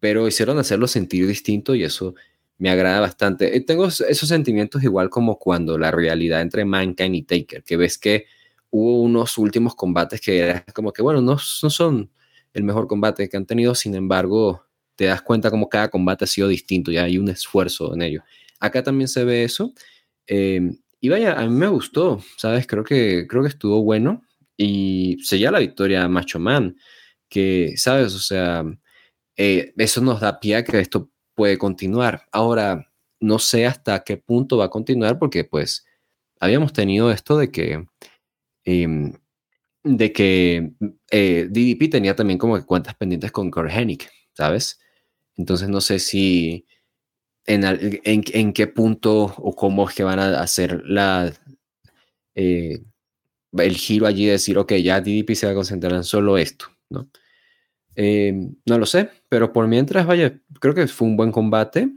[0.00, 2.14] pero hicieron hacerlo sentir distinto y eso
[2.58, 3.56] me agrada bastante.
[3.56, 7.98] Eh, tengo esos sentimientos igual como cuando la realidad entre Mankind y Taker, que ves
[7.98, 8.26] que
[8.70, 12.10] hubo unos últimos combates que era como que, bueno, no, son
[12.52, 14.66] el mejor combate que han tenido, sin embargo,
[14.96, 18.22] te das cuenta como cada combate ha sido distinto y hay un esfuerzo en ello.
[18.60, 19.72] Acá también se ve eso.
[20.26, 20.70] Eh,
[21.02, 22.64] y vaya, a mí me gustó, ¿sabes?
[22.68, 24.22] Creo que, creo que estuvo bueno
[24.56, 26.76] y sella la victoria Macho Man,
[27.28, 28.14] que, ¿sabes?
[28.14, 28.64] O sea,
[29.36, 32.28] eh, eso nos da pie a que esto puede continuar.
[32.30, 32.88] Ahora,
[33.18, 35.84] no sé hasta qué punto va a continuar porque pues
[36.38, 37.84] habíamos tenido esto de que...
[38.64, 39.12] Em,
[39.82, 40.70] de que
[41.10, 43.72] eh, DDP tenía también como cuentas pendientes con Kurt
[44.34, 44.78] ¿sabes?
[45.36, 46.64] Entonces no sé si
[47.46, 47.64] en,
[48.04, 51.32] en, qué punto o cómo es que van a hacer la,
[52.34, 52.82] eh,
[53.52, 56.66] el giro allí de decir, ok, ya DDP se va a concentrar en solo esto,
[56.90, 57.08] ¿no?
[57.94, 58.32] Eh,
[58.64, 61.90] no lo sé, pero por mientras, vaya, creo que fue un buen combate.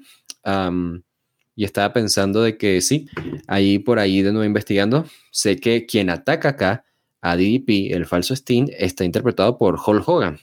[1.57, 3.07] y estaba pensando de que sí,
[3.47, 6.85] ahí por ahí de nuevo investigando, sé que quien ataca acá
[7.21, 10.39] a DDP, el falso Sting, está interpretado por Hulk Hogan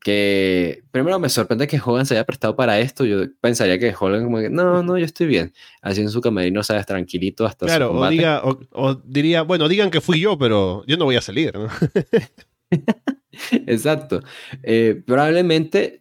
[0.00, 3.04] que primero me sorprende que Hogan se haya prestado para esto.
[3.04, 5.52] Yo pensaría que Hogan como que, no, no, yo estoy bien.
[5.82, 10.20] En su camerino, sabes, tranquilito hasta Claro, o, diga, o, diría, bueno, digan que fui
[10.20, 11.52] yo, pero yo no voy a salir.
[13.66, 14.22] Exacto.
[14.62, 16.00] Eh, probablemente,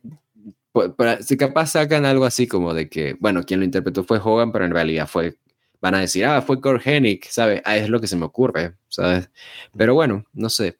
[1.21, 4.63] si capaz sacan algo así como de que, bueno, quien lo interpretó fue Hogan, pero
[4.63, 5.35] en realidad fue,
[5.81, 6.83] van a decir, ah, fue Kurt
[7.29, 7.61] ¿sabes?
[7.65, 9.29] Ah, es lo que se me ocurre, ¿sabes?
[9.75, 10.77] Pero bueno, no sé.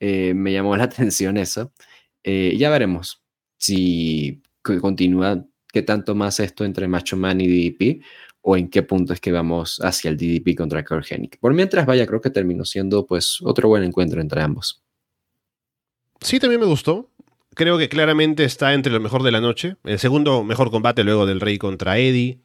[0.00, 1.72] Eh, me llamó la atención eso.
[2.28, 3.22] Eh, ya veremos
[3.56, 8.02] si continúa, qué tanto más esto entre Macho Man y DDP
[8.40, 11.38] o en qué punto es que vamos hacia el DDP contra Kergenic.
[11.38, 14.82] Por mientras, vaya, creo que terminó siendo pues otro buen encuentro entre ambos.
[16.20, 17.10] Sí, también me gustó.
[17.54, 19.76] Creo que claramente está entre lo mejor de la noche.
[19.84, 22.40] El segundo mejor combate luego del Rey contra Eddie.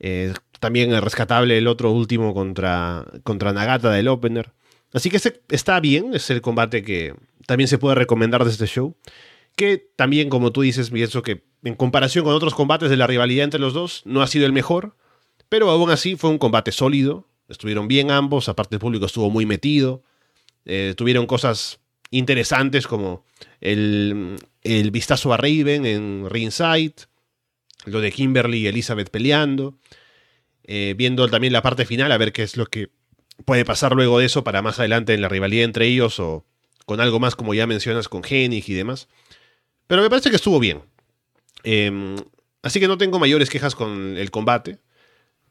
[0.00, 4.52] Eh, también rescatable el otro último contra, contra Nagata del Opener.
[4.92, 5.18] Así que
[5.48, 7.14] está bien, es el combate que
[7.46, 8.96] también se puede recomendar de este show.
[9.56, 13.44] Que también, como tú dices, pienso que en comparación con otros combates de la rivalidad
[13.44, 14.96] entre los dos, no ha sido el mejor.
[15.48, 17.28] Pero aún así fue un combate sólido.
[17.48, 20.02] Estuvieron bien ambos, aparte el público estuvo muy metido.
[20.64, 23.24] Eh, tuvieron cosas interesantes como
[23.60, 26.94] el, el, vistazo a Raven en Ringside,
[27.84, 29.76] lo de Kimberly y Elizabeth peleando,
[30.64, 32.90] eh, viendo también la parte final a ver qué es lo que
[33.44, 36.44] puede pasar luego de eso para más adelante en la rivalidad entre ellos o
[36.92, 39.08] con algo más como ya mencionas con Hennig y demás.
[39.86, 40.82] Pero me parece que estuvo bien.
[41.64, 42.16] Em,
[42.60, 44.78] así que no tengo mayores quejas con el combate.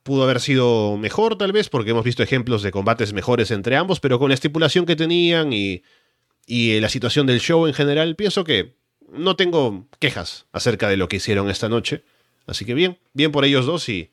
[0.04, 4.00] Pudo haber sido mejor tal vez porque hemos visto ejemplos de combates mejores entre ambos,
[4.00, 5.82] pero con la estipulación que tenían y,
[6.46, 8.76] y eh, la situación del show en general, pienso que
[9.12, 12.04] no tengo quejas acerca de lo que hicieron esta noche.
[12.46, 14.12] Así que bien, bien por ellos dos y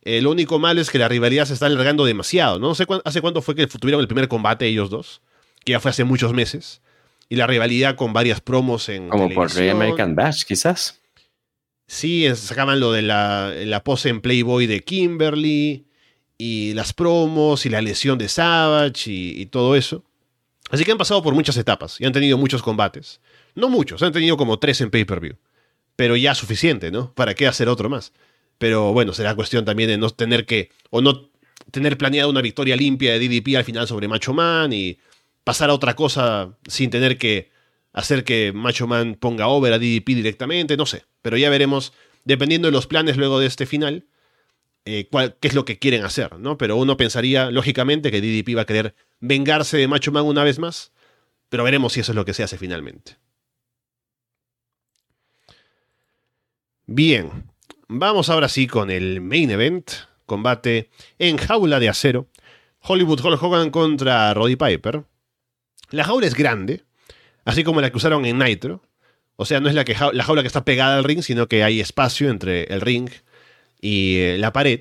[0.00, 2.58] eh, lo único malo es que la rivalidad se está alargando demasiado.
[2.58, 5.20] No, sé hace cuánto fue que tuvieron el primer combate ellos dos,
[5.66, 6.80] que ya fue hace muchos meses.
[7.28, 9.08] Y la rivalidad con varias promos en.
[9.08, 11.00] Como por Rey American Bash, quizás.
[11.88, 15.86] Sí, sacaban lo de la, la, pose en Playboy de Kimberly
[16.38, 20.04] y las promos y la lesión de Savage y, y todo eso.
[20.70, 23.20] Así que han pasado por muchas etapas y han tenido muchos combates.
[23.54, 25.36] No muchos, han tenido como tres en pay-per-view.
[25.94, 27.12] Pero ya suficiente, ¿no?
[27.14, 28.12] ¿Para qué hacer otro más?
[28.58, 31.30] Pero bueno, será cuestión también de no tener que, o no
[31.70, 34.98] tener planeada una victoria limpia de DDP al final sobre Macho Man y
[35.46, 37.52] pasar a otra cosa sin tener que
[37.92, 41.04] hacer que Macho Man ponga over a DDP directamente, no sé.
[41.22, 41.92] Pero ya veremos,
[42.24, 44.06] dependiendo de los planes luego de este final,
[44.84, 45.08] eh,
[45.40, 46.58] qué es lo que quieren hacer, ¿no?
[46.58, 50.58] Pero uno pensaría, lógicamente, que DDP va a querer vengarse de Macho Man una vez
[50.58, 50.92] más,
[51.48, 53.16] pero veremos si eso es lo que se hace finalmente.
[56.88, 57.46] Bien,
[57.88, 59.88] Vamos ahora sí con el main event,
[60.26, 60.90] combate
[61.20, 62.26] en jaula de acero.
[62.80, 65.04] Hollywood Hulk Hogan contra Roddy Piper.
[65.90, 66.82] La jaula es grande,
[67.44, 68.82] así como la que usaron en Nitro.
[69.36, 71.62] O sea, no es la, que la jaula que está pegada al ring, sino que
[71.62, 73.10] hay espacio entre el ring
[73.80, 74.80] y eh, la pared,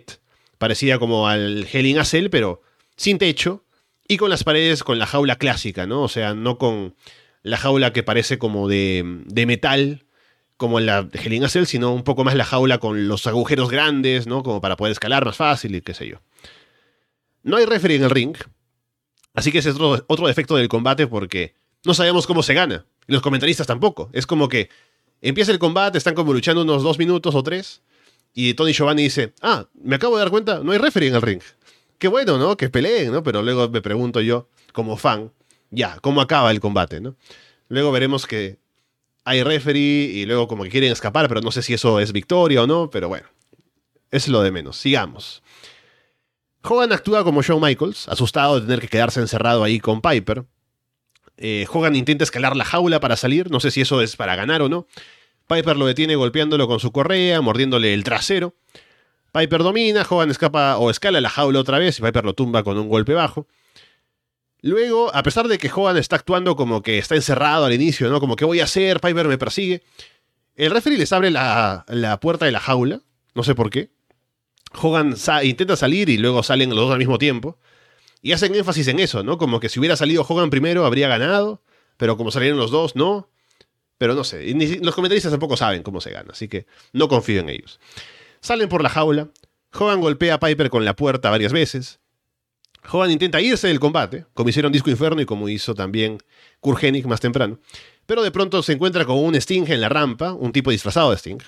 [0.57, 2.61] parecida como al Hell in a pero
[2.95, 3.65] sin techo
[4.07, 6.01] y con las paredes con la jaula clásica, ¿no?
[6.01, 6.95] O sea, no con
[7.43, 9.03] la jaula que parece como de,
[9.45, 10.05] metal
[10.57, 14.25] como la de Hell Cell, sino un poco más la jaula con los agujeros grandes,
[14.25, 14.41] ¿no?
[14.41, 16.21] Como para poder escalar más fácil y qué sé yo.
[17.43, 18.35] No hay referee en el ring,
[19.35, 21.53] así que ese es otro, otro defecto del combate porque
[21.83, 22.85] no sabemos cómo se gana.
[23.07, 24.09] Y los comentaristas tampoco.
[24.13, 24.69] Es como que
[25.21, 27.81] empieza el combate, están como luchando unos dos minutos o tres,
[28.33, 31.21] y Tony Giovanni dice, ah, me acabo de dar cuenta, no hay referee en el
[31.21, 31.41] ring.
[31.97, 32.57] Qué bueno, ¿no?
[32.57, 33.23] Que peleen, ¿no?
[33.23, 35.31] Pero luego me pregunto yo, como fan,
[35.71, 37.15] ya, ¿cómo acaba el combate, ¿no?
[37.69, 38.57] Luego veremos que
[39.23, 42.61] hay referee y luego como que quieren escapar, pero no sé si eso es victoria
[42.63, 43.27] o no, pero bueno,
[44.11, 44.77] es lo de menos.
[44.77, 45.41] Sigamos.
[46.67, 50.45] Hogan actúa como Shawn Michaels, asustado de tener que quedarse encerrado ahí con Piper.
[51.37, 54.61] Eh, Hogan intenta escalar la jaula para salir, no sé si eso es para ganar
[54.61, 54.87] o no.
[55.47, 58.55] Piper lo detiene golpeándolo con su correa, mordiéndole el trasero.
[59.31, 62.77] Piper domina, Hogan escapa o escala la jaula otra vez y Piper lo tumba con
[62.77, 63.47] un golpe bajo.
[64.61, 68.19] Luego, a pesar de que Hogan está actuando como que está encerrado al inicio, ¿no?
[68.19, 69.83] Como que voy a hacer, Piper me persigue.
[70.55, 71.85] El referee les abre la,
[72.21, 73.01] puerta de la jaula,
[73.35, 73.91] no sé por qué.
[74.79, 77.57] Hogan intenta salir y luego salen los dos al mismo tiempo.
[78.21, 79.37] Y hacen énfasis en eso, ¿no?
[79.37, 81.61] Como que si hubiera salido Hogan primero habría ganado,
[81.97, 83.29] pero como salieron los dos, no.
[83.97, 87.49] Pero no sé, los comentaristas tampoco saben cómo se gana, así que no confío en
[87.49, 87.79] ellos.
[88.41, 89.29] Salen por la jaula,
[89.71, 91.99] Hogan golpea a Piper con la puerta varias veces.
[92.91, 96.19] Hogan intenta irse del combate, como hicieron Disco Inferno y como hizo también
[96.59, 97.59] Kurgenik más temprano.
[98.05, 101.17] Pero de pronto se encuentra con un Sting en la rampa, un tipo disfrazado de
[101.17, 101.39] Sting.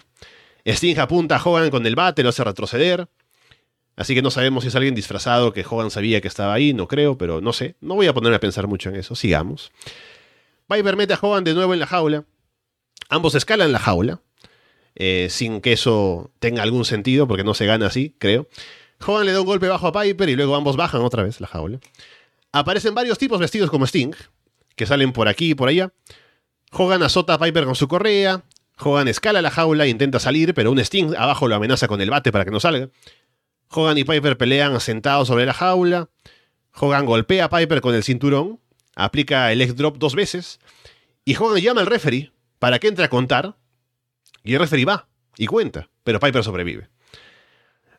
[0.74, 3.08] Sting apunta a Hogan con el bate, lo hace retroceder.
[3.96, 6.88] Así que no sabemos si es alguien disfrazado que Hogan sabía que estaba ahí, no
[6.88, 7.76] creo, pero no sé.
[7.82, 9.16] No voy a ponerme a pensar mucho en eso.
[9.16, 9.72] Sigamos.
[10.68, 12.26] Piper mete a Hogan de nuevo en la jaula.
[13.10, 14.20] Ambos escalan la jaula,
[14.96, 18.48] eh, sin que eso tenga algún sentido, porque no se gana así, creo.
[19.06, 21.48] Hogan le da un golpe bajo a Piper y luego ambos bajan otra vez la
[21.48, 21.80] jaula.
[22.52, 24.14] Aparecen varios tipos vestidos como Sting,
[24.76, 25.94] que salen por aquí y por allá.
[26.72, 28.44] Hogan azota a Piper con su correa.
[28.80, 32.10] Hogan escala la jaula e intenta salir, pero un Sting abajo lo amenaza con el
[32.10, 32.90] bate para que no salga.
[33.70, 36.10] Hogan y Piper pelean sentados sobre la jaula.
[36.74, 38.60] Hogan golpea a Piper con el cinturón,
[38.96, 40.60] aplica el leg drop dos veces,
[41.26, 43.56] y Hogan llama al referee para que entre a contar,
[44.44, 46.90] y el referee va y cuenta, pero Piper sobrevive.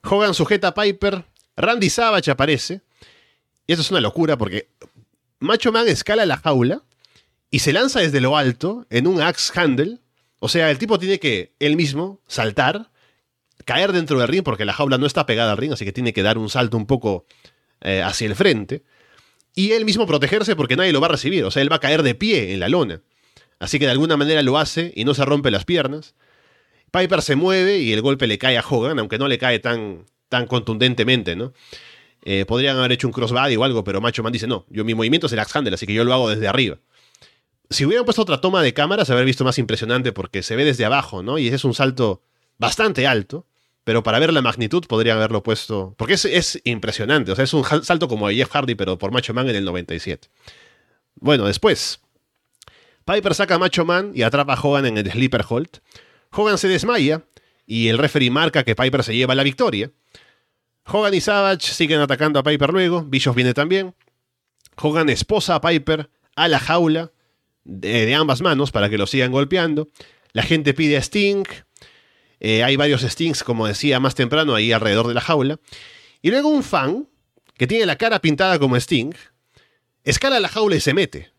[0.03, 1.25] Hogan sujeta a Piper,
[1.57, 2.83] Randy Savage aparece.
[3.67, 4.71] Y eso es una locura porque
[5.41, 6.83] Macho Man escala la jaula
[7.51, 9.99] y se lanza desde lo alto en un axe handle.
[10.41, 12.91] O sea, el tipo tiene que él mismo saltar,
[13.65, 16.13] caer dentro del ring porque la jaula no está pegada al ring, así que tiene
[16.13, 17.27] que dar un salto un poco
[17.81, 18.83] eh, hacia el frente.
[19.55, 21.45] Y él mismo protegerse porque nadie lo va a recibir.
[21.45, 23.03] O sea, él va a caer de pie en la lona.
[23.59, 26.15] Así que de alguna manera lo hace y no se rompe las piernas.
[26.93, 30.07] Piper se mueve y el golpe le cae a Hogan, aunque no le cae tan,
[30.29, 31.53] tan contundentemente, ¿no?
[32.23, 34.95] Eh, podrían haber hecho un crossbody o algo, pero Macho Man dice, no, yo mi
[34.95, 36.79] movimiento es el axe handle, así que yo lo hago desde arriba.
[37.71, 40.65] Si hubieran puesto otra toma de cámara, se habría visto más impresionante porque se ve
[40.65, 41.39] desde abajo, ¿no?
[41.39, 42.23] Y ese es un salto
[42.57, 43.47] bastante alto,
[43.85, 47.53] pero para ver la magnitud podrían haberlo puesto, porque es, es impresionante, o sea, es
[47.53, 50.29] un salto como de Jeff Hardy, pero por Macho Man en el 97.
[51.17, 52.01] Bueno, después,
[53.05, 55.81] Piper saca a Macho Man y atrapa a Hogan en el Sleeper Hold.
[56.31, 57.23] Hogan se desmaya
[57.67, 59.91] y el referee marca que Piper se lleva la victoria.
[60.85, 63.95] Hogan y Savage siguen atacando a Piper luego, Bischoff viene también.
[64.77, 67.13] Hogan esposa a Piper a la jaula
[67.69, 69.89] de, ambas manos para que lo sigan golpeando.
[70.33, 71.45] La gente pide a Sting.
[72.41, 75.61] Eh, hay varios Stings, como decía más temprano, ahí alrededor de la jaula.
[76.23, 77.07] Y luego un fan,
[77.57, 79.13] que tiene la cara pintada como Sting,
[80.05, 81.31] escala la jaula y se mete.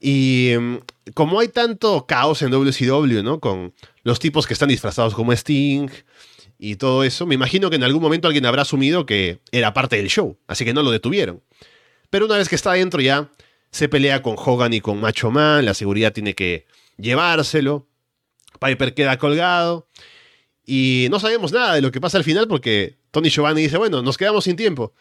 [0.00, 0.76] Y mm,
[1.14, 3.40] como hay tanto caos en WCW, ¿no?
[3.40, 5.88] Con los tipos que están disfrazados como Sting
[6.58, 9.96] y todo eso, me imagino que en algún momento alguien habrá asumido que era parte
[9.96, 11.42] del show, así que no lo detuvieron.
[12.10, 13.30] Pero una vez que está adentro ya
[13.76, 16.66] se pelea con Hogan y con Macho Man, la seguridad tiene que
[16.96, 17.86] llevárselo,
[18.58, 19.86] Piper queda colgado
[20.64, 24.00] y no sabemos nada de lo que pasa al final porque Tony Giovanni dice, bueno,
[24.00, 24.94] nos quedamos sin tiempo.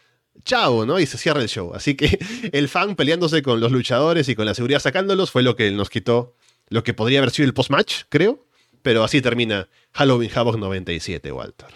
[0.43, 0.99] Chao, ¿no?
[0.99, 1.73] Y se cierra el show.
[1.73, 2.19] Así que
[2.51, 5.89] el fan peleándose con los luchadores y con la seguridad sacándolos fue lo que nos
[5.89, 6.35] quitó
[6.67, 8.45] lo que podría haber sido el post-match, creo.
[8.81, 11.69] Pero así termina Halloween Havoc 97, Walter.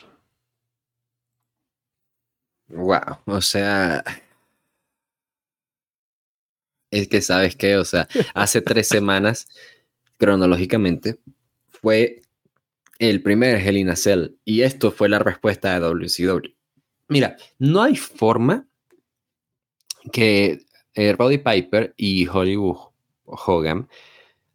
[2.68, 4.04] Wow, o sea,
[6.92, 9.48] es que sabes qué, o sea, hace tres semanas,
[10.18, 11.20] cronológicamente,
[11.70, 12.22] fue
[13.00, 16.54] el primer Hell y esto fue la respuesta de WCW.
[17.08, 18.68] Mira, no hay forma
[20.12, 22.78] que eh, Roddy Piper y Hollywood
[23.26, 23.88] Hogan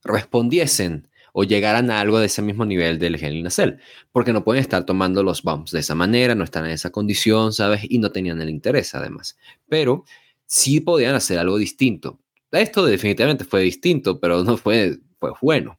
[0.04, 3.80] respondiesen o llegaran a algo de ese mismo nivel del Hell
[4.12, 7.52] porque no pueden estar tomando los bumps de esa manera, no están en esa condición,
[7.52, 7.80] ¿sabes?
[7.88, 9.36] Y no tenían el interés además.
[9.68, 10.04] Pero
[10.46, 12.20] sí podían hacer algo distinto.
[12.60, 15.78] Esto definitivamente fue distinto, pero no fue, fue bueno.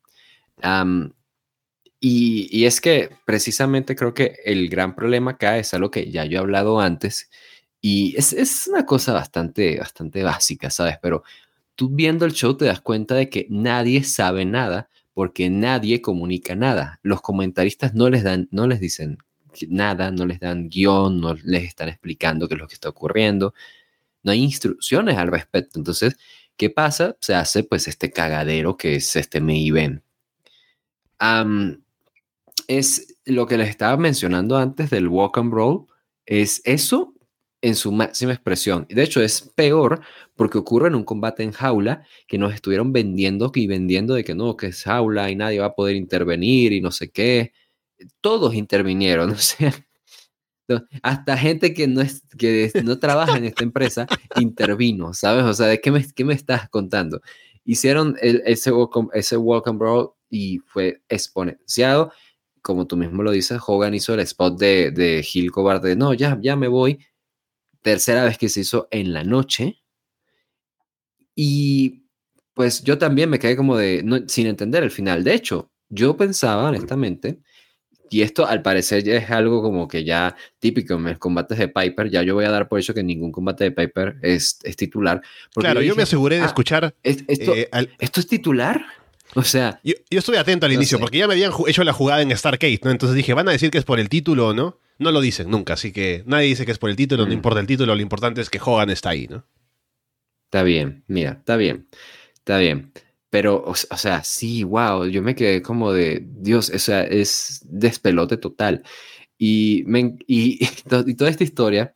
[2.00, 6.38] y, es que precisamente creo que el gran problema acá es algo que ya yo
[6.38, 7.30] he hablado antes
[7.82, 10.98] y es, es una cosa bastante, bastante básica, ¿sabes?
[11.02, 11.24] Pero
[11.76, 16.56] tú viendo el show te das cuenta de que nadie sabe nada porque nadie comunica
[16.56, 17.00] nada.
[17.04, 19.18] Los comentaristas no les dan, no les dicen
[19.70, 23.54] nada, no les dan guion, no les están explicando qué es lo que está ocurriendo.
[24.24, 25.80] No hay instrucciones al respecto.
[25.80, 26.18] Entonces,
[26.58, 27.18] ¿Qué pasa?
[27.22, 30.04] Se hace pues este cagadero que es este Mayben.
[32.68, 35.88] es lo que les estaba mencionando antes del walk and roll,
[36.26, 37.14] es eso
[37.62, 38.86] en su máxima expresión.
[38.90, 40.02] De hecho, es peor
[40.36, 44.36] porque ocurre en un combate en jaula que nos estuvieron vendiendo y vendiendo de que
[44.36, 47.54] no, que es jaula y nadie va a poder intervenir y no sé qué.
[48.22, 49.74] Todos intervinieron, o sea,
[51.02, 55.44] hasta gente que no, es, que no trabaja en esta empresa intervino, ¿sabes?
[55.46, 57.22] O sea, ¿de qué me, qué me estás contando?
[57.64, 62.12] Hicieron ese, walk, ese and brawl y fue exponenciado.
[62.62, 65.96] Como tú mismo lo dices, Hogan hizo el spot de, de Gil Cobarde.
[65.96, 67.00] No, ya, ya me voy.
[67.82, 69.82] Tercera vez que se hizo en la noche.
[71.36, 72.06] Y
[72.54, 75.24] pues yo también me quedé como de, no, sin entender el final.
[75.24, 77.40] De hecho, yo pensaba, honestamente,
[78.10, 81.68] y esto al parecer ya es algo como que ya típico en los combates de
[81.68, 82.10] Piper.
[82.10, 85.22] Ya yo voy a dar por hecho que ningún combate de Piper es, es titular.
[85.54, 86.96] Claro, yo, me aseguré de ah, escuchar.
[87.04, 87.70] esto, eh,
[88.00, 88.86] ¿Esto es titular?
[89.34, 89.80] O sea.
[89.84, 92.80] Yo, yo estuve atento al inicio porque ya me habían hecho la jugada en Starcade,
[92.84, 92.92] ¿no?
[92.92, 94.80] Entonces dije, ¿van a decir que es por el título o no?
[94.98, 97.34] No lo dicen nunca, así que nadie dice que es por el título, no mm.
[97.34, 99.46] importa el título, lo importante es que Hogan está ahí, ¿no?
[100.46, 101.90] Está bien, mira, está bien,
[102.34, 102.94] está bien.
[103.30, 108.38] Pero, o, sea, sí, wow, yo me quedé como de, Dios, o sea, es despelote
[108.38, 108.84] total.
[109.38, 109.84] Y,
[110.28, 110.60] y,
[111.06, 111.96] y, toda esta historia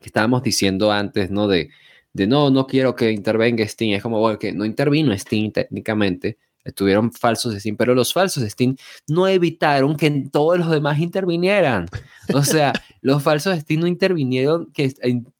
[0.00, 1.46] que estábamos diciendo antes, ¿no?
[1.48, 1.70] De,
[2.12, 6.38] de no, no quiero que intervenga Steam, es como, bueno, que no intervino Steam técnicamente,
[6.64, 8.76] estuvieron falsos Steam, pero los falsos Steam
[9.08, 11.86] no evitaron que todos los demás intervinieran.
[12.34, 14.92] O sea, los falsos Steam no intervinieron que,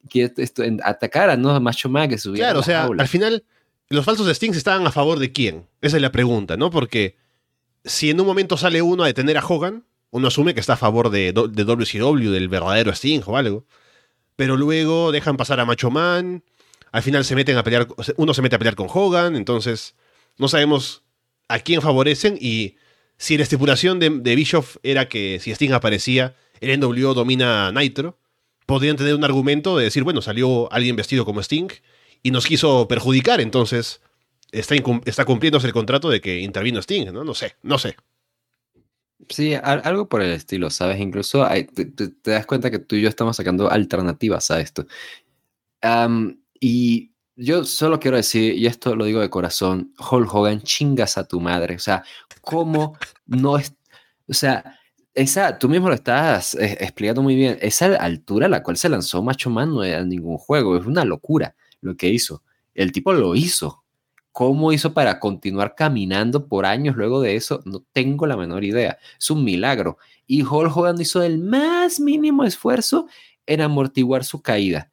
[0.09, 0.33] que,
[0.83, 1.59] atacaran, ¿no?
[1.61, 2.49] Macho Man que subiera.
[2.49, 3.45] Claro, o sea, al final
[3.91, 5.67] los falsos Stings estaban a favor de quién?
[5.83, 6.71] Esa es la pregunta, ¿no?
[6.71, 7.17] Porque
[7.85, 10.77] si en un momento sale uno a detener a Hogan, uno asume que está a
[10.77, 13.67] favor de, WCW, del verdadero Sting o algo.
[14.37, 16.45] Pero luego dejan pasar a Macho Man.
[16.93, 17.89] Al final se meten a pelear.
[18.17, 19.35] Uno se mete a pelear con Hogan.
[19.35, 19.95] Entonces,
[20.39, 21.03] no sabemos
[21.49, 22.39] a quién favorecen.
[22.41, 22.77] Y
[23.19, 28.19] si la estipulación de, de Bischoff era que si Sting aparecía, el NWO domina Nitro,
[28.67, 31.69] podrían tener un argumento de decir, bueno, salió alguien vestido como Sting
[32.23, 34.01] y nos quiso perjudicar, entonces
[34.53, 34.75] está,
[35.05, 37.25] está cumpliéndose el contrato de que intervino Sting, ¿no?
[37.25, 37.97] No sé, no sé.
[39.29, 40.99] Sí, algo por el estilo, ¿sabes?
[40.99, 44.87] Incluso te, das cuenta que tú y yo estamos sacando alternativas a esto.
[46.61, 51.27] y yo solo quiero decir, y esto lo digo de corazón, Hulk Hogan, chingas a
[51.27, 51.77] tu madre.
[51.77, 52.03] O sea,
[52.43, 53.75] ¿cómo no es...
[54.29, 54.79] O sea,
[55.15, 58.89] esa, tú mismo lo estás eh, explicando muy bien, esa altura a la cual se
[58.89, 62.43] lanzó Macho Man no era ningún juego, es una locura lo que hizo.
[62.75, 63.85] El tipo lo hizo.
[64.33, 67.63] ¿Cómo hizo para continuar caminando por años luego de eso?
[67.65, 68.99] No tengo la menor idea.
[69.19, 69.99] Es un milagro.
[70.27, 73.09] Y Hulk Hogan hizo el más mínimo esfuerzo
[73.47, 74.93] en amortiguar su caída.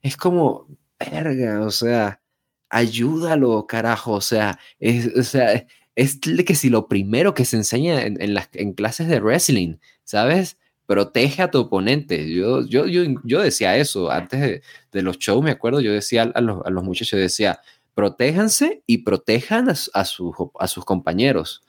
[0.00, 0.66] Es como,
[0.98, 2.20] verga, o sea,
[2.68, 4.12] ayúdalo, carajo.
[4.12, 5.64] O sea, es, o sea,
[5.94, 10.58] es que si lo primero que se enseña en, las, en clases de wrestling, ¿sabes?
[10.86, 12.30] Protege a tu oponente.
[12.32, 16.40] Yo, yo, yo, yo decía eso antes de, los shows, me acuerdo, yo decía a
[16.40, 17.60] los, a los muchachos, decía,
[17.94, 21.62] protéjanse y protejan a, a, a sus compañeros.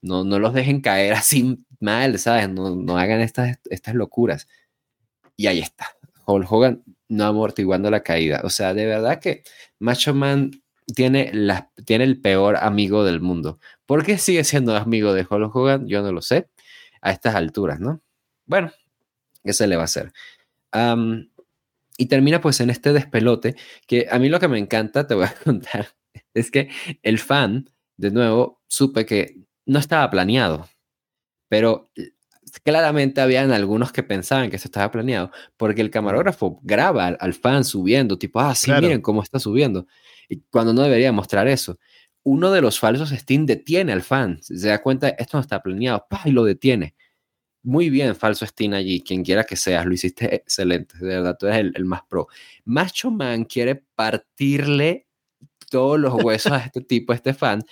[0.00, 2.48] No, no los dejen caer así mal, ¿sabes?
[2.48, 4.48] No, no hagan estas, estas locuras.
[5.36, 5.86] Y ahí está.
[6.26, 8.42] Hulk Hogan no amortiguando la caída.
[8.44, 9.42] O sea, de verdad que
[9.78, 10.50] Macho Man
[10.94, 13.58] tiene, la, tiene el peor amigo del mundo.
[13.86, 15.86] ¿Por qué sigue siendo amigo de Hulk Hogan?
[15.88, 16.48] Yo no lo sé
[17.00, 18.02] a estas alturas, ¿no?
[18.48, 18.72] Bueno,
[19.44, 20.12] ¿qué se le va a hacer?
[21.96, 23.56] y termina pues en este despelote
[23.86, 25.88] que a mí lo que me encanta, te voy a contar,
[26.34, 26.68] es que
[27.02, 30.68] el fan, de nuevo, supe que no estaba planeado,
[31.48, 31.90] pero
[32.62, 37.64] claramente habían algunos que pensaban que eso estaba planeado, porque el camarógrafo graba al, fan
[37.64, 39.86] subiendo, tipo, ah, sí, miren cómo está subiendo,
[40.28, 41.78] y cuando no debería mostrar eso.
[42.22, 46.06] Uno de los falsos Steam detiene al fan, se da cuenta, esto no está planeado,
[46.08, 46.22] ¡pah!
[46.26, 46.94] y lo detiene.
[47.62, 51.46] Muy bien, falso Steam allí, quien quiera que seas, lo hiciste excelente, de verdad, tú
[51.46, 52.28] eres el, más pro.
[52.64, 55.06] Macho Man quiere partirle
[55.70, 57.62] todos los huesos a este tipo, a este fan.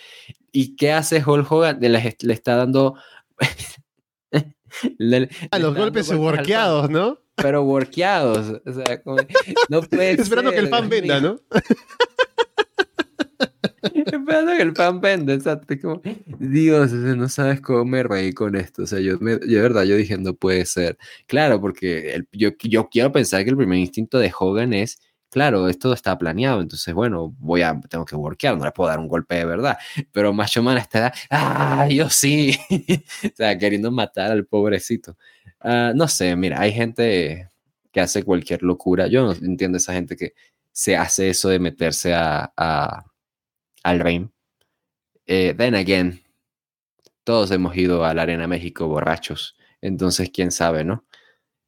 [0.53, 1.79] ¿Y qué hace Hulk Hogan?
[1.81, 2.97] Le, le está dando
[5.51, 7.21] a los golpes workeados, ¿no?
[7.37, 8.61] Pero workeados.
[8.65, 9.03] O sea,
[9.69, 11.41] no puede Esperando que el pan venda, ¿no?
[13.95, 15.75] Esperando que el pan venda, exacto.
[15.81, 16.03] Como,
[16.39, 18.83] Dios, no sabes cómo me reí con esto.
[18.83, 20.99] O sea, yo, me, yo de verdad, yo dije, no puede ser.
[21.27, 24.99] Claro, porque el, yo, yo quiero pensar que el primer instinto de Hogan es
[25.37, 28.99] claro, esto está planeado, entonces, bueno, voy a, tengo que workear, no le puedo dar
[28.99, 29.77] un golpe de verdad.
[30.11, 32.57] Pero Macho Man está, ah, yo sí,
[33.25, 35.17] o sea, queriendo matar al pobrecito.
[35.61, 37.51] Ah, no sé, mira, hay gente
[37.93, 39.09] que hace cualquier locura.
[39.09, 40.33] Yo no entiendo esa gente que
[40.73, 43.05] se hace eso de meterse a,
[43.87, 44.29] al ring.
[45.27, 46.21] Eh, then again,
[47.25, 51.05] todos hemos ido a la Arena México borrachos, entonces quién sabe, ¿no?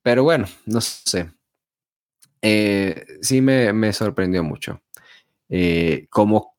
[0.03, 1.31] Pero bueno, no sé.
[2.43, 4.83] Eh, sí me, sorprendió mucho.
[5.49, 6.57] Eh, como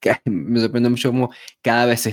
[0.24, 1.30] me sorprendió mucho como
[1.62, 2.10] cada vez se,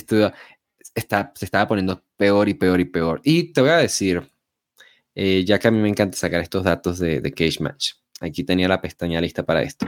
[0.96, 3.22] está, se estaba poniendo peor y peor y peor.
[3.24, 4.30] Y te voy a decir,
[5.16, 8.44] eh, ya que a mí me encanta sacar estos datos de, de Cage Match, aquí
[8.44, 9.86] tenía la pestaña lista para esto.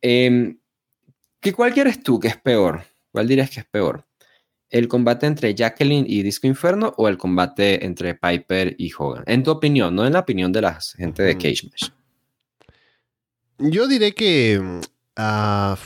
[0.00, 0.57] Em,
[1.40, 2.84] ¿qué, ¿Cuál quieres tú que es peor?
[3.10, 4.06] ¿Cuál dirías que es peor?
[4.70, 9.24] ¿El combate entre Jacqueline y Disco Inferno o el combate entre Piper y Hogan?
[9.26, 11.90] En tu opinión, no en la opinión de la gente de Cage Match.
[13.58, 14.60] Yo diré que.
[15.18, 15.76] Uh,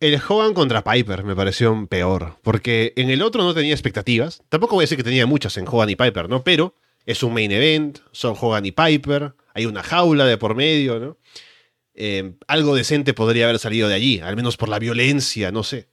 [0.00, 2.38] el Hogan contra Piper me pareció peor.
[2.42, 4.42] Porque en el otro no tenía expectativas.
[4.48, 6.42] Tampoco voy a decir que tenía muchas en Hogan y Piper, ¿no?
[6.42, 6.74] Pero
[7.06, 11.16] es un main event, son Hogan y Piper, hay una jaula de por medio, ¿no?
[11.96, 15.88] Eh, algo decente podría haber salido de allí, al menos por la violencia, no sé.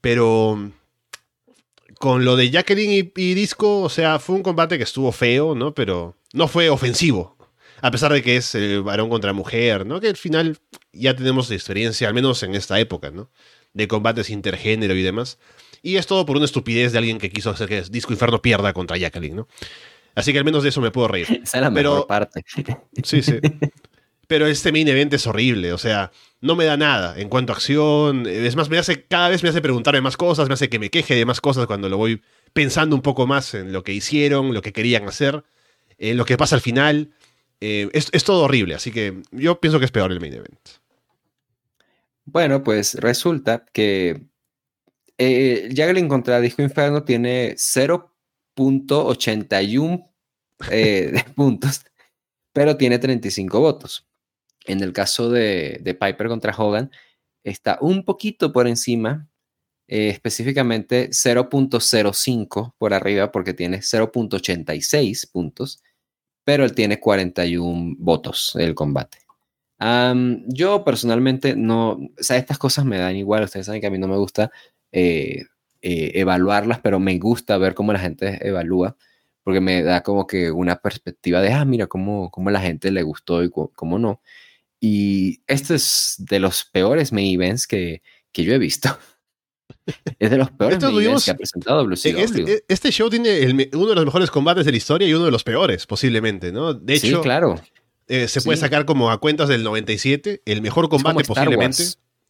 [0.00, 0.72] Pero
[1.98, 5.54] con lo de Jacqueline y, y, Disco, o sea, fue un combate que estuvo feo,
[5.54, 5.74] ¿no?
[5.74, 7.34] Pero no fue ofensivo
[7.84, 10.00] a pesar de que es el varón contra mujer, ¿no?
[10.00, 10.56] Que al final
[10.94, 13.30] ya tenemos experiencia, al menos en esta época, ¿no?
[13.74, 15.38] De combates intergénero y demás.
[15.82, 18.72] Y es todo por una estupidez de alguien que quiso hacer que Disco Inferno pierda
[18.72, 19.48] contra Jacqueline, ¿no?
[20.14, 21.26] Así que al menos de eso me puedo reír.
[21.42, 22.42] Esa es la mejor parte.
[23.02, 23.34] Sí, sí.
[24.26, 26.10] Pero este main event es horrible, o sea,
[26.40, 28.26] no me da nada en cuanto a acción.
[28.26, 30.90] Es más, me hace, cada vez me hace preguntarme más cosas, me hace que me
[30.90, 32.22] queje de más cosas cuando lo voy
[32.52, 35.44] pensando un poco más en lo que hicieron, lo que querían hacer,
[35.98, 37.10] en lo que pasa al final.
[37.60, 40.58] Eh, es, todo horrible, así que yo pienso que es peor el main event.
[42.26, 44.22] Bueno, pues resulta que
[45.18, 50.08] eh, Jagling contra Disco Inferno tiene 0.81
[50.70, 51.84] eh, puntos,
[52.52, 54.06] pero tiene 35 votos.
[54.64, 56.90] En el caso de, Piper contra Hogan,
[57.44, 59.28] está un poquito por encima,
[59.88, 65.82] eh, específicamente 0.05 por arriba, porque tiene 0.86 puntos
[66.44, 69.18] pero él tiene 41 votos el combate.
[70.46, 73.98] yo personalmente no, o sea, estas cosas me dan igual, ustedes saben que a mí
[73.98, 74.50] no me gusta
[74.92, 75.44] eh,
[75.82, 78.96] eh, evaluarlas, pero me gusta ver cómo la gente evalúa,
[79.42, 83.02] porque me da como que una perspectiva de, ah, mira, cómo, cómo la gente le
[83.02, 84.20] gustó y cómo no.
[84.86, 88.02] Y este es de los peores main events que,
[88.32, 88.98] que yo he visto.
[90.18, 94.30] Es de los peores que ha presentado este, este, show tiene uno de los mejores
[94.30, 96.74] combates de la historia y uno de los peores, posiblemente, ¿no?
[96.74, 97.60] De hecho, claro.
[98.08, 101.84] Eh, se puede sacar como a cuentas del 97, el mejor combate posiblemente,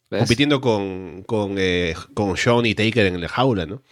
[0.09, 3.83] compitiendo con, con, eh, con Sean y Taker en la jaula, ¿no?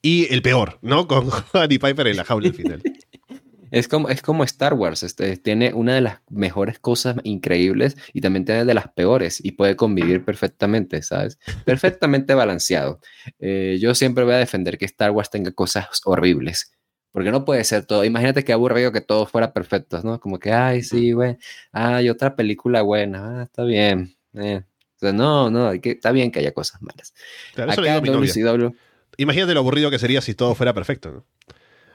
[0.00, 1.06] Y el peor, ¿no?
[1.06, 2.82] Con Juan y Piper en la jaula al final.
[3.72, 8.20] Es como, es como Star Wars, este, tiene una de las mejores cosas increíbles y
[8.20, 11.38] también tiene de las peores y puede convivir perfectamente, ¿sabes?
[11.64, 13.00] Perfectamente balanceado.
[13.38, 16.70] Eh, yo siempre voy a defender que Star Wars tenga cosas horribles,
[17.12, 18.04] porque no puede ser todo.
[18.04, 20.20] Imagínate que aburrido que todo fuera perfecto, ¿no?
[20.20, 21.38] Como que, ay, sí, güey,
[21.72, 24.14] hay otra película buena, ah, está bien.
[24.34, 24.62] Eh.
[24.96, 27.14] O sea, no, no, que, está bien que haya cosas malas.
[27.54, 28.76] Claro, eso Acá, WCW,
[29.16, 31.26] Imagínate lo aburrido que sería si todo fuera perfecto, ¿no?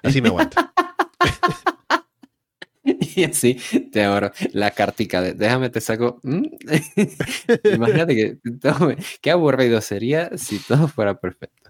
[0.02, 0.74] Así me aguanta.
[3.15, 3.55] y así
[3.91, 6.19] te ahorro la cartica de déjame te saco.
[6.23, 6.43] ¿Mm?
[7.73, 8.38] Imagínate que
[9.22, 11.69] qué aburrido sería si todo fuera perfecto.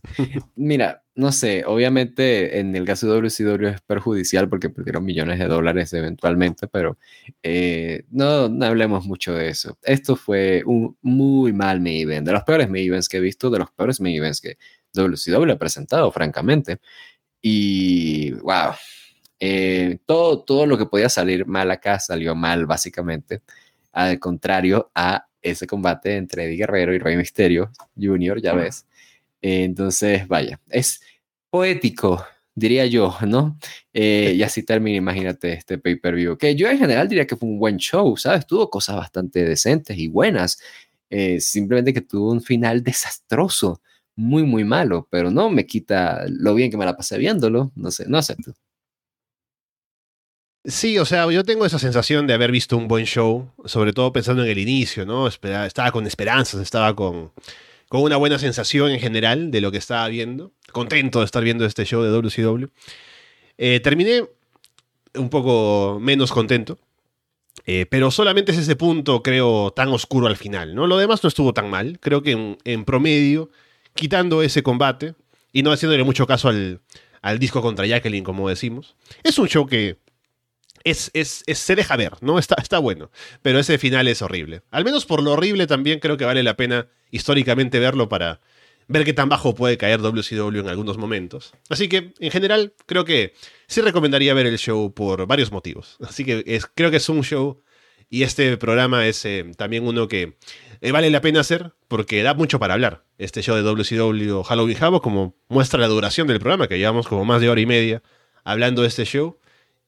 [0.55, 5.47] Mira, no sé, obviamente en el caso de WCW es perjudicial porque perdieron millones de
[5.47, 6.97] dólares eventualmente, pero
[7.43, 9.77] eh, no, no, hablemos mucho de eso.
[9.81, 13.49] Esto fue un muy mal main event, de los peores main events que he visto,
[13.49, 14.57] de los peores main events que
[14.93, 16.79] WCW ha presentado, francamente.
[17.41, 18.73] Y wow,
[19.39, 23.41] eh, todo, todo lo que podía salir mal acá salió mal, básicamente.
[23.91, 28.85] Al contrario a ese combate entre Eddie Guerrero y Rey Misterio Jr., ya ves.
[29.41, 31.01] entonces, vaya, es
[31.49, 32.23] poético,
[32.55, 33.57] diría yo, ¿no?
[33.93, 36.37] Eh, y así termina, imagínate, este pay-per-view.
[36.37, 38.45] Que yo en general diría que fue un buen show, ¿sabes?
[38.47, 40.59] Tuvo cosas bastante decentes y buenas.
[41.09, 43.81] Eh, simplemente que tuvo un final desastroso
[44.15, 47.71] muy, muy malo, pero no me quita lo bien que me la pasé viéndolo.
[47.75, 48.53] No sé, no sé tú.
[50.67, 54.11] Sí, o sea, yo tengo esa sensación de haber visto un buen show, sobre todo
[54.11, 55.27] pensando en el inicio, ¿no?
[55.27, 57.31] Estaba con esperanzas, estaba con,
[57.87, 61.65] con una buena sensación en general de lo que estaba viendo, contento de estar viendo
[61.65, 62.65] este show de WCW.
[63.57, 64.25] Eh, terminé
[65.15, 66.77] un poco menos contento,
[67.65, 70.85] eh, pero solamente es ese punto, creo, tan oscuro al final, ¿no?
[70.85, 73.49] Lo demás no estuvo tan mal, creo que en promedio
[73.93, 75.15] quitando ese combate
[75.51, 76.81] y no haciéndole mucho caso al,
[77.39, 78.95] disco contra Jacqueline, como decimos.
[79.23, 79.97] Es un show que
[80.83, 82.39] es, es, se deja ver, ¿no?
[82.39, 84.61] Está, está bueno, pero ese final es horrible.
[84.71, 88.41] Al menos por lo horrible también creo que vale la pena históricamente verlo para
[88.87, 91.53] ver qué tan bajo puede caer WCW en algunos momentos.
[91.69, 93.33] Así que, en general, creo que
[93.67, 95.97] sí recomendaría ver el show por varios motivos.
[96.01, 97.61] Así que es, creo que es un show
[98.09, 100.37] y este programa es eh, también uno que
[100.79, 103.03] eh, vale la pena hacer porque da mucho para hablar.
[103.17, 107.25] Este show de WCW Halloween Havoc, como muestra la duración del programa, que llevamos como
[107.25, 108.01] más de hora y media
[108.43, 109.39] hablando de este show.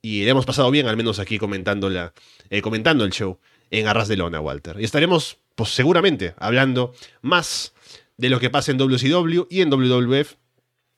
[0.02, 2.12] Y le hemos pasado bien, al menos aquí comentando, la,
[2.48, 3.38] eh, comentando el show
[3.70, 4.76] en Arras de Lona, Walter.
[4.80, 7.74] Y estaremos, pues seguramente, hablando más
[8.16, 10.34] de lo que pasa en WCW y en WWF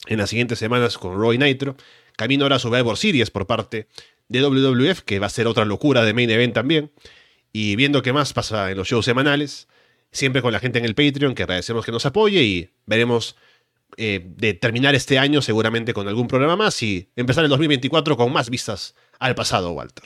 [0.07, 1.77] en las siguientes semanas con Roy Nitro.
[2.17, 3.89] Camino ahora a Survivor Series por parte
[4.29, 6.91] de WWF, que va a ser otra locura de main event también.
[7.53, 9.69] Y viendo qué más pasa en los shows semanales
[10.13, 13.37] siempre con la gente en el Patreon, que agradecemos que nos apoye y veremos
[13.97, 18.33] eh, de terminar este año seguramente con algún programa más y empezar el 2024 con
[18.33, 20.05] más vistas al pasado, Walter.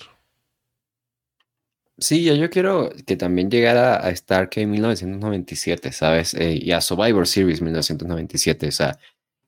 [1.99, 6.35] Sí, yo quiero que también llegara a Starcade 1997, ¿sabes?
[6.35, 8.69] Eh, y a Survivor Series 1997.
[8.69, 8.99] O sea,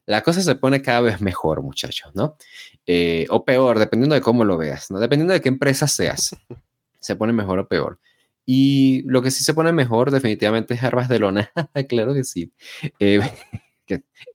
[0.06, 2.39] la cosa se pone cada vez mejor, muchachos, ¿no?
[2.86, 4.98] Eh, o peor, dependiendo de cómo lo veas, ¿no?
[4.98, 6.35] Dependiendo de qué empresa seas,
[7.01, 8.01] se pone mejor o peor.
[8.47, 11.52] Y lo que sí se pone mejor definitivamente es Arbas de Lona.
[11.89, 12.51] claro que sí.
[12.98, 13.20] Eh,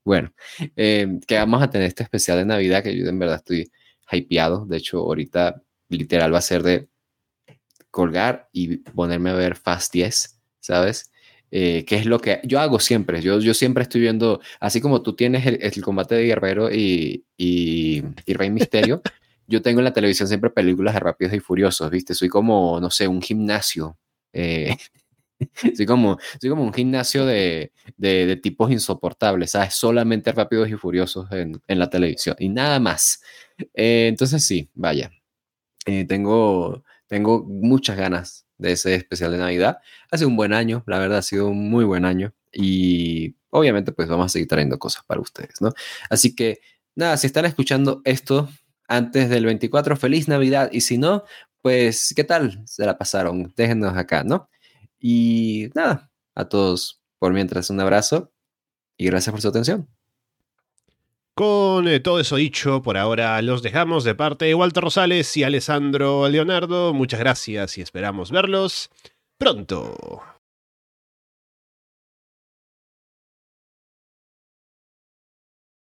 [0.03, 0.33] bueno,
[0.75, 3.71] eh, que vamos a tener este especial de Navidad que yo en verdad estoy
[4.11, 4.65] hypeado.
[4.65, 6.87] De hecho, ahorita literal va a ser de
[7.91, 11.11] colgar y ponerme a ver Fast 10, ¿sabes?
[11.51, 13.21] Eh, que es lo que yo hago siempre.
[13.21, 18.03] Yo, yo siempre estoy viendo, así como tú tienes el, combate de Guerrero y, y,
[18.25, 19.01] y Rey Misterio,
[19.47, 22.15] yo tengo en la televisión siempre películas de Rápidos y Furiosos, ¿viste?
[22.15, 23.97] Soy como, no sé, un gimnasio
[24.33, 24.75] eh,
[25.75, 29.73] soy, como, soy como un gimnasio de, de, tipos insoportables, ¿sabes?
[29.73, 33.21] Solamente rápidos y furiosos en, en la televisión y nada más.
[33.73, 35.11] Eh, entonces sí, vaya.
[35.85, 39.79] Eh, tengo, tengo muchas ganas de ese especial de Navidad.
[40.11, 43.91] Ha sido un buen año, la verdad ha sido un muy buen año y obviamente
[43.91, 45.73] pues vamos a seguir trayendo cosas para ustedes, ¿no?
[46.09, 46.59] Así que
[46.95, 48.49] nada, si están escuchando esto
[48.87, 51.23] antes del 24, feliz Navidad y si no,
[51.63, 53.53] pues, ¿qué tal se la pasaron?
[53.55, 54.49] Déjenos acá, ¿no?
[55.05, 58.31] Y nada, a todos por mientras un abrazo
[58.97, 59.89] y gracias por su atención.
[61.35, 65.43] Con eh, todo eso dicho, por ahora los dejamos de parte de Walter Rosales y
[65.43, 66.93] Alessandro Leonardo.
[66.93, 68.89] Muchas gracias y esperamos verlos
[69.37, 70.23] pronto.